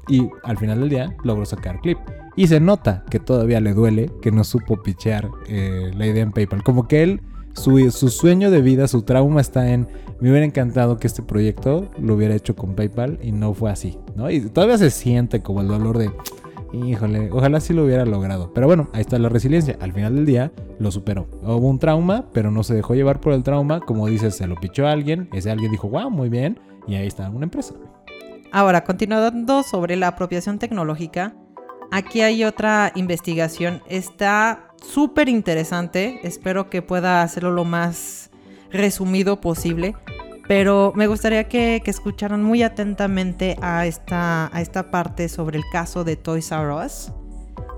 y 0.08 0.28
al 0.42 0.58
final 0.58 0.80
del 0.80 0.88
día 0.88 1.16
logró 1.22 1.44
sacar 1.44 1.80
clip. 1.80 1.98
Y 2.36 2.48
se 2.48 2.58
nota 2.58 3.04
que 3.10 3.20
todavía 3.20 3.60
le 3.60 3.74
duele 3.74 4.10
que 4.20 4.32
no 4.32 4.42
supo 4.42 4.82
pichear 4.82 5.30
eh, 5.46 5.92
la 5.94 6.06
idea 6.06 6.24
en 6.24 6.32
PayPal. 6.32 6.64
Como 6.64 6.88
que 6.88 7.02
él, 7.04 7.20
su, 7.54 7.90
su, 7.90 8.08
sueño 8.10 8.50
de 8.50 8.60
vida, 8.60 8.88
su 8.88 9.02
trauma 9.02 9.40
está 9.40 9.70
en, 9.70 9.88
me 10.20 10.30
hubiera 10.30 10.46
encantado 10.46 10.98
que 10.98 11.06
este 11.06 11.22
proyecto 11.22 11.90
lo 11.98 12.14
hubiera 12.14 12.34
hecho 12.34 12.54
con 12.54 12.74
PayPal 12.74 13.18
y 13.22 13.32
no 13.32 13.54
fue 13.54 13.70
así, 13.70 13.98
¿no? 14.16 14.30
Y 14.30 14.40
todavía 14.40 14.78
se 14.78 14.90
siente 14.90 15.40
como 15.40 15.60
el 15.60 15.68
dolor 15.68 15.98
de, 15.98 16.10
híjole, 16.72 17.30
ojalá 17.32 17.60
sí 17.60 17.72
lo 17.72 17.84
hubiera 17.84 18.04
logrado. 18.04 18.52
Pero 18.52 18.66
bueno, 18.66 18.88
ahí 18.92 19.00
está 19.00 19.18
la 19.18 19.28
resiliencia. 19.28 19.76
Al 19.80 19.92
final 19.92 20.16
del 20.16 20.26
día 20.26 20.52
lo 20.78 20.90
superó. 20.90 21.26
Hubo 21.42 21.68
un 21.68 21.78
trauma, 21.78 22.26
pero 22.32 22.50
no 22.50 22.62
se 22.62 22.74
dejó 22.74 22.94
llevar 22.94 23.20
por 23.20 23.32
el 23.32 23.42
trauma. 23.42 23.80
Como 23.80 24.06
dices, 24.08 24.36
se 24.36 24.46
lo 24.46 24.56
pichó 24.56 24.86
a 24.86 24.92
alguien. 24.92 25.28
Ese 25.32 25.50
alguien 25.50 25.70
dijo, 25.70 25.88
wow, 25.88 26.10
muy 26.10 26.28
bien. 26.28 26.58
Y 26.86 26.96
ahí 26.96 27.06
está 27.06 27.30
una 27.30 27.44
empresa. 27.44 27.74
Ahora, 28.52 28.84
continuando 28.84 29.62
sobre 29.62 29.96
la 29.96 30.08
apropiación 30.08 30.58
tecnológica, 30.58 31.34
aquí 31.90 32.20
hay 32.20 32.44
otra 32.44 32.92
investigación. 32.94 33.82
Está 33.88 34.63
súper 34.84 35.28
interesante. 35.28 36.20
Espero 36.22 36.70
que 36.70 36.82
pueda 36.82 37.22
hacerlo 37.22 37.50
lo 37.50 37.64
más 37.64 38.30
resumido 38.70 39.40
posible. 39.40 39.94
Pero 40.46 40.92
me 40.94 41.06
gustaría 41.06 41.44
que, 41.48 41.82
escucharan 41.86 42.42
muy 42.42 42.62
atentamente 42.62 43.56
a 43.62 43.86
esta, 43.86 44.54
a 44.54 44.60
esta 44.60 44.90
parte 44.90 45.28
sobre 45.28 45.56
el 45.56 45.64
caso 45.72 46.04
de 46.04 46.16
Toys 46.16 46.52
R 46.52 46.72
Us. 46.72 47.12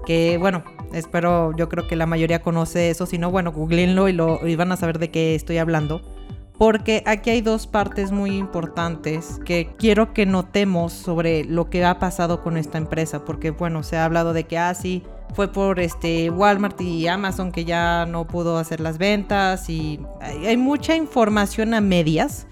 Que 0.05 0.37
bueno, 0.39 0.65
espero, 0.93 1.55
yo 1.57 1.69
creo 1.69 1.87
que 1.87 1.95
la 1.95 2.07
mayoría 2.07 2.43
conoce 2.43 2.91
eso. 2.91 3.07
Si 3.07 3.19
no, 3.19 3.31
bueno, 3.31 3.53
googleenlo 3.53 4.09
y, 4.09 4.13
lo, 4.13 4.47
y 4.47 4.57
van 4.57 4.73
a 4.73 4.77
saber 4.77 4.99
de 4.99 5.11
qué 5.11 5.35
estoy 5.35 5.59
hablando 5.59 6.16
porque 6.59 7.03
aquí 7.07 7.31
hay 7.31 7.41
dos 7.43 7.67
partes 7.67 8.13
muy 8.13 8.37
importantes 8.37 9.41
que 9.45 9.75
quiero 9.79 10.15
que 10.15 10.25
notemos 10.25 10.93
sobre 10.93 11.45
lo 11.45 11.69
que 11.69 11.85
ha 11.85 11.99
pasado 11.99 12.43
con 12.43 12.57
esta 12.57 12.79
empresa, 12.79 13.25
porque 13.25 13.51
bueno, 13.51 13.83
se 13.83 13.97
ha 13.97 14.05
hablado 14.05 14.33
de 14.33 14.45
que 14.45 14.59
así 14.59 15.03
ah, 15.05 15.35
fue 15.35 15.53
por 15.53 15.81
este 15.81 16.31
Walmart 16.31 16.81
y 16.81 17.09
Amazon 17.09 17.53
que 17.53 17.65
ya 17.65 18.07
no 18.07 18.27
pudo 18.27 18.57
hacer 18.57 18.81
las 18.81 18.97
ventas 18.97 19.69
y 19.69 20.01
hay, 20.21 20.57
mucha 20.57 20.97
información 20.97 21.75
a 21.75 21.81
medias 21.81 22.47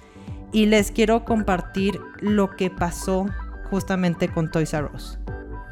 y 0.53 0.67
les 0.67 0.91
quiero 0.91 1.25
compartir 1.25 1.99
lo 2.21 2.51
que 2.51 2.71
pasó 2.71 3.27
justamente 3.71 4.29
con 4.29 4.51
Toys 4.51 4.75
R 4.75 4.89
Us. 4.95 5.19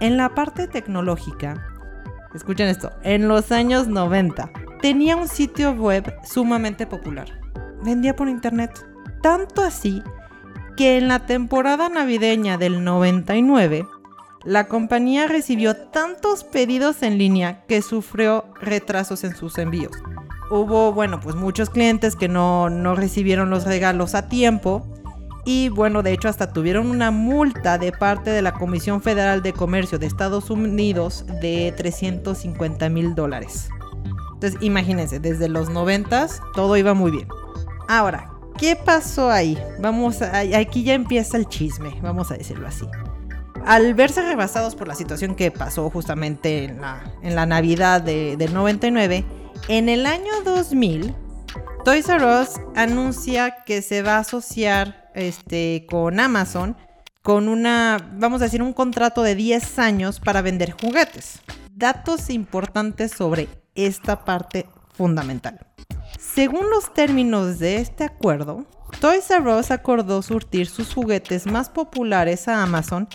En 0.01 0.16
la 0.16 0.35
parte 0.35 0.68
tecnológica, 0.68 1.66
escuchen 2.35 2.68
esto, 2.68 2.90
en 3.03 3.29
los 3.29 3.53
años 3.53 3.88
90 3.88 4.51
tenía 4.81 5.16
un 5.16 5.29
sitio 5.29 5.73
web 5.73 6.14
sumamente 6.25 6.87
popular 6.87 7.41
vendía 7.83 8.16
por 8.16 8.29
internet. 8.29 8.87
Tanto 9.23 9.62
así 9.62 10.03
que 10.77 10.99
en 10.99 11.09
la 11.09 11.27
temporada 11.27 11.88
navideña 11.88 12.59
del 12.59 12.83
99, 12.85 13.87
la 14.45 14.66
compañía 14.66 15.29
recibió 15.29 15.77
tantos 15.77 16.45
pedidos 16.45 17.03
en 17.03 17.18
línea 17.18 17.64
que 17.66 17.83
sufrió 17.83 18.47
retrasos 18.61 19.23
en 19.25 19.37
sus 19.37 19.59
envíos. 19.59 19.92
Hubo, 20.51 20.92
bueno, 20.92 21.21
pues 21.21 21.37
muchos 21.37 21.71
clientes 21.71 22.16
que 22.16 22.29
no, 22.29 22.68
no 22.68 22.95
recibieron 22.95 23.51
los 23.51 23.64
regalos 23.64 24.14
a 24.14 24.29
tiempo 24.29 24.87
y 25.45 25.68
bueno, 25.71 26.03
de 26.03 26.12
hecho 26.12 26.29
hasta 26.29 26.53
tuvieron 26.53 26.88
una 26.90 27.11
multa 27.11 27.79
de 27.79 27.92
parte 27.92 28.31
de 28.31 28.42
la 28.42 28.53
Comisión 28.53 29.03
Federal 29.03 29.42
de 29.42 29.53
Comercio 29.53 29.99
de 29.99 30.07
Estados 30.07 30.51
Unidos 30.51 31.25
de 31.40 31.73
350 31.77 32.88
mil 32.88 33.14
dólares. 33.14 33.68
Entonces 34.35 34.61
imagínense, 34.61 35.21
desde 35.21 35.49
los 35.49 35.71
90 35.71 36.27
todo 36.55 36.77
iba 36.77 36.95
muy 36.95 37.11
bien. 37.11 37.29
Ahora, 37.88 38.31
¿qué 38.59 38.77
pasó 38.77 39.31
ahí? 39.31 39.59
Vamos 39.81 40.23
a, 40.23 40.40
aquí 40.59 40.83
ya 40.83 40.95
empieza 40.95 41.37
el 41.37 41.47
chisme, 41.47 41.99
vamos 42.03 42.31
a 42.31 42.35
decirlo 42.35 42.66
así. 42.66 42.87
Al 43.64 43.95
verse 43.95 44.23
rebasados 44.23 44.75
por 44.75 44.88
la 44.88 44.95
situación 44.95 45.35
que 45.35 45.51
pasó 45.51 45.88
justamente 45.90 46.64
en 46.64 46.81
la, 46.81 47.03
en 47.23 47.35
la 47.35 47.47
Navidad 47.47 48.03
de, 48.03 48.37
del 48.37 48.53
99, 48.53 49.25
en 49.68 49.88
el 49.88 50.07
año 50.07 50.42
2000, 50.45 51.14
Toys 51.85 52.09
R 52.09 52.25
Us 52.25 52.61
anuncia 52.75 53.62
que 53.64 53.83
se 53.83 54.03
va 54.03 54.16
a 54.16 54.21
asociar 54.21 55.11
este, 55.14 55.87
con 55.88 56.18
Amazon 56.21 56.77
con 57.23 57.49
una, 57.49 57.99
vamos 58.14 58.40
a 58.42 58.45
decir, 58.45 58.62
un 58.62 58.73
contrato 58.73 59.23
de 59.23 59.37
10 59.37 59.79
años 59.79 60.21
para 60.21 60.42
vender 60.42 60.73
juguetes. 60.73 61.40
Datos 61.75 62.31
importantes 62.31 63.12
sobre 63.12 63.49
esta 63.75 64.25
parte 64.25 64.66
fundamental. 64.92 65.66
Según 66.35 66.71
los 66.71 66.95
términos 66.95 67.59
de 67.59 67.77
este 67.77 68.05
acuerdo, 68.05 68.64
Toys 69.01 69.31
R 69.31 69.55
Us 69.55 69.71
acordó 69.71 70.23
surtir 70.23 70.66
sus 70.66 70.95
juguetes 70.95 71.47
más 71.47 71.68
populares 71.68 72.49
a 72.49 72.62
Amazon 72.62 73.07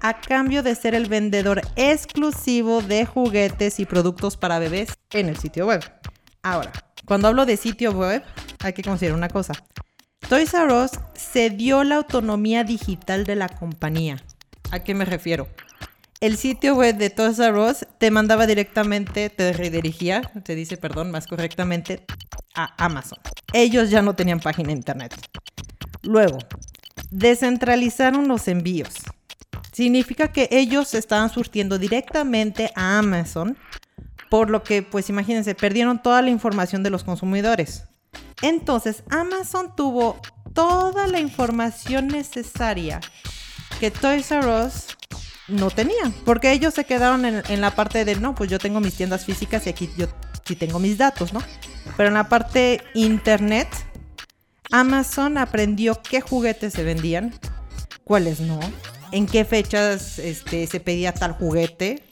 a 0.00 0.20
cambio 0.20 0.64
de 0.64 0.74
ser 0.74 0.96
el 0.96 1.06
vendedor 1.08 1.60
exclusivo 1.76 2.82
de 2.82 3.06
juguetes 3.06 3.78
y 3.78 3.86
productos 3.86 4.36
para 4.36 4.58
bebés 4.58 4.88
en 5.12 5.28
el 5.28 5.36
sitio 5.36 5.66
web. 5.66 5.84
Ahora, 6.42 6.72
cuando 7.04 7.28
hablo 7.28 7.46
de 7.46 7.56
sitio 7.56 7.92
web, 7.92 8.24
hay 8.58 8.72
que 8.72 8.82
considerar 8.82 9.16
una 9.16 9.28
cosa. 9.28 9.52
Toys 10.28 10.52
R 10.52 10.72
Us 10.72 10.90
cedió 11.14 11.84
la 11.84 11.96
autonomía 11.96 12.64
digital 12.64 13.22
de 13.22 13.36
la 13.36 13.48
compañía. 13.48 14.16
¿A 14.72 14.80
qué 14.80 14.94
me 14.94 15.04
refiero? 15.04 15.46
El 16.20 16.36
sitio 16.36 16.74
web 16.74 16.96
de 16.96 17.10
Toys 17.10 17.38
R 17.38 17.58
Us 17.58 17.86
te 17.98 18.10
mandaba 18.10 18.46
directamente, 18.46 19.30
te 19.30 19.52
redirigía, 19.52 20.22
te 20.44 20.54
dice, 20.54 20.76
perdón, 20.76 21.10
más 21.10 21.26
correctamente, 21.26 22.04
a 22.54 22.72
Amazon. 22.82 23.18
Ellos 23.52 23.90
ya 23.90 24.02
no 24.02 24.14
tenían 24.14 24.40
página 24.40 24.72
internet. 24.72 25.14
Luego, 26.02 26.38
descentralizaron 27.10 28.28
los 28.28 28.48
envíos. 28.48 28.94
Significa 29.72 30.32
que 30.32 30.48
ellos 30.52 30.94
estaban 30.94 31.30
surtiendo 31.30 31.78
directamente 31.78 32.70
a 32.76 32.98
Amazon, 32.98 33.58
por 34.30 34.50
lo 34.50 34.62
que, 34.62 34.82
pues 34.82 35.08
imagínense, 35.08 35.54
perdieron 35.54 36.02
toda 36.02 36.22
la 36.22 36.30
información 36.30 36.82
de 36.82 36.90
los 36.90 37.04
consumidores. 37.04 37.84
Entonces, 38.42 39.02
Amazon 39.10 39.74
tuvo 39.76 40.20
toda 40.54 41.06
la 41.06 41.18
información 41.18 42.08
necesaria 42.08 43.00
que 43.80 43.90
Toys 43.90 44.30
R 44.30 44.46
Us 44.46 44.86
no 45.48 45.70
tenía, 45.70 46.10
porque 46.24 46.52
ellos 46.52 46.74
se 46.74 46.84
quedaron 46.84 47.24
en, 47.24 47.60
la 47.60 47.70
parte 47.70 48.04
de, 48.04 48.16
no, 48.16 48.34
pues 48.34 48.50
yo 48.50 48.58
tengo 48.58 48.80
mis 48.80 48.94
tiendas 48.94 49.24
físicas 49.24 49.66
y 49.66 49.70
aquí 49.70 49.90
yo 49.96 50.06
sí 50.44 50.56
tengo 50.56 50.78
mis 50.78 50.98
datos, 50.98 51.32
¿no? 51.32 51.42
Pero 51.96 52.08
en 52.08 52.14
la 52.14 52.28
parte 52.28 52.82
internet, 52.94 53.68
Amazon 54.70 55.38
aprendió 55.38 56.00
qué 56.02 56.20
juguetes 56.20 56.72
se 56.72 56.82
vendían, 56.82 57.34
cuáles 58.04 58.40
no, 58.40 58.58
en 59.12 59.26
qué 59.26 59.44
fechas 59.44 60.18
este, 60.18 60.66
se 60.66 60.80
pedía 60.80 61.12
tal 61.12 61.32
juguete, 61.32 62.02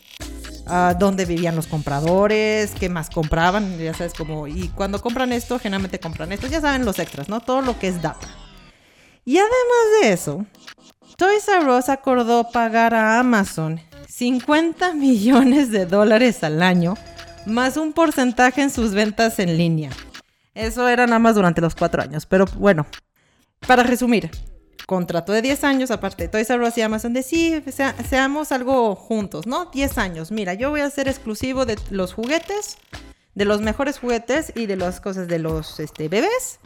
uh, 0.67 0.97
dónde 0.99 1.25
vivían 1.25 1.57
los 1.57 1.67
compradores, 1.67 2.73
qué 2.79 2.89
más 2.89 3.09
compraban, 3.09 3.79
ya 3.79 3.95
sabes, 3.95 4.13
como, 4.13 4.47
y 4.47 4.69
cuando 4.69 5.01
compran 5.01 5.33
esto, 5.33 5.59
generalmente 5.59 5.99
compran 5.99 6.33
esto, 6.33 6.47
ya 6.49 6.61
saben 6.61 6.85
los 6.85 6.99
extras, 6.99 7.29
¿no? 7.29 7.41
Todo 7.41 7.63
lo 7.63 7.79
que 7.79 7.89
es 7.89 8.03
data. 8.03 8.29
Y 9.25 9.39
además 9.39 10.03
de 10.03 10.13
eso, 10.13 10.47
Toys 11.23 11.47
R 11.47 11.71
Us 11.71 11.89
acordó 11.89 12.51
pagar 12.51 12.95
a 12.95 13.21
Amazon 13.21 13.81
50 14.09 14.93
millones 14.95 15.71
de 15.71 15.87
dólares 15.87 16.43
al 16.43 16.61
año, 16.61 16.95
más 17.47 17.77
un 17.77 17.93
porcentaje 17.93 18.61
en 18.61 18.71
sus 18.71 18.93
ventas 18.93 19.39
en 19.39 19.57
línea. 19.57 19.91
Eso 20.53 20.89
era 20.89 21.07
nada 21.07 21.21
más 21.21 21.37
durante 21.37 21.61
los 21.61 21.77
cuatro 21.77 22.03
años, 22.03 22.27
pero 22.27 22.47
bueno, 22.57 22.89
para 23.69 23.85
resumir, 23.85 24.33
contrato 24.89 25.31
de 25.31 25.43
10 25.43 25.63
años, 25.63 25.93
aparte 25.93 26.27
Toys 26.27 26.51
R 26.51 26.67
Us 26.67 26.77
y 26.77 26.83
Amazon, 26.83 27.13
de 27.13 27.23
sí, 27.23 27.63
seamos 28.11 28.51
algo 28.51 28.97
juntos, 28.97 29.47
¿no? 29.47 29.67
10 29.67 29.99
años. 29.99 30.33
Mira, 30.33 30.55
yo 30.55 30.71
voy 30.71 30.81
a 30.81 30.91
ser 30.91 31.07
exclusivo 31.07 31.67
de 31.67 31.79
los 31.91 32.15
juguetes, 32.15 32.79
de 33.37 33.45
los 33.45 33.61
mejores 33.61 34.01
juguetes 34.01 34.53
y 34.57 34.67
de 34.67 34.75
las 34.75 35.01
cosas 35.01 35.29
de 35.29 35.39
los 35.39 35.79
este, 35.79 36.09
bebés. 36.09 36.59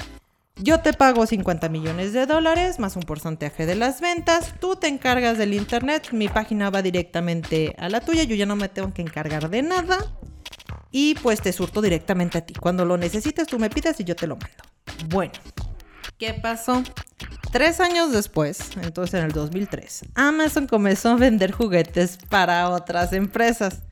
Yo 0.58 0.80
te 0.80 0.94
pago 0.94 1.26
50 1.26 1.68
millones 1.68 2.14
de 2.14 2.24
dólares 2.24 2.78
más 2.78 2.96
un 2.96 3.02
porcentaje 3.02 3.66
de 3.66 3.74
las 3.74 4.00
ventas. 4.00 4.54
Tú 4.58 4.74
te 4.76 4.88
encargas 4.88 5.36
del 5.36 5.52
internet. 5.52 6.08
Mi 6.12 6.28
página 6.28 6.70
va 6.70 6.80
directamente 6.80 7.76
a 7.78 7.90
la 7.90 8.00
tuya. 8.00 8.24
Yo 8.24 8.34
ya 8.36 8.46
no 8.46 8.56
me 8.56 8.70
tengo 8.70 8.94
que 8.94 9.02
encargar 9.02 9.50
de 9.50 9.60
nada. 9.60 9.98
Y 10.90 11.14
pues 11.16 11.42
te 11.42 11.52
surto 11.52 11.82
directamente 11.82 12.38
a 12.38 12.40
ti. 12.40 12.54
Cuando 12.54 12.86
lo 12.86 12.96
necesites, 12.96 13.46
tú 13.46 13.58
me 13.58 13.68
pides 13.68 14.00
y 14.00 14.04
yo 14.04 14.16
te 14.16 14.26
lo 14.26 14.36
mando. 14.36 14.64
Bueno, 15.10 15.32
¿qué 16.16 16.32
pasó? 16.32 16.82
Tres 17.52 17.80
años 17.80 18.12
después, 18.12 18.58
entonces 18.82 19.14
en 19.14 19.26
el 19.26 19.32
2003, 19.32 20.06
Amazon 20.14 20.66
comenzó 20.66 21.10
a 21.10 21.16
vender 21.16 21.52
juguetes 21.52 22.18
para 22.28 22.68
otras 22.70 23.12
empresas, 23.12 23.82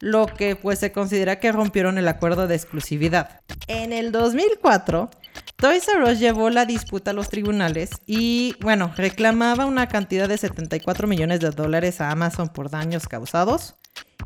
lo 0.00 0.26
que 0.26 0.56
pues 0.56 0.80
se 0.80 0.92
considera 0.92 1.38
que 1.38 1.52
rompieron 1.52 1.98
el 1.98 2.08
acuerdo 2.08 2.46
de 2.46 2.56
exclusividad. 2.56 3.40
En 3.68 3.92
el 3.92 4.12
2004, 4.12 5.10
Toys 5.56 5.88
R 5.88 6.12
Us 6.12 6.18
llevó 6.18 6.50
la 6.50 6.66
disputa 6.66 7.12
a 7.12 7.14
los 7.14 7.28
tribunales 7.28 7.90
y, 8.06 8.56
bueno, 8.60 8.92
reclamaba 8.96 9.66
una 9.66 9.88
cantidad 9.88 10.28
de 10.28 10.36
74 10.36 11.06
millones 11.06 11.40
de 11.40 11.50
dólares 11.50 12.00
a 12.00 12.10
Amazon 12.10 12.48
por 12.48 12.70
daños 12.70 13.08
causados. 13.08 13.76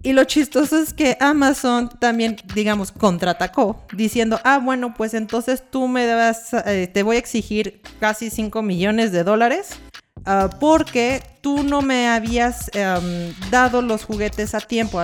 Y 0.02 0.12
lo 0.14 0.24
chistoso 0.24 0.78
es 0.78 0.94
que 0.94 1.18
Amazon 1.20 1.90
también, 2.00 2.36
digamos, 2.54 2.90
contraatacó 2.90 3.84
diciendo, 3.92 4.40
ah, 4.44 4.58
bueno, 4.58 4.94
pues 4.94 5.14
entonces 5.14 5.62
tú 5.70 5.88
me 5.88 6.06
das, 6.06 6.54
eh, 6.54 6.90
te 6.92 7.02
voy 7.02 7.16
a 7.16 7.18
exigir 7.18 7.82
casi 8.00 8.30
5 8.30 8.62
millones 8.62 9.12
de 9.12 9.24
dólares 9.24 9.78
uh, 10.26 10.48
porque 10.58 11.22
tú 11.40 11.62
no 11.62 11.82
me 11.82 12.08
habías 12.08 12.70
um, 12.74 13.50
dado 13.50 13.82
los 13.82 14.04
juguetes 14.04 14.54
a 14.54 14.60
tiempo. 14.60 15.00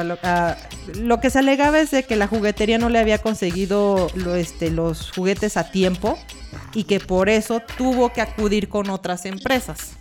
Lo, 0.94 1.20
que 1.20 1.30
se 1.30 1.38
alegaba 1.38 1.80
es 1.80 1.90
de 1.90 2.04
que 2.04 2.16
la 2.16 2.26
juguetería 2.26 2.78
no 2.78 2.88
le 2.88 2.98
había 2.98 3.18
conseguido 3.18 4.08
este, 4.36 4.70
los 4.70 5.12
juguetes 5.12 5.56
a 5.56 5.70
tiempo 5.70 6.18
y 6.74 6.84
que 6.84 7.00
por 7.00 7.28
eso 7.28 7.60
tuvo 7.76 8.12
que 8.12 8.20
acudir 8.20 8.68
con 8.68 8.90
otras 8.90 9.26
empresas. 9.26 9.92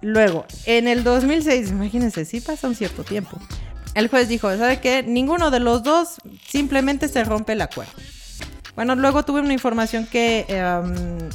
Luego, 0.00 0.46
en 0.66 0.88
el 0.88 1.04
2006, 1.04 1.70
imagínense, 1.70 2.24
sí 2.24 2.40
pasa 2.40 2.66
un 2.66 2.74
cierto 2.74 3.04
tiempo 3.04 3.38
el 3.94 4.08
juez 4.08 4.28
dijo, 4.28 4.54
¿sabe 4.56 4.80
qué? 4.80 5.02
Ninguno 5.02 5.50
de 5.50 5.60
los 5.60 5.82
dos 5.82 6.16
simplemente 6.46 7.08
se 7.08 7.24
rompe 7.24 7.52
el 7.52 7.60
acuerdo. 7.60 7.92
Bueno, 8.74 8.94
luego 8.94 9.24
tuve 9.24 9.40
una 9.40 9.52
información 9.52 10.06
que, 10.06 10.46
em, 10.48 11.28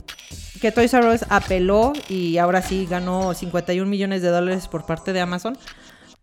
que 0.58 0.72
Toys 0.72 0.94
R 0.94 1.08
Us 1.08 1.26
apeló 1.30 1.94
y 2.10 2.38
ahora 2.38 2.62
sí 2.62 2.88
ganó 2.90 3.34
51 3.34 3.90
millones 3.90 4.22
de 4.22 4.30
dólares 4.30 4.68
por 4.68 4.86
parte 4.86 5.14
de 5.14 5.22
Amazon. 5.22 5.58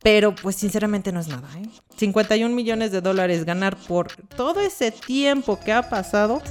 Pero 0.03 0.35
pues 0.35 0.57
sinceramente 0.57 1.13
no 1.13 1.21
es 1.21 1.29
nada, 1.29 1.49
¿eh? 1.57 1.67
51 1.97 2.55
millones 2.55 2.93
de 2.93 3.01
dólares 3.01 3.45
ganar 3.45 3.77
por 3.77 4.13
todo 4.37 4.61
ese 4.61 4.91
tiempo 4.91 5.59
que 5.59 5.73
ha 5.73 5.89
pasado. 5.89 6.43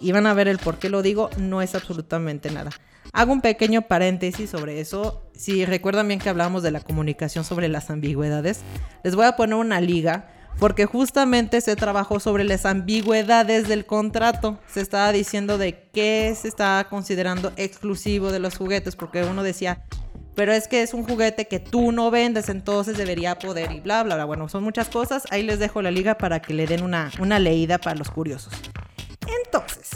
Y 0.00 0.12
van 0.12 0.26
a 0.26 0.34
ver 0.34 0.48
el 0.48 0.58
por 0.58 0.78
qué 0.78 0.88
lo 0.88 1.02
digo, 1.02 1.30
no 1.36 1.62
es 1.62 1.74
absolutamente 1.74 2.50
nada. 2.50 2.70
Hago 3.12 3.32
un 3.32 3.42
pequeño 3.42 3.82
paréntesis 3.82 4.50
sobre 4.50 4.80
eso. 4.80 5.22
Si 5.36 5.64
recuerdan 5.64 6.08
bien 6.08 6.18
que 6.18 6.28
hablábamos 6.28 6.62
de 6.62 6.70
la 6.70 6.80
comunicación 6.80 7.44
sobre 7.44 7.68
las 7.68 7.90
ambigüedades, 7.90 8.60
les 9.02 9.14
voy 9.14 9.26
a 9.26 9.36
poner 9.36 9.56
una 9.56 9.80
liga 9.80 10.28
porque 10.58 10.86
justamente 10.86 11.60
se 11.60 11.76
trabajó 11.76 12.20
sobre 12.20 12.44
las 12.44 12.64
ambigüedades 12.64 13.68
del 13.68 13.86
contrato. 13.86 14.58
Se 14.66 14.80
estaba 14.80 15.12
diciendo 15.12 15.58
de 15.58 15.88
qué 15.92 16.34
se 16.40 16.48
estaba 16.48 16.84
considerando 16.84 17.52
exclusivo 17.56 18.32
de 18.32 18.38
los 18.38 18.56
juguetes, 18.56 18.96
porque 18.96 19.24
uno 19.24 19.42
decía, 19.42 19.84
pero 20.34 20.52
es 20.52 20.66
que 20.68 20.82
es 20.82 20.94
un 20.94 21.04
juguete 21.04 21.46
que 21.46 21.60
tú 21.60 21.92
no 21.92 22.10
vendes, 22.10 22.48
entonces 22.48 22.96
debería 22.96 23.38
poder 23.38 23.72
y 23.72 23.80
bla, 23.80 24.02
bla, 24.02 24.16
bla. 24.16 24.24
Bueno, 24.24 24.48
son 24.48 24.64
muchas 24.64 24.88
cosas. 24.88 25.24
Ahí 25.30 25.42
les 25.42 25.58
dejo 25.58 25.82
la 25.82 25.90
liga 25.90 26.18
para 26.18 26.40
que 26.40 26.54
le 26.54 26.66
den 26.66 26.82
una, 26.82 27.10
una 27.20 27.38
leída 27.38 27.78
para 27.78 27.96
los 27.96 28.10
curiosos. 28.10 28.52
Entonces, 29.44 29.90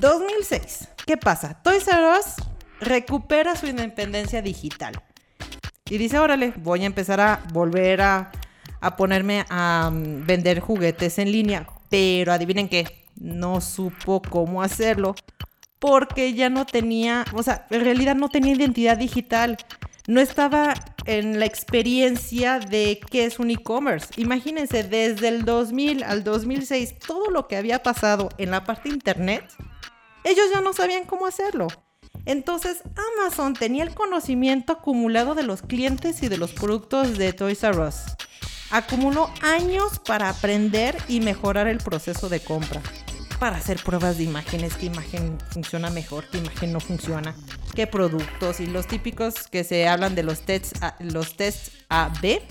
2006. 0.00 0.88
¿Qué 1.06 1.16
pasa? 1.16 1.60
Toys 1.62 1.86
R 1.86 2.18
Us 2.18 2.34
recupera 2.80 3.56
su 3.56 3.66
independencia 3.66 4.42
digital. 4.42 5.00
Y 5.88 5.96
dice, 5.96 6.18
órale, 6.18 6.52
voy 6.56 6.82
a 6.82 6.86
empezar 6.86 7.20
a 7.20 7.42
volver 7.52 8.02
a, 8.02 8.30
ponerme 8.96 9.44
a 9.48 9.90
mm, 9.92 10.26
vender 10.26 10.60
juguetes 10.60 11.18
en 11.18 11.32
línea. 11.32 11.66
Pero 11.88 12.32
adivinen 12.32 12.68
qué, 12.68 13.06
no 13.16 13.60
supo 13.60 14.22
cómo 14.22 14.62
hacerlo. 14.62 15.14
Porque 15.78 16.34
ya 16.34 16.50
no 16.50 16.66
tenía, 16.66 17.24
o 17.34 17.42
sea, 17.42 17.66
en 17.70 17.82
realidad 17.82 18.16
no 18.16 18.28
tenía 18.28 18.54
identidad 18.54 18.96
digital. 18.96 19.56
No 20.06 20.20
estaba 20.20 20.74
en 21.04 21.38
la 21.38 21.46
experiencia 21.46 22.58
de 22.58 23.00
qué 23.10 23.24
es 23.24 23.38
un 23.38 23.50
e-commerce. 23.50 24.08
Imagínense, 24.16 24.82
desde 24.82 25.28
el 25.28 25.44
2000 25.44 26.02
al 26.02 26.24
2006, 26.24 26.98
todo 26.98 27.30
lo 27.30 27.46
que 27.46 27.56
había 27.56 27.82
pasado 27.82 28.28
en 28.38 28.50
la 28.50 28.64
parte 28.64 28.88
internet, 28.88 29.44
ellos 30.24 30.46
ya 30.52 30.60
no 30.60 30.72
sabían 30.72 31.04
cómo 31.04 31.26
hacerlo. 31.26 31.68
Entonces 32.26 32.82
Amazon 33.22 33.54
tenía 33.54 33.84
el 33.84 33.94
conocimiento 33.94 34.74
acumulado 34.74 35.34
de 35.34 35.44
los 35.44 35.62
clientes 35.62 36.22
y 36.22 36.28
de 36.28 36.36
los 36.36 36.52
productos 36.52 37.16
de 37.16 37.32
Toys 37.32 37.62
R 37.62 37.78
Us. 37.80 38.04
Acumuló 38.70 39.30
años 39.40 39.98
para 39.98 40.28
aprender 40.28 40.96
y 41.08 41.20
mejorar 41.20 41.68
el 41.68 41.78
proceso 41.78 42.28
de 42.28 42.40
compra. 42.40 42.82
Para 43.38 43.56
hacer 43.56 43.82
pruebas 43.82 44.18
de 44.18 44.24
imágenes, 44.24 44.74
qué 44.74 44.86
imagen 44.86 45.38
funciona 45.50 45.90
mejor, 45.90 46.24
qué 46.30 46.38
imagen 46.38 46.72
no 46.72 46.80
funciona, 46.80 47.34
qué 47.74 47.86
productos 47.86 48.60
y 48.60 48.66
los 48.66 48.86
típicos 48.86 49.46
que 49.48 49.64
se 49.64 49.88
hablan 49.88 50.14
de 50.14 50.24
los 50.24 50.40
tests, 50.40 50.72
los 50.98 51.36
tests 51.36 51.70
A-B. 51.88 52.42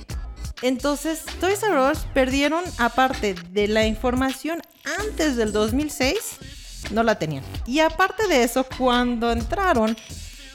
Entonces, 0.63 1.23
Toys 1.39 1.61
R 1.61 1.91
Us 1.91 1.99
perdieron, 2.13 2.63
aparte 2.79 3.35
de 3.51 3.67
la 3.67 3.85
información 3.85 4.61
antes 4.99 5.35
del 5.35 5.51
2006, 5.51 6.91
no 6.91 7.03
la 7.03 7.19
tenían. 7.19 7.43
Y 7.67 7.79
aparte 7.79 8.27
de 8.27 8.43
eso, 8.43 8.65
cuando 8.77 9.31
entraron, 9.31 9.95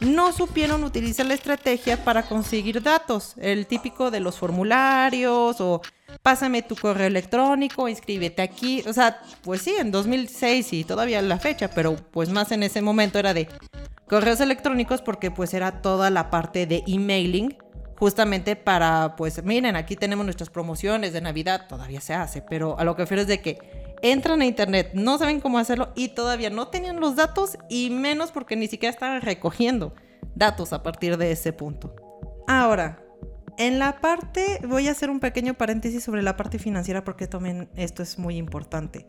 no 0.02 0.32
supieron 0.32 0.84
utilizar 0.84 1.26
la 1.26 1.34
estrategia 1.34 2.04
para 2.04 2.24
conseguir 2.24 2.82
datos, 2.82 3.34
el 3.38 3.66
típico 3.66 4.10
de 4.10 4.20
los 4.20 4.38
formularios 4.38 5.60
o 5.60 5.80
pásame 6.22 6.62
tu 6.62 6.76
correo 6.76 7.06
electrónico, 7.06 7.88
inscríbete 7.88 8.42
aquí, 8.42 8.82
o 8.86 8.92
sea, 8.92 9.20
pues 9.42 9.62
sí, 9.62 9.74
en 9.78 9.90
2006 9.90 10.72
y 10.72 10.84
todavía 10.84 11.22
la 11.22 11.38
fecha, 11.38 11.68
pero 11.68 11.96
pues 12.10 12.28
más 12.28 12.52
en 12.52 12.62
ese 12.62 12.82
momento 12.82 13.18
era 13.18 13.34
de 13.34 13.48
correos 14.08 14.40
electrónicos 14.40 15.00
porque 15.00 15.30
pues 15.30 15.54
era 15.54 15.82
toda 15.82 16.10
la 16.10 16.30
parte 16.30 16.66
de 16.66 16.84
emailing 16.86 17.56
justamente 17.96 18.56
para 18.56 19.14
pues 19.16 19.42
miren, 19.44 19.76
aquí 19.76 19.96
tenemos 19.96 20.24
nuestras 20.24 20.50
promociones 20.50 21.12
de 21.12 21.20
Navidad, 21.20 21.66
todavía 21.68 22.00
se 22.00 22.14
hace, 22.14 22.42
pero 22.42 22.78
a 22.78 22.84
lo 22.84 22.96
que 22.96 23.02
refiero 23.02 23.22
es 23.22 23.28
de 23.28 23.40
que 23.40 23.81
entran 24.02 24.42
a 24.42 24.46
internet, 24.46 24.90
no 24.94 25.16
saben 25.16 25.40
cómo 25.40 25.58
hacerlo 25.58 25.92
y 25.94 26.08
todavía 26.08 26.50
no 26.50 26.68
tenían 26.68 27.00
los 27.00 27.16
datos 27.16 27.56
y 27.68 27.90
menos 27.90 28.32
porque 28.32 28.56
ni 28.56 28.66
siquiera 28.66 28.92
estaban 28.92 29.22
recogiendo 29.22 29.94
datos 30.34 30.72
a 30.72 30.82
partir 30.82 31.16
de 31.16 31.32
ese 31.32 31.52
punto. 31.52 31.94
Ahora, 32.46 33.02
en 33.58 33.78
la 33.78 34.00
parte, 34.00 34.60
voy 34.66 34.88
a 34.88 34.92
hacer 34.92 35.10
un 35.10 35.20
pequeño 35.20 35.54
paréntesis 35.54 36.02
sobre 36.02 36.22
la 36.22 36.36
parte 36.36 36.58
financiera 36.58 37.04
porque 37.04 37.26
también 37.26 37.68
esto 37.76 38.02
es 38.02 38.18
muy 38.18 38.36
importante. 38.36 39.06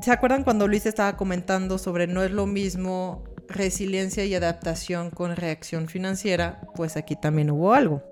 ¿Se 0.00 0.10
acuerdan 0.10 0.44
cuando 0.44 0.68
Luis 0.68 0.86
estaba 0.86 1.16
comentando 1.16 1.76
sobre 1.76 2.06
no 2.06 2.22
es 2.22 2.30
lo 2.30 2.46
mismo 2.46 3.24
resiliencia 3.48 4.24
y 4.24 4.34
adaptación 4.34 5.10
con 5.10 5.36
reacción 5.36 5.88
financiera? 5.88 6.60
Pues 6.74 6.96
aquí 6.96 7.16
también 7.16 7.50
hubo 7.50 7.74
algo. 7.74 8.02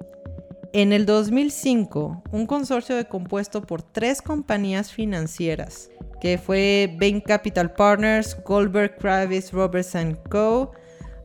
En 0.72 0.92
el 0.92 1.04
2005, 1.04 2.22
un 2.30 2.46
consorcio 2.46 2.94
de 2.94 3.06
compuesto 3.06 3.62
por 3.62 3.82
tres 3.82 4.22
compañías 4.22 4.92
financieras, 4.92 5.90
que 6.20 6.38
fue 6.38 6.94
Bain 7.00 7.20
Capital 7.20 7.72
Partners, 7.72 8.36
Goldberg 8.44 8.96
Kravis 8.96 9.50
Roberts 9.50 9.96
Co., 10.28 10.70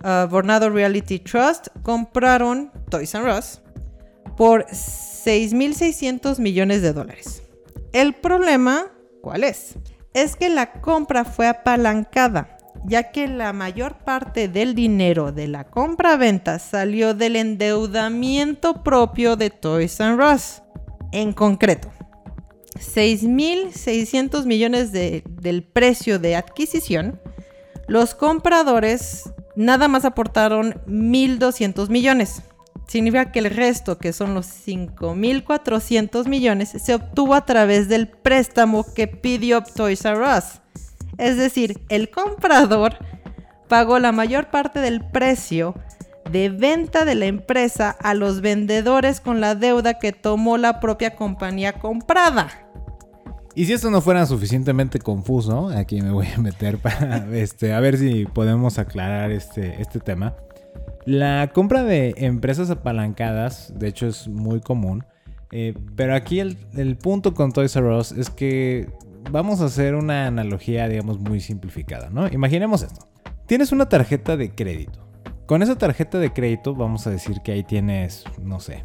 uh, 0.03 0.27
Vornado 0.27 0.71
Reality 0.71 1.19
Trust, 1.19 1.67
compraron 1.83 2.71
Toys 2.89 3.13
R 3.13 3.37
Us 3.37 3.61
por 4.35 4.65
6.600 4.65 6.39
millones 6.39 6.81
de 6.81 6.93
dólares. 6.93 7.43
El 7.93 8.15
problema, 8.15 8.91
¿cuál 9.21 9.43
es? 9.43 9.75
Es 10.15 10.35
que 10.35 10.49
la 10.49 10.71
compra 10.81 11.23
fue 11.23 11.47
apalancada 11.47 12.54
ya 12.87 13.11
que 13.11 13.27
la 13.27 13.51
mayor 13.53 13.97
parte 13.97 14.47
del 14.47 14.75
dinero 14.75 15.31
de 15.31 15.47
la 15.47 15.65
compra-venta 15.65 16.59
salió 16.59 17.13
del 17.13 17.35
endeudamiento 17.35 18.83
propio 18.83 19.35
de 19.35 19.49
Toys 19.49 19.99
R 19.99 20.23
Us. 20.23 20.61
En 21.11 21.33
concreto, 21.33 21.89
6.600 22.75 24.45
millones 24.45 24.91
del 24.91 25.63
precio 25.63 26.19
de 26.19 26.35
adquisición, 26.35 27.19
los 27.87 28.15
compradores 28.15 29.31
nada 29.55 29.87
más 29.87 30.05
aportaron 30.05 30.73
1.200 30.87 31.89
millones. 31.89 32.41
Significa 32.87 33.31
que 33.31 33.39
el 33.39 33.49
resto, 33.49 33.97
que 33.97 34.13
son 34.13 34.35
los 34.35 34.45
5.400 34.45 36.27
millones, 36.27 36.69
se 36.69 36.93
obtuvo 36.93 37.33
a 37.33 37.45
través 37.45 37.87
del 37.87 38.07
préstamo 38.07 38.85
que 38.93 39.07
pidió 39.07 39.63
Toys 39.63 40.05
R 40.05 40.19
Us. 40.19 40.61
Es 41.17 41.37
decir, 41.37 41.81
el 41.89 42.09
comprador 42.09 42.97
pagó 43.67 43.99
la 43.99 44.11
mayor 44.11 44.49
parte 44.49 44.79
del 44.79 45.01
precio 45.01 45.75
de 46.31 46.49
venta 46.49 47.05
de 47.05 47.15
la 47.15 47.25
empresa 47.25 47.91
a 47.91 48.13
los 48.13 48.41
vendedores 48.41 49.21
con 49.21 49.41
la 49.41 49.55
deuda 49.55 49.99
que 49.99 50.11
tomó 50.11 50.57
la 50.57 50.79
propia 50.79 51.15
compañía 51.15 51.73
comprada. 51.73 52.49
Y 53.53 53.65
si 53.65 53.73
esto 53.73 53.89
no 53.89 54.01
fuera 54.01 54.25
suficientemente 54.25 54.99
confuso, 54.99 55.69
aquí 55.69 56.01
me 56.01 56.11
voy 56.11 56.27
a 56.35 56.39
meter 56.39 56.77
para 56.77 57.25
este, 57.33 57.73
a 57.73 57.79
ver 57.79 57.97
si 57.97 58.25
podemos 58.25 58.77
aclarar 58.79 59.31
este, 59.31 59.81
este 59.81 59.99
tema. 59.99 60.35
La 61.05 61.51
compra 61.53 61.83
de 61.83 62.15
empresas 62.17 62.69
apalancadas, 62.69 63.71
de 63.77 63.87
hecho, 63.87 64.07
es 64.07 64.27
muy 64.27 64.59
común. 64.59 65.05
Eh, 65.51 65.73
pero 65.95 66.15
aquí 66.15 66.39
el, 66.39 66.57
el, 66.75 66.97
punto 66.97 67.33
con 67.33 67.53
Toys 67.53 67.75
R 67.75 67.95
Us 67.95 68.11
es 68.11 68.29
que 68.29 68.89
vamos 69.31 69.61
a 69.61 69.65
hacer 69.65 69.95
una 69.95 70.27
analogía, 70.27 70.87
digamos, 70.87 71.19
muy 71.19 71.39
simplificada, 71.39 72.09
¿no? 72.09 72.27
Imaginemos 72.27 72.83
esto. 72.83 73.07
Tienes 73.45 73.71
una 73.71 73.87
tarjeta 73.87 74.37
de 74.37 74.51
crédito. 74.51 75.05
Con 75.45 75.61
esa 75.61 75.77
tarjeta 75.77 76.17
de 76.17 76.33
crédito 76.33 76.73
vamos 76.73 77.05
a 77.05 77.11
decir 77.11 77.41
que 77.43 77.51
ahí 77.51 77.63
tienes, 77.63 78.23
no 78.41 78.59
sé, 78.59 78.83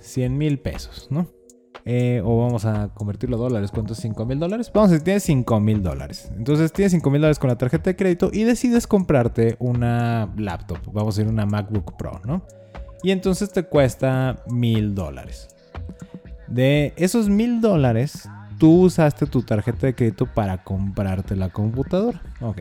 100 0.00 0.32
eh, 0.32 0.36
mil 0.36 0.58
pesos, 0.58 1.06
¿no? 1.10 1.28
Eh, 1.86 2.22
o 2.24 2.38
vamos 2.38 2.64
a 2.64 2.88
convertirlo 2.94 3.36
a 3.36 3.40
dólares. 3.40 3.70
¿Cuántos? 3.70 3.98
5 3.98 4.24
mil 4.24 4.38
dólares. 4.38 4.70
Vamos 4.74 4.90
a 4.90 4.92
decir, 4.92 5.04
tienes 5.04 5.22
5 5.24 5.60
mil 5.60 5.82
dólares. 5.82 6.30
Entonces 6.36 6.72
tienes 6.72 6.92
5 6.92 7.10
mil 7.10 7.20
dólares 7.20 7.38
con 7.38 7.48
la 7.48 7.58
tarjeta 7.58 7.90
de 7.90 7.96
crédito 7.96 8.30
y 8.32 8.44
decides 8.44 8.86
comprarte 8.86 9.56
una 9.58 10.32
laptop. 10.36 10.78
Vamos 10.92 11.16
a 11.16 11.20
decir 11.20 11.32
una 11.32 11.46
MacBook 11.46 11.96
Pro, 11.96 12.20
¿no? 12.24 12.44
Y 13.02 13.10
entonces 13.10 13.52
te 13.52 13.64
cuesta 13.64 14.42
mil 14.48 14.94
dólares. 14.94 15.48
De 16.48 16.94
esos 16.96 17.28
mil 17.28 17.60
dólares, 17.60 18.28
tú 18.58 18.82
usaste 18.82 19.26
tu 19.26 19.42
tarjeta 19.42 19.86
de 19.86 19.94
crédito 19.94 20.26
para 20.26 20.62
comprarte 20.62 21.36
la 21.36 21.50
computadora. 21.50 22.20
Ok. 22.40 22.60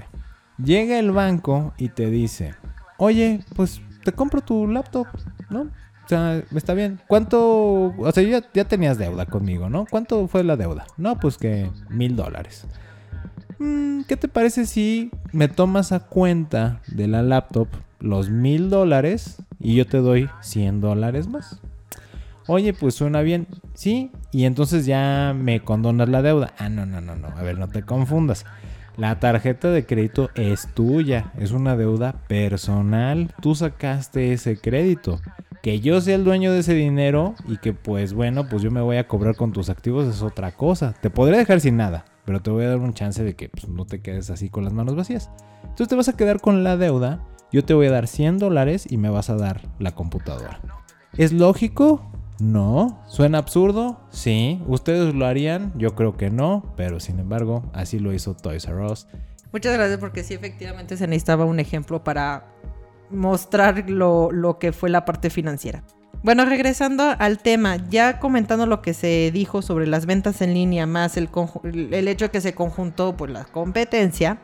Llega 0.64 1.00
el 1.00 1.12
banco 1.12 1.74
y 1.78 1.90
te 1.90 2.10
dice, 2.10 2.56
oye, 2.98 3.42
pues 3.56 3.82
te 4.04 4.12
compro 4.12 4.42
tu 4.42 4.68
laptop, 4.68 5.08
¿no? 5.50 5.62
O 5.62 6.08
sea, 6.08 6.44
está 6.54 6.74
bien. 6.74 7.00
¿Cuánto? 7.08 7.94
O 7.98 8.12
sea, 8.12 8.24
ya, 8.24 8.44
ya 8.54 8.66
tenías 8.66 8.98
deuda 8.98 9.26
conmigo, 9.26 9.70
¿no? 9.70 9.86
¿Cuánto 9.90 10.28
fue 10.28 10.44
la 10.44 10.58
deuda? 10.58 10.86
No, 10.98 11.18
pues 11.18 11.38
que 11.38 11.72
mil 11.90 12.16
dólares. 12.16 12.68
Mm, 13.60 14.02
¿Qué 14.02 14.18
te 14.18 14.28
parece 14.28 14.66
si 14.66 15.12
me 15.32 15.48
tomas 15.48 15.92
a 15.92 16.02
cuenta 16.02 16.82
de 16.88 17.08
la 17.08 17.22
laptop 17.22 17.68
los 18.00 18.30
mil 18.30 18.70
dólares 18.70 19.42
y 19.60 19.76
yo 19.76 19.88
te 19.88 19.98
doy 19.98 20.30
100 20.42 20.82
dólares 20.82 21.28
más? 21.28 21.62
Oye, 22.48 22.74
pues 22.74 22.96
suena 22.96 23.22
bien. 23.22 23.48
Sí, 23.74 24.12
y 24.32 24.46
entonces 24.46 24.86
ya 24.86 25.34
me 25.38 25.62
condonas 25.62 26.10
la 26.10 26.22
deuda. 26.22 26.54
Ah, 26.58 26.70
no, 26.70 26.86
no, 26.86 27.02
no, 27.02 27.16
no. 27.16 27.28
A 27.28 27.42
ver, 27.42 27.58
no 27.58 27.68
te 27.68 27.84
confundas. 27.84 28.46
La 28.96 29.20
tarjeta 29.20 29.70
de 29.70 29.86
crédito 29.86 30.30
es 30.36 30.68
tuya, 30.74 31.32
es 31.40 31.52
una 31.52 31.76
deuda 31.76 32.14
personal. 32.28 33.34
Tú 33.42 33.56
sacaste 33.56 34.34
ese 34.34 34.58
crédito. 34.58 35.20
Que 35.64 35.80
yo 35.80 36.02
sea 36.02 36.16
el 36.16 36.26
dueño 36.26 36.52
de 36.52 36.60
ese 36.60 36.76
dinero 36.76 37.36
y 37.48 37.58
que 37.58 37.74
pues 37.74 38.14
bueno, 38.14 38.50
pues 38.50 38.62
yo 38.62 38.70
me 38.70 38.82
voy 38.82 38.98
a 38.98 39.08
cobrar 39.08 39.36
con 39.36 39.54
tus 39.54 39.70
activos 39.70 40.08
es 40.08 40.22
otra 40.22 40.52
cosa. 40.52 40.94
Te 41.02 41.10
podré 41.10 41.38
dejar 41.38 41.62
sin 41.62 41.78
nada, 41.78 42.04
pero 42.26 42.42
te 42.42 42.52
voy 42.52 42.66
a 42.66 42.70
dar 42.70 42.80
un 42.80 42.94
chance 42.94 43.24
de 43.24 43.36
que 43.36 43.48
pues, 43.48 43.70
no 43.70 43.86
te 43.86 44.02
quedes 44.02 44.30
así 44.30 44.50
con 44.50 44.66
las 44.66 44.74
manos 44.74 44.96
vacías. 44.96 45.32
Entonces 45.62 45.88
te 45.88 45.96
vas 45.96 46.10
a 46.10 46.18
quedar 46.18 46.42
con 46.42 46.66
la 46.66 46.76
deuda, 46.76 47.24
yo 47.52 47.64
te 47.64 47.74
voy 47.74 47.88
a 47.88 47.92
dar 47.92 48.08
100 48.08 48.40
dólares 48.40 48.86
y 48.92 48.98
me 48.98 49.10
vas 49.10 49.30
a 49.30 49.38
dar 49.38 49.62
la 49.80 49.96
computadora. 49.96 50.60
¿Es 51.18 51.32
lógico? 51.32 52.12
No. 52.44 53.02
¿Suena 53.08 53.38
absurdo? 53.38 54.02
Sí. 54.10 54.62
¿Ustedes 54.68 55.16
lo 55.16 55.26
harían? 55.26 55.72
Yo 55.78 55.96
creo 55.96 56.18
que 56.18 56.30
no, 56.30 56.74
pero 56.76 57.00
sin 57.00 57.20
embargo, 57.20 57.64
así 57.72 58.00
lo 58.00 58.14
hizo 58.14 58.36
Toys 58.36 58.66
R 58.66 58.86
Us. 58.86 59.08
Muchas 59.54 59.74
gracias 59.74 59.98
porque 59.98 60.24
sí, 60.24 60.34
efectivamente 60.34 60.98
se 60.98 61.08
necesitaba 61.08 61.46
un 61.46 61.62
ejemplo 61.62 62.04
para 62.04 62.54
mostrar 63.10 63.90
lo, 63.90 64.30
lo 64.30 64.60
que 64.60 64.74
fue 64.74 64.90
la 64.90 65.06
parte 65.06 65.30
financiera. 65.30 65.86
Bueno, 66.22 66.44
regresando 66.44 67.16
al 67.18 67.40
tema, 67.40 67.78
ya 67.90 68.20
comentando 68.20 68.66
lo 68.66 68.82
que 68.82 68.94
se 68.94 69.32
dijo 69.32 69.62
sobre 69.62 69.88
las 69.88 70.06
ventas 70.06 70.42
en 70.42 70.54
línea, 70.54 70.86
más 70.86 71.16
el, 71.16 71.30
el 71.64 72.08
hecho 72.10 72.26
de 72.26 72.32
que 72.32 72.42
se 72.42 72.54
conjuntó 72.54 73.16
pues, 73.16 73.32
la 73.32 73.46
competencia, 73.46 74.42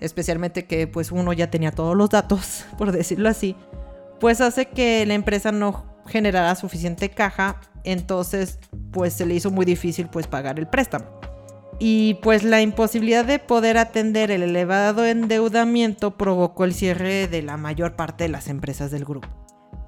especialmente 0.00 0.64
que 0.64 0.86
pues 0.86 1.12
uno 1.12 1.34
ya 1.34 1.50
tenía 1.50 1.70
todos 1.70 1.94
los 1.96 2.08
datos, 2.08 2.64
por 2.78 2.92
decirlo 2.92 3.28
así, 3.28 3.56
pues 4.20 4.40
hace 4.40 4.66
que 4.66 5.04
la 5.04 5.14
empresa 5.14 5.52
no 5.52 5.91
generara 6.06 6.54
suficiente 6.54 7.10
caja, 7.10 7.60
entonces 7.84 8.58
pues 8.90 9.12
se 9.14 9.26
le 9.26 9.34
hizo 9.34 9.50
muy 9.50 9.64
difícil 9.64 10.08
pues 10.08 10.26
pagar 10.26 10.58
el 10.58 10.66
préstamo. 10.66 11.06
Y 11.78 12.14
pues 12.22 12.44
la 12.44 12.60
imposibilidad 12.60 13.24
de 13.24 13.38
poder 13.38 13.76
atender 13.76 14.30
el 14.30 14.42
elevado 14.42 15.04
endeudamiento 15.04 16.16
provocó 16.16 16.64
el 16.64 16.74
cierre 16.74 17.26
de 17.26 17.42
la 17.42 17.56
mayor 17.56 17.96
parte 17.96 18.24
de 18.24 18.28
las 18.28 18.48
empresas 18.48 18.90
del 18.90 19.04
grupo. 19.04 19.28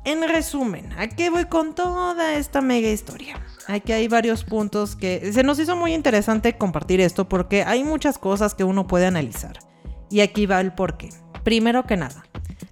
En 0.04 0.28
resumen, 0.28 0.92
¿a 0.98 1.08
qué 1.08 1.30
voy 1.30 1.46
con 1.46 1.74
toda 1.74 2.34
esta 2.34 2.60
mega 2.60 2.90
historia? 2.90 3.40
Aquí 3.68 3.92
hay 3.92 4.06
varios 4.08 4.44
puntos 4.44 4.96
que 4.96 5.32
se 5.32 5.42
nos 5.42 5.58
hizo 5.58 5.76
muy 5.76 5.94
interesante 5.94 6.58
compartir 6.58 7.00
esto 7.00 7.26
porque 7.26 7.62
hay 7.62 7.84
muchas 7.84 8.18
cosas 8.18 8.54
que 8.54 8.64
uno 8.64 8.86
puede 8.86 9.06
analizar. 9.06 9.58
Y 10.10 10.20
aquí 10.20 10.44
va 10.44 10.60
el 10.60 10.74
porqué. 10.74 11.08
Primero 11.42 11.84
que 11.84 11.96
nada, 11.96 12.24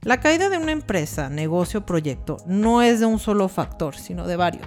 la 0.02 0.20
caída 0.20 0.48
de 0.48 0.58
una 0.58 0.72
empresa, 0.72 1.28
negocio, 1.28 1.86
proyecto 1.86 2.38
no 2.46 2.82
es 2.82 3.00
de 3.00 3.06
un 3.06 3.18
solo 3.18 3.48
factor, 3.48 3.94
sino 3.96 4.26
de 4.26 4.36
varios. 4.36 4.66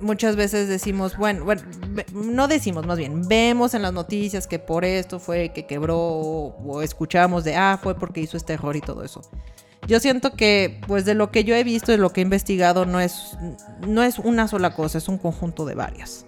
muchas 0.00 0.36
veces 0.36 0.68
decimos, 0.68 1.16
bueno, 1.16 1.44
bueno, 1.44 1.62
no 2.12 2.46
decimos 2.46 2.86
más 2.86 2.98
bien, 2.98 3.26
vemos 3.26 3.74
en 3.74 3.82
las 3.82 3.92
noticias 3.92 4.46
que 4.46 4.58
por 4.58 4.84
esto 4.84 5.18
fue 5.18 5.52
que 5.52 5.66
quebró 5.66 5.98
o, 5.98 6.82
escuchamos 6.82 7.42
de, 7.42 7.56
ah, 7.56 7.78
fue 7.82 7.96
porque 7.96 8.20
hizo 8.20 8.36
este 8.36 8.52
error 8.52 8.76
y 8.76 8.80
todo 8.80 9.02
eso. 9.02 9.22
Yo 9.88 9.98
siento 9.98 10.34
que, 10.34 10.80
pues 10.86 11.04
de 11.04 11.14
lo 11.14 11.32
que 11.32 11.42
yo 11.42 11.56
he 11.56 11.64
visto, 11.64 11.90
de 11.90 11.98
lo 11.98 12.10
que 12.10 12.20
he 12.20 12.22
investigado, 12.22 12.86
no 12.86 13.00
es, 13.00 13.36
no 13.86 14.04
es 14.04 14.20
una 14.20 14.46
sola 14.46 14.76
cosa, 14.76 14.98
es 14.98 15.08
un 15.08 15.18
conjunto 15.18 15.64
de 15.64 15.74
varias. 15.74 16.24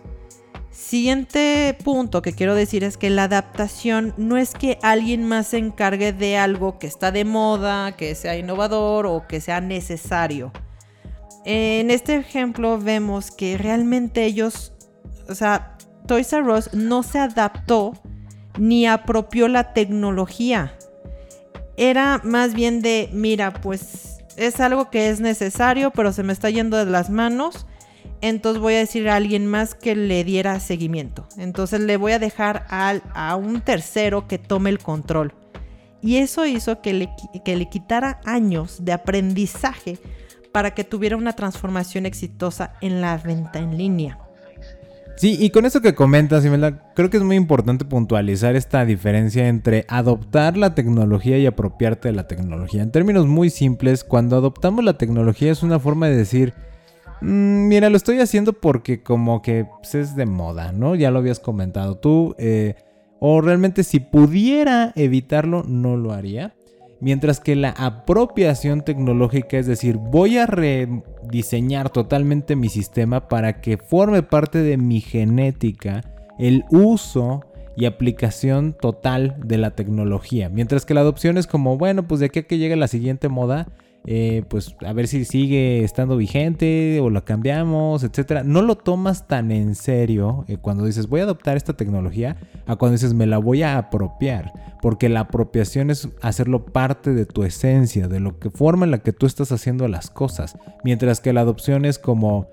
Siguiente 0.75 1.79
punto 1.85 2.21
que 2.21 2.33
quiero 2.33 2.57
decir 2.57 2.83
es 2.83 2.97
que 2.97 3.09
la 3.09 3.25
adaptación 3.25 4.13
no 4.17 4.37
es 4.37 4.55
que 4.55 4.79
alguien 4.83 5.23
más 5.23 5.47
se 5.47 5.59
encargue 5.59 6.13
de 6.13 6.37
algo 6.37 6.81
que 6.81 6.89
está 6.89 7.13
de 7.13 7.25
moda, 7.25 7.93
que 7.97 8.17
sea 8.17 8.37
innovador 8.37 9.07
o 9.07 9.25
que 9.29 9.41
sea 9.41 9.61
necesario. 9.61 10.53
En 11.45 11.93
este 11.93 12.17
ejemplo 12.17 12.79
vemos 12.79 13.31
que 13.31 13.57
realmente 13.57 14.25
ellos, 14.25 14.73
o 15.29 15.37
sea, 15.37 15.77
Toys 16.09 16.33
R 16.33 16.51
Us 16.51 16.75
no 16.75 17.05
se 17.05 17.21
adaptó 17.21 17.93
ni 18.59 18.89
apropió 18.89 19.47
la 19.47 19.75
tecnología. 19.75 20.77
Era 21.77 22.21
más 22.25 22.53
bien 22.53 22.83
de, 22.83 23.09
mira, 23.13 23.53
pues 23.53 24.19
es 24.37 24.59
algo 24.59 24.91
que 24.91 25.09
es 25.09 25.21
necesario, 25.21 25.93
pero 25.93 26.13
se 26.13 26.25
me 26.25 26.33
está 26.33 26.51
yendo 26.51 26.77
de 26.77 26.91
las 26.91 27.11
manos 27.11 27.65
entonces 28.29 28.61
voy 28.61 28.75
a 28.75 28.79
decir 28.79 29.09
a 29.09 29.17
alguien 29.17 29.47
más 29.47 29.75
que 29.75 29.95
le 29.95 30.25
diera 30.25 30.59
seguimiento. 30.59 31.29
Entonces 31.37 31.81
le 31.81 31.97
voy 31.99 32.13
a 32.13 32.19
dejar 32.19 32.67
a 32.69 33.37
un 33.37 33.61
tercero 33.61 34.27
que 34.27 34.39
tome 34.39 34.71
el 34.71 34.79
control. 34.79 35.35
Y 36.01 36.17
eso 36.17 36.45
hizo 36.47 36.81
que 36.81 36.95
le, 36.95 37.11
que 37.45 37.57
le 37.57 37.69
quitara 37.69 38.21
años 38.25 38.85
de 38.85 38.93
aprendizaje 38.93 39.99
para 40.53 40.73
que 40.73 40.85
tuviera 40.85 41.17
una 41.17 41.35
transformación 41.35 42.07
exitosa 42.07 42.75
en 42.81 43.01
la 43.01 43.17
venta 43.19 43.59
en 43.59 43.77
línea. 43.77 44.19
Sí, 45.17 45.37
y 45.39 45.51
con 45.51 45.65
eso 45.65 45.81
que 45.81 45.95
comentas, 45.95 46.45
Imelda, 46.45 46.93
creo 46.95 47.09
que 47.09 47.19
es 47.19 47.23
muy 47.23 47.37
importante 47.37 47.85
puntualizar 47.85 48.57
esta 48.57 48.85
diferencia 48.85 49.49
entre 49.49 49.85
adoptar 49.89 50.57
la 50.57 50.75
tecnología 50.75 51.39
y 51.39 51.47
apropiarte 51.47 52.09
de 52.09 52.15
la 52.15 52.27
tecnología. 52.27 52.83
En 52.83 52.91
términos 52.91 53.27
muy 53.27 53.49
simples, 53.49 54.03
cuando 54.03 54.37
adoptamos 54.37 54.83
la 54.83 54.99
tecnología 54.99 55.53
es 55.53 55.63
una 55.63 55.79
forma 55.79 56.09
de 56.09 56.17
decir, 56.17 56.55
Mm, 57.25 57.69
mira, 57.69 57.89
lo 57.89 57.97
estoy 57.97 58.21
haciendo 58.21 58.53
porque 58.53 59.03
como 59.03 59.41
que 59.41 59.67
pues, 59.79 59.95
es 59.95 60.15
de 60.15 60.27
moda, 60.27 60.73
¿no? 60.73 60.95
Ya 60.95 61.11
lo 61.11 61.21
habías 61.21 61.41
comentado 61.41 61.97
tú. 61.97 62.35
Eh, 62.39 62.75
o 63.19 63.41
realmente 63.41 63.83
si 63.83 64.01
pudiera 64.01 64.93
evitarlo, 64.95 65.63
no 65.67 65.97
lo 65.97 66.13
haría. 66.13 66.55
Mientras 67.01 67.41
que 67.41 67.57
la 67.57 67.71
apropiación 67.71 68.83
tecnológica, 68.83 69.59
es 69.59 69.67
decir, 69.67 69.97
voy 69.97 70.37
a 70.39 70.47
rediseñar 70.47 71.91
totalmente 71.91 72.57
mi 72.57 72.69
sistema 72.69 73.29
para 73.29 73.61
que 73.61 73.79
forme 73.79 74.23
parte 74.23 74.59
de 74.59 74.77
mi 74.77 75.01
genética 75.01 76.03
el 76.39 76.65
uso 76.71 77.41
y 77.77 77.87
aplicación 77.87 78.75
total 78.75 79.37
de 79.45 79.59
la 79.59 79.71
tecnología. 79.73 80.49
Mientras 80.49 80.85
que 80.85 80.95
la 80.95 81.01
adopción 81.01 81.39
es 81.39 81.47
como, 81.47 81.77
bueno, 81.79 82.07
pues 82.07 82.21
de 82.21 82.27
aquí 82.27 82.41
a 82.41 82.43
que 82.45 82.59
llegue 82.59 82.77
la 82.77 82.89
siguiente 82.89 83.29
moda, 83.29 83.69
eh, 84.07 84.43
pues 84.49 84.77
a 84.85 84.93
ver 84.93 85.09
si 85.09 85.25
sigue 85.25 85.83
estando 85.83 86.17
vigente 86.17 87.01
o 87.01 87.09
lo 87.09 87.25
cambiamos, 87.25 88.05
etcétera. 88.05 88.45
No 88.45 88.61
lo 88.61 88.77
tomas 88.77 89.27
tan 89.27 89.51
en 89.51 89.75
serio 89.75 90.45
eh, 90.47 90.59
cuando 90.59 90.85
dices 90.85 91.09
voy 91.09 91.21
a 91.21 91.25
adoptar 91.25 91.57
esta 91.57 91.73
tecnología 91.73 92.37
a 92.67 92.77
cuando 92.77 92.93
dices 92.93 93.15
me 93.15 93.27
la 93.27 93.39
voy 93.39 93.63
a 93.63 93.79
apropiar, 93.79 94.53
porque 94.83 95.09
la 95.09 95.21
apropiación 95.21 95.91
es 95.91 96.09
hacerlo 96.21 96.67
parte 96.67 97.15
de 97.15 97.25
tu 97.25 97.45
esencia, 97.45 98.09
de 98.09 98.21
lo 98.21 98.39
que 98.39 98.51
forma 98.51 98.85
en 98.85 98.91
la 98.91 98.99
que 98.99 99.13
tú 99.13 99.25
estás 99.27 99.53
haciendo 99.53 99.89
las 99.89 100.11
cosas, 100.11 100.59
mientras 100.85 101.21
que 101.21 101.33
la 101.33 101.41
adopción 101.41 101.85
es 101.85 101.99
como 101.99 102.49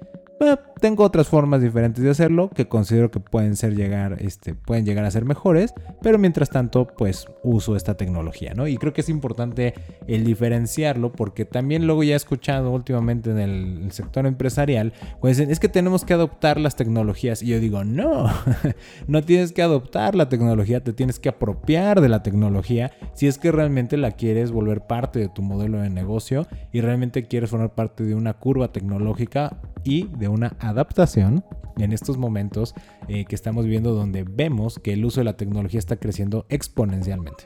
tengo 0.81 1.03
otras 1.03 1.27
formas 1.27 1.61
diferentes 1.61 2.03
de 2.03 2.09
hacerlo 2.09 2.49
que 2.49 2.67
considero 2.67 3.11
que 3.11 3.19
pueden 3.19 3.55
ser 3.55 3.75
llegar, 3.75 4.17
este, 4.19 4.55
pueden 4.55 4.85
llegar 4.85 5.05
a 5.05 5.11
ser 5.11 5.25
mejores, 5.25 5.73
pero 6.01 6.17
mientras 6.17 6.49
tanto, 6.49 6.87
pues 6.87 7.27
uso 7.43 7.75
esta 7.75 7.95
tecnología, 7.95 8.53
¿no? 8.55 8.67
Y 8.67 8.77
creo 8.77 8.91
que 8.91 9.01
es 9.01 9.09
importante 9.09 9.75
el 10.07 10.23
diferenciarlo 10.23 11.11
porque 11.11 11.45
también 11.45 11.85
luego 11.85 12.03
ya 12.03 12.13
he 12.13 12.17
escuchado 12.17 12.71
últimamente 12.71 13.29
en 13.29 13.39
el, 13.39 13.91
sector 13.91 14.25
empresarial, 14.25 14.93
pues 15.19 15.37
dicen, 15.37 15.51
es 15.51 15.59
que 15.59 15.67
tenemos 15.67 16.05
que 16.05 16.13
adoptar 16.13 16.59
las 16.59 16.75
tecnologías. 16.75 17.43
Y 17.43 17.47
yo 17.47 17.59
digo, 17.59 17.83
no, 17.83 18.29
no 19.07 19.21
tienes 19.23 19.51
que 19.51 19.61
adoptar 19.61 20.15
la 20.15 20.29
tecnología, 20.29 20.83
te 20.83 20.93
tienes 20.93 21.19
que 21.19 21.29
apropiar 21.29 22.01
de 22.01 22.09
la 22.09 22.23
tecnología 22.23 22.91
si 23.13 23.27
es 23.27 23.37
que 23.37 23.51
realmente 23.51 23.97
la 23.97 24.11
quieres 24.11 24.51
volver 24.51 24.81
parte 24.81 25.19
de 25.19 25.29
tu 25.29 25.41
modelo 25.41 25.79
de 25.79 25.89
negocio 25.89 26.47
y 26.71 26.81
realmente 26.81 27.27
quieres 27.27 27.49
formar 27.49 27.75
parte 27.75 28.03
de 28.03 28.15
una 28.15 28.33
curva 28.33 28.71
tecnológica 28.71 29.57
y 29.83 30.07
de 30.17 30.30
una 30.32 30.55
adaptación 30.59 31.43
en 31.77 31.93
estos 31.93 32.17
momentos 32.17 32.73
eh, 33.07 33.25
que 33.25 33.36
estamos 33.36 33.65
viviendo 33.65 33.93
donde 33.93 34.23
vemos 34.23 34.79
que 34.79 34.93
el 34.93 35.05
uso 35.05 35.21
de 35.21 35.25
la 35.25 35.38
tecnología 35.38 35.79
está 35.79 35.97
creciendo 35.97 36.45
exponencialmente. 36.49 37.45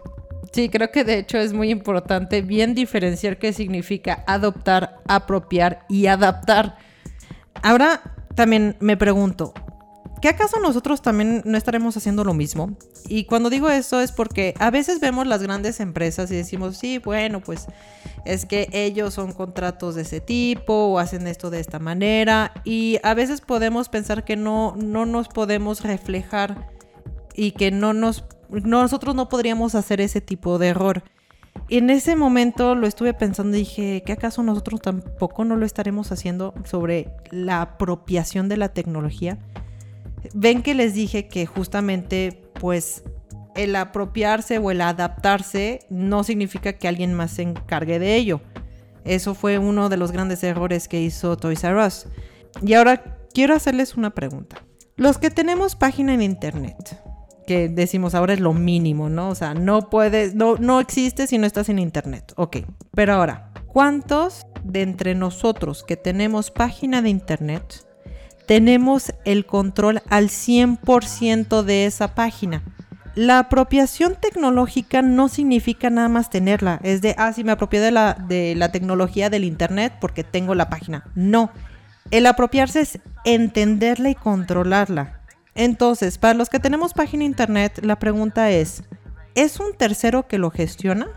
Sí, 0.51 0.69
creo 0.69 0.91
que 0.91 1.03
de 1.03 1.19
hecho 1.19 1.37
es 1.37 1.53
muy 1.53 1.69
importante 1.69 2.41
bien 2.41 2.75
diferenciar 2.75 3.37
qué 3.37 3.51
significa 3.53 4.23
adoptar, 4.27 5.01
apropiar 5.07 5.85
y 5.89 6.07
adaptar. 6.07 6.77
Ahora 7.61 8.01
también 8.35 8.77
me 8.79 8.97
pregunto, 8.97 9.53
¿qué 10.21 10.29
acaso 10.29 10.59
nosotros 10.59 11.01
también 11.01 11.41
no 11.45 11.57
estaremos 11.57 11.95
haciendo 11.97 12.23
lo 12.23 12.33
mismo? 12.33 12.75
Y 13.07 13.25
cuando 13.25 13.49
digo 13.49 13.69
eso 13.69 14.01
es 14.01 14.11
porque 14.11 14.53
a 14.59 14.71
veces 14.71 14.99
vemos 14.99 15.27
las 15.27 15.41
grandes 15.41 15.79
empresas 15.79 16.31
y 16.31 16.35
decimos, 16.35 16.77
sí, 16.77 16.99
bueno, 16.99 17.41
pues 17.41 17.67
es 18.25 18.45
que 18.45 18.69
ellos 18.71 19.13
son 19.13 19.33
contratos 19.33 19.95
de 19.95 20.01
ese 20.01 20.19
tipo 20.19 20.73
o 20.73 20.99
hacen 20.99 21.27
esto 21.27 21.49
de 21.49 21.59
esta 21.59 21.79
manera 21.79 22.53
y 22.63 22.99
a 23.03 23.13
veces 23.13 23.41
podemos 23.41 23.89
pensar 23.89 24.23
que 24.23 24.35
no, 24.35 24.75
no 24.77 25.05
nos 25.05 25.27
podemos 25.27 25.81
reflejar 25.81 26.71
y 27.35 27.51
que 27.51 27.71
no 27.71 27.93
nos, 27.93 28.25
nosotros 28.49 29.15
no 29.15 29.29
podríamos 29.29 29.75
hacer 29.75 30.01
ese 30.01 30.21
tipo 30.21 30.57
de 30.57 30.69
error. 30.69 31.03
Y 31.67 31.77
en 31.77 31.89
ese 31.89 32.15
momento 32.15 32.75
lo 32.75 32.85
estuve 32.85 33.13
pensando 33.13 33.55
y 33.55 33.61
dije, 33.61 34.03
¿qué 34.05 34.13
acaso 34.13 34.43
nosotros 34.43 34.81
tampoco 34.81 35.45
no 35.45 35.55
lo 35.55 35.65
estaremos 35.65 36.11
haciendo 36.11 36.53
sobre 36.63 37.09
la 37.31 37.61
apropiación 37.61 38.49
de 38.49 38.57
la 38.57 38.69
tecnología? 38.69 39.39
Ven 40.33 40.61
que 40.61 40.73
les 40.73 40.93
dije 40.93 41.27
que 41.27 41.45
justamente 41.45 42.41
pues 42.59 43.03
el 43.55 43.75
apropiarse 43.75 44.57
o 44.57 44.71
el 44.71 44.81
adaptarse 44.81 45.79
no 45.89 46.23
significa 46.23 46.73
que 46.73 46.87
alguien 46.87 47.13
más 47.13 47.31
se 47.31 47.43
encargue 47.43 47.99
de 47.99 48.15
ello. 48.15 48.41
Eso 49.05 49.35
fue 49.35 49.59
uno 49.59 49.89
de 49.89 49.97
los 49.97 50.11
grandes 50.11 50.43
errores 50.43 50.87
que 50.87 51.01
hizo 51.01 51.37
Toys 51.37 51.63
R 51.63 51.85
Us. 51.85 52.07
Y 52.61 52.73
ahora 52.73 53.17
quiero 53.33 53.55
hacerles 53.55 53.95
una 53.95 54.11
pregunta. 54.11 54.57
Los 54.97 55.17
que 55.17 55.29
tenemos 55.29 55.75
página 55.75 56.13
en 56.13 56.21
internet, 56.21 57.01
que 57.45 57.69
decimos 57.69 58.15
ahora 58.15 58.33
es 58.33 58.39
lo 58.39 58.53
mínimo, 58.53 59.09
¿no? 59.09 59.29
O 59.29 59.35
sea, 59.35 59.53
no 59.53 59.89
puedes, 59.89 60.35
no, 60.35 60.55
no 60.57 60.79
existe 60.79 61.27
si 61.27 61.37
no 61.37 61.45
estás 61.45 61.69
en 61.69 61.79
internet. 61.79 62.33
Ok, 62.37 62.57
pero 62.91 63.13
ahora, 63.13 63.51
¿cuántos 63.67 64.45
de 64.63 64.81
entre 64.81 65.13
nosotros 65.15 65.83
que 65.83 65.97
tenemos 65.97 66.49
página 66.49 67.01
de 67.01 67.09
internet 67.09 67.84
tenemos 68.45 69.13
el 69.25 69.45
control 69.45 70.01
al 70.09 70.29
100% 70.29 71.63
de 71.63 71.85
esa 71.85 72.15
página? 72.15 72.63
La 73.15 73.39
apropiación 73.39 74.17
tecnológica 74.19 75.01
no 75.01 75.29
significa 75.29 75.89
nada 75.89 76.09
más 76.09 76.29
tenerla. 76.29 76.79
Es 76.83 77.01
de, 77.01 77.15
ah, 77.17 77.31
sí, 77.31 77.43
me 77.45 77.53
apropié 77.53 77.79
de 77.79 77.91
la, 77.91 78.13
de 78.13 78.55
la 78.55 78.71
tecnología 78.71 79.29
del 79.29 79.45
Internet 79.45 79.93
porque 80.01 80.25
tengo 80.25 80.53
la 80.53 80.69
página. 80.69 81.05
No. 81.15 81.49
El 82.11 82.25
apropiarse 82.25 82.81
es 82.81 82.99
entenderla 83.23 84.09
y 84.09 84.15
controlarla. 84.15 85.21
Entonces, 85.55 86.17
para 86.17 86.33
los 86.33 86.49
que 86.49 86.59
tenemos 86.59 86.93
página 86.93 87.23
Internet, 87.23 87.79
la 87.83 87.97
pregunta 87.97 88.51
es, 88.51 88.83
¿es 89.33 89.61
un 89.61 89.73
tercero 89.77 90.27
que 90.27 90.37
lo 90.37 90.51
gestiona? 90.51 91.07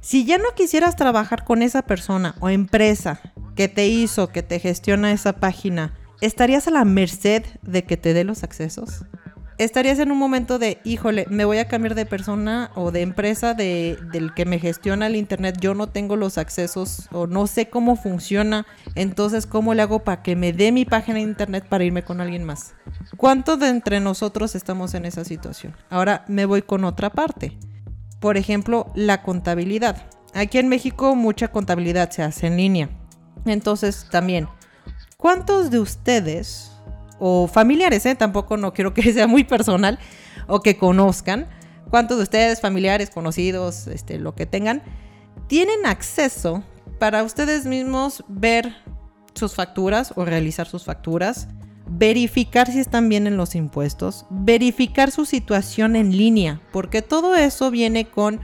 Si 0.00 0.24
ya 0.24 0.38
no 0.38 0.50
quisieras 0.56 0.96
trabajar 0.96 1.44
con 1.44 1.62
esa 1.62 1.82
persona 1.82 2.34
o 2.40 2.48
empresa 2.48 3.20
que 3.54 3.68
te 3.68 3.86
hizo, 3.86 4.28
que 4.28 4.42
te 4.42 4.58
gestiona 4.58 5.12
esa 5.12 5.34
página, 5.34 5.94
¿estarías 6.20 6.66
a 6.68 6.70
la 6.70 6.84
merced 6.84 7.44
de 7.62 7.84
que 7.84 7.96
te 7.96 8.14
dé 8.14 8.24
los 8.24 8.42
accesos? 8.42 9.04
estarías 9.58 9.98
en 9.98 10.12
un 10.12 10.18
momento 10.18 10.58
de, 10.58 10.78
híjole, 10.84 11.26
me 11.30 11.44
voy 11.44 11.58
a 11.58 11.68
cambiar 11.68 11.94
de 11.94 12.06
persona 12.06 12.70
o 12.74 12.90
de 12.90 13.02
empresa 13.02 13.54
de, 13.54 13.98
del 14.12 14.34
que 14.34 14.44
me 14.44 14.58
gestiona 14.58 15.06
el 15.06 15.16
Internet, 15.16 15.56
yo 15.60 15.74
no 15.74 15.88
tengo 15.88 16.16
los 16.16 16.38
accesos 16.38 17.08
o 17.12 17.26
no 17.26 17.46
sé 17.46 17.68
cómo 17.68 17.96
funciona, 17.96 18.66
entonces, 18.94 19.46
¿cómo 19.46 19.74
le 19.74 19.82
hago 19.82 20.00
para 20.00 20.22
que 20.22 20.36
me 20.36 20.52
dé 20.52 20.72
mi 20.72 20.84
página 20.84 21.16
de 21.16 21.24
Internet 21.24 21.66
para 21.68 21.84
irme 21.84 22.02
con 22.02 22.20
alguien 22.20 22.44
más? 22.44 22.74
¿Cuántos 23.16 23.58
de 23.58 23.68
entre 23.68 24.00
nosotros 24.00 24.54
estamos 24.54 24.94
en 24.94 25.06
esa 25.06 25.24
situación? 25.24 25.74
Ahora 25.90 26.24
me 26.28 26.44
voy 26.44 26.62
con 26.62 26.84
otra 26.84 27.10
parte. 27.10 27.56
Por 28.20 28.36
ejemplo, 28.36 28.90
la 28.94 29.22
contabilidad. 29.22 30.08
Aquí 30.34 30.58
en 30.58 30.68
México 30.68 31.14
mucha 31.14 31.48
contabilidad 31.48 32.10
se 32.10 32.22
hace 32.22 32.46
en 32.46 32.56
línea. 32.56 32.90
Entonces, 33.46 34.08
también, 34.10 34.48
¿cuántos 35.26 35.72
de 35.72 35.80
ustedes 35.80 36.70
o 37.18 37.48
familiares, 37.48 38.06
¿eh? 38.06 38.14
tampoco 38.14 38.56
no 38.56 38.72
quiero 38.72 38.94
que 38.94 39.02
sea 39.12 39.26
muy 39.26 39.42
personal 39.42 39.98
o 40.46 40.60
que 40.60 40.78
conozcan. 40.78 41.48
¿Cuántos 41.90 42.18
de 42.18 42.22
ustedes, 42.22 42.60
familiares, 42.60 43.10
conocidos, 43.10 43.88
este, 43.88 44.20
lo 44.20 44.36
que 44.36 44.46
tengan, 44.46 44.84
tienen 45.48 45.84
acceso 45.84 46.62
para 47.00 47.24
ustedes 47.24 47.66
mismos 47.66 48.22
ver 48.28 48.76
sus 49.34 49.56
facturas 49.56 50.12
o 50.14 50.24
realizar 50.24 50.68
sus 50.68 50.84
facturas? 50.84 51.48
verificar 51.88 52.70
si 52.70 52.80
están 52.80 53.08
bien 53.08 53.28
en 53.28 53.36
los 53.36 53.54
impuestos, 53.54 54.26
verificar 54.28 55.12
su 55.12 55.24
situación 55.24 55.94
en 55.94 56.16
línea, 56.16 56.60
porque 56.72 57.00
todo 57.00 57.36
eso 57.36 57.70
viene 57.70 58.08
con 58.08 58.40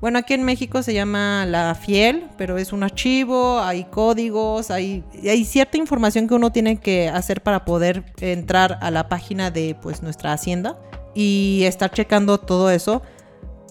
bueno, 0.00 0.18
aquí 0.18 0.34
en 0.34 0.42
México 0.42 0.82
se 0.82 0.94
llama 0.94 1.46
la 1.46 1.74
fiel, 1.74 2.28
pero 2.36 2.58
es 2.58 2.72
un 2.72 2.82
archivo, 2.82 3.60
hay 3.60 3.84
códigos, 3.84 4.70
hay, 4.70 5.04
cierta 5.44 5.76
información 5.76 6.26
que 6.26 6.34
uno 6.34 6.50
tiene 6.50 6.78
que 6.78 7.08
hacer 7.08 7.42
para 7.42 7.64
poder 7.64 8.04
entrar 8.20 8.78
a 8.82 8.90
la 8.90 9.08
página 9.08 9.50
de 9.50 9.76
pues 9.80 10.02
nuestra 10.02 10.32
hacienda 10.32 10.78
y 11.14 11.62
estar 11.64 11.90
checando 11.90 12.38
todo 12.38 12.70
eso. 12.70 13.02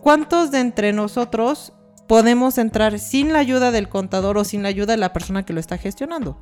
¿Cuántos 0.02 0.52
de 0.52 0.62
entre 0.62 0.94
nosotros 0.94 1.74
podemos 2.08 2.58
entrar 2.58 2.98
sin 3.00 3.34
la 3.34 3.40
ayuda 3.40 3.72
del 3.72 3.90
contador 3.90 4.38
o 4.38 4.44
sin 4.44 4.64
la 4.64 4.70
ayuda 4.70 4.94
de 4.94 4.98
la 4.98 5.14
persona 5.14 5.44
que 5.44 5.54
lo 5.54 5.60
está 5.60 5.78
gestionando? 5.78 6.38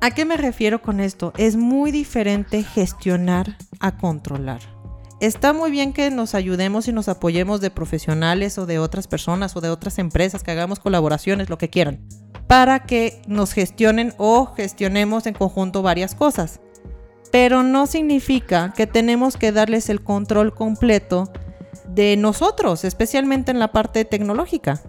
¿A 0.00 0.10
qué 0.10 0.24
me 0.24 0.36
refiero 0.36 0.82
con 0.82 1.00
esto? 1.00 1.32
Es 1.36 1.56
muy 1.56 1.90
diferente 1.90 2.62
gestionar 2.62 3.56
a 3.80 3.96
controlar 3.96 4.73
está 5.24 5.52
muy 5.52 5.70
bien 5.70 5.92
que 5.92 6.10
nos 6.10 6.34
ayudemos 6.34 6.88
y 6.88 6.92
nos 6.92 7.08
apoyemos 7.08 7.60
de 7.60 7.70
profesionales 7.70 8.58
o 8.58 8.66
de 8.66 8.78
otras 8.78 9.06
personas 9.06 9.56
o 9.56 9.60
de 9.60 9.70
otras 9.70 9.98
empresas, 9.98 10.42
que 10.42 10.50
hagamos 10.50 10.80
colaboraciones, 10.80 11.50
lo 11.50 11.58
que 11.58 11.70
quieran, 11.70 12.00
para 12.46 12.80
que 12.80 13.22
nos 13.26 13.52
gestionen 13.52 14.14
o 14.18 14.46
gestionemos 14.54 15.26
en 15.26 15.34
conjunto 15.34 15.82
varias 15.82 16.14
cosas. 16.14 16.60
Pero 17.30 17.62
no 17.62 17.86
significa 17.86 18.72
que 18.76 18.86
tenemos 18.86 19.36
que 19.36 19.52
darles 19.52 19.88
el 19.88 20.02
control 20.02 20.54
completo 20.54 21.32
de 21.88 22.16
nosotros, 22.16 22.84
especialmente 22.84 23.50
en 23.50 23.58
la 23.58 23.72
parte 23.72 24.04
tecnológica. 24.04 24.82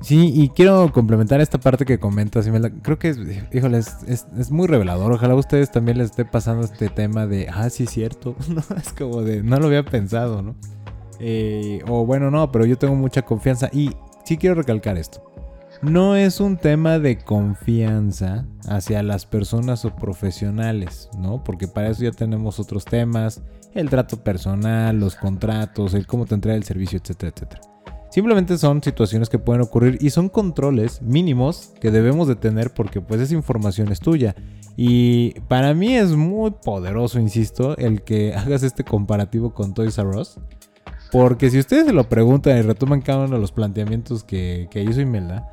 Sí, 0.00 0.30
y 0.34 0.50
quiero 0.50 0.92
complementar 0.92 1.40
esta 1.40 1.58
parte 1.58 1.84
que 1.84 1.98
comentas, 1.98 2.48
Creo 2.82 2.98
que, 2.98 3.08
es, 3.08 3.18
híjole, 3.52 3.78
es, 3.78 4.50
muy 4.50 4.66
revelador. 4.66 5.12
Ojalá 5.12 5.32
a 5.32 5.36
ustedes 5.36 5.70
también 5.70 5.98
les 5.98 6.10
esté 6.10 6.24
pasando 6.24 6.64
este 6.64 6.88
tema 6.88 7.26
de, 7.26 7.48
ah, 7.48 7.70
sí, 7.70 7.84
es 7.84 7.90
cierto. 7.90 8.36
no, 8.48 8.62
es 8.76 8.92
como 8.92 9.22
de, 9.22 9.42
no 9.42 9.58
lo 9.58 9.66
había 9.66 9.84
pensado, 9.84 10.42
¿no? 10.42 10.54
Eh, 11.18 11.80
o 11.88 12.04
bueno, 12.04 12.30
no, 12.30 12.52
pero 12.52 12.66
yo 12.66 12.76
tengo 12.76 12.94
mucha 12.94 13.22
confianza. 13.22 13.70
Y 13.72 13.92
sí 14.24 14.36
quiero 14.36 14.54
recalcar 14.54 14.98
esto. 14.98 15.22
No 15.82 16.16
es 16.16 16.40
un 16.40 16.56
tema 16.56 16.98
de 16.98 17.18
confianza 17.18 18.46
hacia 18.68 19.02
las 19.02 19.26
personas 19.26 19.84
o 19.84 19.94
profesionales, 19.94 21.10
¿no? 21.18 21.42
Porque 21.44 21.68
para 21.68 21.88
eso 21.88 22.04
ya 22.04 22.12
tenemos 22.12 22.58
otros 22.58 22.84
temas, 22.84 23.42
el 23.74 23.90
trato 23.90 24.22
personal, 24.22 24.98
los 24.98 25.16
contratos, 25.16 25.94
el 25.94 26.06
cómo 26.06 26.24
te 26.24 26.34
entrega 26.34 26.56
el 26.56 26.64
servicio, 26.64 26.98
etcétera, 26.98 27.32
etcétera. 27.34 27.75
Simplemente 28.10 28.56
son 28.56 28.82
situaciones 28.82 29.28
que 29.28 29.38
pueden 29.38 29.62
ocurrir 29.62 29.98
y 30.00 30.10
son 30.10 30.28
controles 30.28 31.02
mínimos 31.02 31.72
que 31.80 31.90
debemos 31.90 32.28
de 32.28 32.36
tener 32.36 32.72
porque 32.72 33.00
pues 33.00 33.20
esa 33.20 33.34
información 33.34 33.90
es 33.90 34.00
tuya. 34.00 34.34
Y 34.76 35.40
para 35.48 35.74
mí 35.74 35.96
es 35.96 36.12
muy 36.12 36.50
poderoso, 36.50 37.18
insisto, 37.18 37.76
el 37.76 38.02
que 38.02 38.34
hagas 38.36 38.62
este 38.62 38.84
comparativo 38.84 39.52
con 39.52 39.74
Toys 39.74 39.98
R 39.98 40.18
Us. 40.18 40.38
Porque 41.12 41.50
si 41.50 41.58
ustedes 41.58 41.86
se 41.86 41.92
lo 41.92 42.08
preguntan 42.08 42.58
y 42.58 42.62
retoman 42.62 43.00
cada 43.00 43.24
uno 43.24 43.36
de 43.36 43.40
los 43.40 43.52
planteamientos 43.52 44.24
que, 44.24 44.68
que 44.70 44.82
hizo 44.82 45.00
Imelda, 45.00 45.48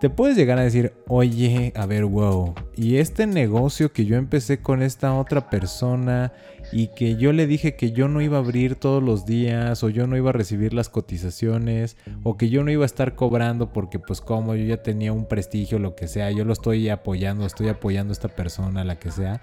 te 0.00 0.10
puedes 0.10 0.36
llegar 0.36 0.58
a 0.58 0.62
decir, 0.62 0.92
oye, 1.08 1.72
a 1.74 1.86
ver, 1.86 2.04
wow, 2.04 2.54
y 2.74 2.96
este 2.96 3.26
negocio 3.26 3.92
que 3.92 4.04
yo 4.04 4.16
empecé 4.16 4.60
con 4.60 4.82
esta 4.82 5.14
otra 5.14 5.48
persona 5.48 6.32
y 6.72 6.88
que 6.88 7.16
yo 7.16 7.32
le 7.32 7.46
dije 7.46 7.76
que 7.76 7.92
yo 7.92 8.08
no 8.08 8.20
iba 8.20 8.36
a 8.36 8.40
abrir 8.40 8.76
todos 8.76 9.02
los 9.02 9.24
días 9.24 9.82
o 9.82 9.88
yo 9.88 10.06
no 10.06 10.16
iba 10.16 10.30
a 10.30 10.32
recibir 10.32 10.74
las 10.74 10.88
cotizaciones 10.88 11.96
o 12.22 12.36
que 12.36 12.48
yo 12.48 12.64
no 12.64 12.70
iba 12.70 12.84
a 12.84 12.86
estar 12.86 13.14
cobrando 13.14 13.72
porque 13.72 13.98
pues 13.98 14.20
como 14.20 14.54
yo 14.54 14.64
ya 14.64 14.82
tenía 14.82 15.12
un 15.12 15.26
prestigio, 15.26 15.78
lo 15.78 15.94
que 15.94 16.08
sea, 16.08 16.30
yo 16.30 16.44
lo 16.44 16.52
estoy 16.52 16.88
apoyando, 16.88 17.46
estoy 17.46 17.68
apoyando 17.68 18.12
a 18.12 18.14
esta 18.14 18.28
persona, 18.28 18.84
la 18.84 18.98
que 18.98 19.10
sea. 19.10 19.40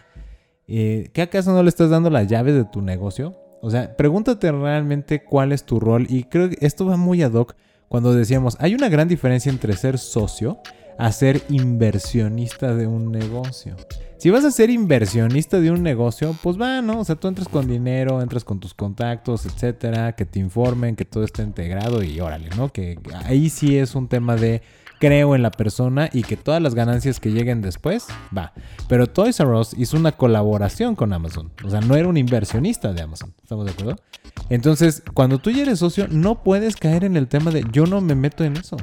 eh, 0.67 1.09
¿qué 1.13 1.21
acaso 1.21 1.53
no 1.53 1.63
le 1.63 1.69
estás 1.69 1.89
dando 1.89 2.09
las 2.09 2.27
llaves 2.27 2.55
de 2.55 2.65
tu 2.65 2.81
negocio? 2.81 3.35
O 3.61 3.69
sea, 3.69 3.95
pregúntate 3.95 4.51
realmente 4.51 5.23
cuál 5.23 5.53
es 5.53 5.63
tu 5.63 5.79
rol 5.79 6.05
y 6.09 6.25
creo 6.25 6.49
que 6.49 6.57
esto 6.59 6.85
va 6.85 6.97
muy 6.97 7.23
ad 7.23 7.33
hoc 7.33 7.55
cuando 7.87 8.13
decíamos, 8.13 8.57
hay 8.59 8.73
una 8.73 8.89
gran 8.89 9.07
diferencia 9.07 9.51
entre 9.51 9.73
ser 9.73 9.99
socio 9.99 10.59
a 11.03 11.11
ser 11.11 11.41
inversionista 11.49 12.73
de 12.73 12.87
un 12.87 13.11
negocio. 13.11 13.75
Si 14.17 14.29
vas 14.29 14.45
a 14.45 14.51
ser 14.51 14.69
inversionista 14.69 15.59
de 15.59 15.69
un 15.69 15.83
negocio, 15.83 16.33
pues 16.41 16.57
va, 16.57 16.81
¿no? 16.81 17.01
O 17.01 17.03
sea, 17.03 17.17
tú 17.17 17.27
entras 17.27 17.49
con 17.49 17.67
dinero, 17.67 18.21
entras 18.21 18.45
con 18.45 18.61
tus 18.61 18.73
contactos, 18.73 19.45
etcétera, 19.45 20.13
que 20.13 20.23
te 20.25 20.39
informen, 20.39 20.95
que 20.95 21.03
todo 21.03 21.25
esté 21.25 21.43
integrado 21.43 22.03
y 22.03 22.21
órale, 22.21 22.47
¿no? 22.55 22.71
Que 22.71 22.97
ahí 23.25 23.49
sí 23.49 23.77
es 23.77 23.95
un 23.95 24.07
tema 24.07 24.37
de 24.37 24.61
creo 24.97 25.35
en 25.35 25.41
la 25.41 25.51
persona 25.51 26.09
y 26.13 26.23
que 26.23 26.37
todas 26.37 26.61
las 26.61 26.73
ganancias 26.73 27.19
que 27.19 27.31
lleguen 27.33 27.61
después, 27.61 28.07
va. 28.35 28.53
Pero 28.87 29.07
Toys 29.07 29.41
R 29.41 29.49
Us 29.59 29.73
hizo 29.77 29.97
una 29.97 30.13
colaboración 30.13 30.95
con 30.95 31.11
Amazon. 31.11 31.51
O 31.65 31.69
sea, 31.69 31.81
no 31.81 31.97
era 31.97 32.07
un 32.07 32.15
inversionista 32.15 32.93
de 32.93 33.01
Amazon. 33.01 33.33
¿Estamos 33.43 33.65
de 33.65 33.71
acuerdo? 33.71 33.97
Entonces, 34.49 35.03
cuando 35.13 35.37
tú 35.39 35.51
ya 35.51 35.63
eres 35.63 35.79
socio, 35.79 36.07
no 36.07 36.43
puedes 36.43 36.77
caer 36.77 37.03
en 37.03 37.17
el 37.17 37.27
tema 37.27 37.51
de 37.51 37.65
yo 37.73 37.87
no 37.87 37.99
me 37.99 38.15
meto 38.15 38.45
en 38.45 38.55
eso. 38.55 38.77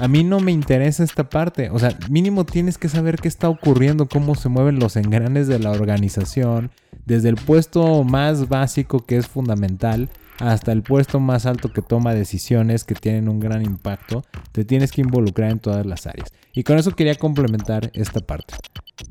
A 0.00 0.08
mí 0.08 0.24
no 0.24 0.40
me 0.40 0.50
interesa 0.50 1.04
esta 1.04 1.28
parte. 1.28 1.68
O 1.68 1.78
sea, 1.78 1.96
mínimo 2.08 2.46
tienes 2.46 2.78
que 2.78 2.88
saber 2.88 3.16
qué 3.18 3.28
está 3.28 3.50
ocurriendo, 3.50 4.08
cómo 4.08 4.34
se 4.34 4.48
mueven 4.48 4.78
los 4.78 4.96
engranes 4.96 5.46
de 5.46 5.58
la 5.58 5.70
organización, 5.72 6.70
desde 7.04 7.28
el 7.28 7.34
puesto 7.34 8.02
más 8.02 8.48
básico 8.48 9.04
que 9.04 9.18
es 9.18 9.26
fundamental 9.26 10.08
hasta 10.38 10.72
el 10.72 10.82
puesto 10.82 11.20
más 11.20 11.44
alto 11.44 11.70
que 11.70 11.82
toma 11.82 12.14
decisiones 12.14 12.84
que 12.84 12.94
tienen 12.94 13.28
un 13.28 13.40
gran 13.40 13.60
impacto. 13.60 14.24
Te 14.52 14.64
tienes 14.64 14.90
que 14.90 15.02
involucrar 15.02 15.50
en 15.50 15.58
todas 15.58 15.84
las 15.84 16.06
áreas. 16.06 16.32
Y 16.54 16.62
con 16.62 16.78
eso 16.78 16.92
quería 16.92 17.14
complementar 17.16 17.90
esta 17.92 18.20
parte. 18.20 18.54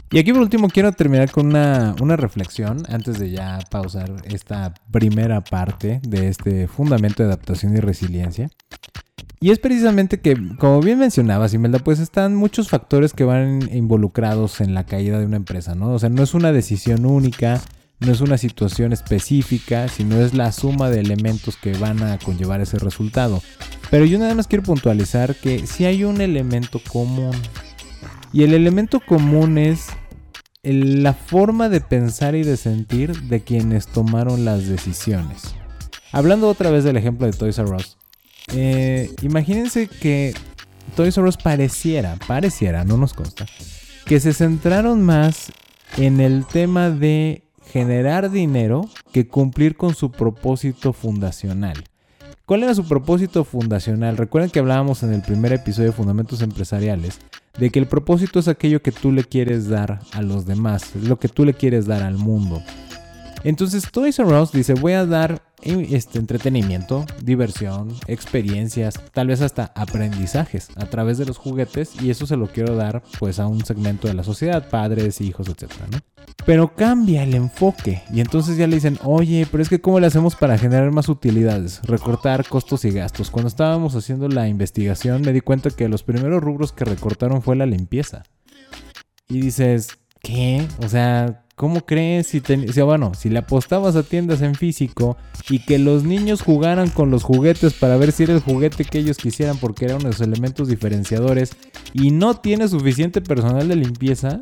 Y 0.09 0.17
aquí 0.17 0.33
por 0.33 0.41
último 0.41 0.69
quiero 0.69 0.91
terminar 0.91 1.29
con 1.29 1.47
una, 1.47 1.95
una, 2.01 2.15
reflexión 2.15 2.81
antes 2.89 3.19
de 3.19 3.29
ya 3.29 3.59
pausar 3.69 4.11
esta 4.25 4.73
primera 4.91 5.41
parte 5.41 6.01
de 6.01 6.29
este 6.29 6.67
fundamento 6.67 7.21
de 7.21 7.29
adaptación 7.29 7.77
y 7.77 7.79
resiliencia. 7.79 8.49
Y 9.41 9.51
es 9.51 9.59
precisamente 9.59 10.19
que, 10.19 10.35
como 10.57 10.81
bien 10.81 10.99
mencionabas, 10.99 11.53
Imelda, 11.53 11.79
pues 11.79 11.99
están 11.99 12.35
muchos 12.35 12.67
factores 12.67 13.13
que 13.13 13.23
van 13.23 13.69
involucrados 13.73 14.59
en 14.59 14.73
la 14.73 14.85
caída 14.85 15.17
de 15.17 15.25
una 15.25 15.37
empresa, 15.37 15.75
¿no? 15.75 15.93
O 15.93 15.99
sea, 15.99 16.09
no 16.09 16.23
es 16.23 16.33
una 16.33 16.51
decisión 16.51 17.05
única, 17.05 17.61
no 18.01 18.11
es 18.11 18.19
una 18.19 18.37
situación 18.37 18.91
específica, 18.91 19.87
sino 19.87 20.17
es 20.17 20.33
la 20.33 20.51
suma 20.51 20.89
de 20.89 20.99
elementos 20.99 21.55
que 21.55 21.71
van 21.77 22.03
a 22.03 22.17
conllevar 22.17 22.59
ese 22.59 22.79
resultado. 22.79 23.41
Pero 23.89 24.03
yo 24.03 24.19
nada 24.19 24.35
más 24.35 24.47
quiero 24.47 24.63
puntualizar 24.63 25.35
que 25.35 25.65
si 25.65 25.85
hay 25.85 26.03
un 26.03 26.19
elemento 26.19 26.81
común. 26.91 27.35
Y 28.33 28.43
el 28.43 28.53
elemento 28.53 28.99
común 28.99 29.57
es 29.57 29.87
la 30.63 31.13
forma 31.13 31.69
de 31.69 31.79
pensar 31.79 32.35
y 32.35 32.43
de 32.43 32.57
sentir 32.57 33.17
de 33.23 33.41
quienes 33.41 33.87
tomaron 33.87 34.43
las 34.43 34.67
decisiones. 34.67 35.55
Hablando 36.11 36.49
otra 36.49 36.71
vez 36.71 36.83
del 36.83 36.97
ejemplo 36.97 37.25
de 37.25 37.33
Toys 37.33 37.57
R 37.57 37.75
Us, 37.75 37.98
eh, 38.53 39.13
imagínense 39.21 39.87
que 39.87 40.33
Toys 40.95 41.17
R 41.17 41.27
Us 41.27 41.37
pareciera, 41.37 42.17
pareciera, 42.27 42.83
no 42.83 42.97
nos 42.97 43.13
consta, 43.13 43.45
que 44.05 44.19
se 44.19 44.33
centraron 44.33 45.01
más 45.03 45.51
en 45.97 46.19
el 46.19 46.45
tema 46.45 46.89
de 46.89 47.43
generar 47.71 48.31
dinero 48.31 48.89
que 49.11 49.27
cumplir 49.27 49.75
con 49.75 49.93
su 49.93 50.11
propósito 50.11 50.93
fundacional. 50.93 51.83
¿Cuál 52.45 52.63
era 52.63 52.73
su 52.73 52.87
propósito 52.87 53.43
fundacional? 53.43 54.17
Recuerden 54.17 54.49
que 54.49 54.57
hablábamos 54.57 55.03
en 55.03 55.13
el 55.13 55.21
primer 55.21 55.53
episodio 55.53 55.89
de 55.89 55.95
Fundamentos 55.95 56.41
Empresariales 56.41 57.19
de 57.59 57.69
que 57.69 57.77
el 57.77 57.85
propósito 57.85 58.39
es 58.39 58.47
aquello 58.47 58.81
que 58.81 58.91
tú 58.91 59.11
le 59.11 59.23
quieres 59.23 59.67
dar 59.67 59.99
a 60.13 60.21
los 60.23 60.47
demás, 60.47 60.95
es 60.95 61.03
lo 61.03 61.19
que 61.19 61.27
tú 61.27 61.45
le 61.45 61.53
quieres 61.53 61.85
dar 61.85 62.01
al 62.01 62.17
mundo. 62.17 62.63
Entonces 63.43 63.91
Toys 63.91 64.17
R 64.17 64.41
Us 64.41 64.51
dice, 64.51 64.73
voy 64.73 64.93
a 64.93 65.05
dar 65.05 65.43
este, 65.61 66.19
entretenimiento, 66.19 67.05
diversión, 67.21 67.93
experiencias, 68.07 68.95
tal 69.11 69.27
vez 69.27 69.41
hasta 69.41 69.71
aprendizajes 69.75 70.69
a 70.75 70.85
través 70.85 71.17
de 71.17 71.25
los 71.25 71.37
juguetes 71.37 72.01
y 72.01 72.09
eso 72.09 72.25
se 72.25 72.37
lo 72.37 72.47
quiero 72.47 72.75
dar 72.75 73.03
pues 73.19 73.39
a 73.39 73.47
un 73.47 73.63
segmento 73.65 74.07
de 74.07 74.13
la 74.13 74.23
sociedad, 74.23 74.69
padres, 74.69 75.21
hijos, 75.21 75.47
etcétera, 75.47 75.87
¿no? 75.91 75.99
Pero 76.45 76.73
cambia 76.75 77.23
el 77.23 77.35
enfoque 77.35 78.03
y 78.13 78.21
entonces 78.21 78.57
ya 78.57 78.67
le 78.67 78.75
dicen, 78.75 78.97
oye, 79.03 79.47
pero 79.51 79.61
es 79.61 79.69
que 79.69 79.81
¿cómo 79.81 79.99
le 79.99 80.07
hacemos 80.07 80.35
para 80.35 80.57
generar 80.57 80.91
más 80.91 81.09
utilidades? 81.09 81.81
Recortar 81.83 82.47
costos 82.47 82.85
y 82.85 82.91
gastos. 82.91 83.29
Cuando 83.29 83.49
estábamos 83.49 83.95
haciendo 83.95 84.27
la 84.27 84.47
investigación 84.47 85.21
me 85.21 85.33
di 85.33 85.41
cuenta 85.41 85.69
que 85.69 85.89
los 85.89 86.03
primeros 86.03 86.41
rubros 86.41 86.71
que 86.71 86.85
recortaron 86.85 87.41
fue 87.41 87.55
la 87.55 87.65
limpieza. 87.65 88.23
Y 89.27 89.41
dices, 89.41 89.89
¿qué? 90.21 90.65
O 90.83 90.89
sea, 90.89 91.43
¿Cómo 91.59 91.81
crees 91.81 92.27
si, 92.27 92.41
bueno, 92.83 93.11
si 93.13 93.27
le 93.27 93.39
apostabas 93.39 93.97
a 93.97 94.03
tiendas 94.03 94.41
en 94.41 94.55
físico 94.55 95.17
y 95.49 95.59
que 95.59 95.77
los 95.77 96.05
niños 96.05 96.41
jugaran 96.41 96.89
con 96.89 97.11
los 97.11 97.23
juguetes 97.23 97.73
para 97.73 97.97
ver 97.97 98.13
si 98.13 98.23
era 98.23 98.33
el 98.33 98.39
juguete 98.39 98.85
que 98.85 98.99
ellos 98.99 99.17
quisieran 99.17 99.57
porque 99.57 99.83
eran 99.83 100.01
los 100.01 100.21
elementos 100.21 100.69
diferenciadores 100.69 101.51
y 101.91 102.11
no 102.11 102.35
tiene 102.35 102.69
suficiente 102.69 103.19
personal 103.19 103.67
de 103.67 103.75
limpieza, 103.75 104.39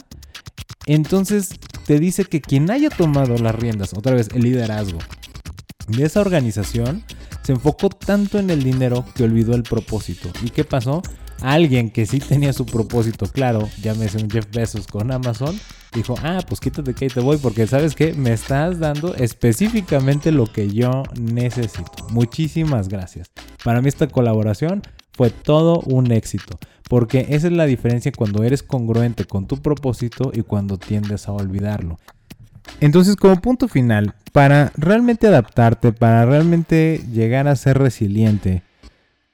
entonces 0.86 1.50
te 1.88 1.98
dice 1.98 2.24
que 2.24 2.40
quien 2.40 2.70
haya 2.70 2.92
tomado 2.92 3.36
las 3.40 3.56
riendas, 3.56 3.96
otra 3.96 4.14
vez 4.14 4.30
el 4.36 4.44
liderazgo 4.44 5.00
de 5.88 6.06
esa 6.06 6.22
organización, 6.22 7.04
se 7.42 7.54
enfocó 7.54 7.90
tanto 7.90 8.38
en 8.38 8.52
el 8.52 8.62
dinero 8.62 9.04
que 9.16 9.24
olvidó 9.24 9.56
el 9.56 9.64
propósito. 9.64 10.30
¿Y 10.44 10.52
qué 10.52 10.66
pasó? 10.66 11.02
Alguien 11.42 11.90
que 11.90 12.06
sí 12.06 12.20
tenía 12.20 12.54
su 12.54 12.68
propósito 12.68 13.26
claro, 13.26 13.68
llámese 13.82 14.20
un 14.20 14.30
Jeff 14.30 14.46
Bezos 14.52 14.86
con 14.86 15.12
Amazon, 15.12 15.60
dijo, 15.98 16.16
ah, 16.24 16.40
pues 16.48 16.60
quítate 16.60 16.94
que 16.94 17.10
te 17.10 17.20
voy 17.20 17.38
porque 17.38 17.68
sabes 17.68 17.96
que 17.96 18.14
me 18.14 18.34
estás 18.34 18.80
dando 18.80 19.16
específicamente 19.16 20.32
lo 20.32 20.46
que 20.46 20.70
yo 20.70 21.04
necesito. 21.20 22.08
Muchísimas 22.10 22.88
gracias. 22.88 23.30
Para 23.64 23.82
mí 23.82 23.90
esta 23.90 24.08
colaboración 24.08 24.82
fue 25.14 25.30
todo 25.30 25.82
un 25.82 26.12
éxito, 26.12 26.60
porque 26.88 27.26
esa 27.30 27.48
es 27.48 27.54
la 27.54 27.66
diferencia 27.66 28.12
cuando 28.16 28.44
eres 28.44 28.64
congruente 28.64 29.26
con 29.26 29.48
tu 29.48 29.62
propósito 29.62 30.32
y 30.34 30.42
cuando 30.42 30.78
tiendes 30.78 31.28
a 31.28 31.34
olvidarlo. 31.34 31.98
Entonces, 32.80 33.16
como 33.16 33.38
punto 33.38 33.68
final, 33.68 34.14
para 34.32 34.72
realmente 34.78 35.28
adaptarte, 35.28 35.94
para 35.94 36.26
realmente 36.26 37.02
llegar 37.12 37.48
a 37.48 37.56
ser 37.56 37.80
resiliente, 37.80 38.62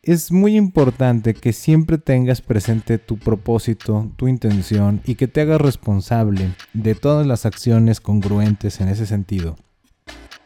es 0.04 0.34
muy 0.34 0.58
importante 0.58 1.34
que 1.34 1.54
siempre 1.54 1.98
tengas 1.98 2.42
presente 2.42 2.98
tu 2.98 3.18
propósito, 3.18 4.12
tu 4.18 4.28
intención 4.28 5.02
y 5.06 5.16
que 5.16 5.30
te 5.30 5.40
hagas 5.40 5.62
responsable 5.62 6.54
de 6.74 6.94
todas 6.94 7.26
las 7.26 7.46
acciones 7.46 8.02
congruentes 8.02 8.82
en 8.82 8.90
ese 8.90 9.06
sentido. 9.06 9.56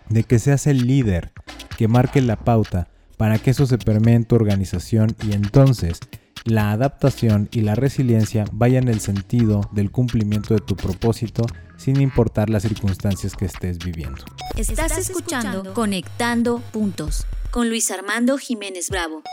De 0.10 0.24
que 0.24 0.38
seas 0.38 0.68
el 0.68 0.86
líder 0.86 1.34
que 1.76 1.88
marque 1.88 2.22
la 2.22 2.38
pauta 2.38 2.88
para 3.18 3.40
que 3.40 3.50
eso 3.50 3.66
se 3.66 3.80
permee 3.80 4.14
en 4.14 4.26
tu 4.26 4.36
organización 4.36 5.16
y 5.28 5.34
entonces 5.34 6.00
la 6.46 6.72
adaptación 6.72 7.50
y 7.52 7.62
la 7.62 7.74
resiliencia 7.74 8.46
vayan 8.52 8.84
en 8.84 8.94
el 8.94 9.00
sentido 9.00 9.68
del 9.72 9.90
cumplimiento 9.90 10.54
de 10.54 10.60
tu 10.60 10.76
propósito 10.76 11.44
sin 11.78 12.00
importar 12.00 12.52
las 12.52 12.62
circunstancias 12.62 13.34
que 13.36 13.46
estés 13.46 13.80
viviendo. 13.80 14.24
Estás 14.56 14.98
escuchando 15.00 15.74
Conectando 15.74 16.60
Puntos 16.72 17.26
con 17.50 17.70
Luis 17.70 17.90
Armando 17.90 18.38
Jiménez 18.38 18.90
Bravo. 18.90 19.24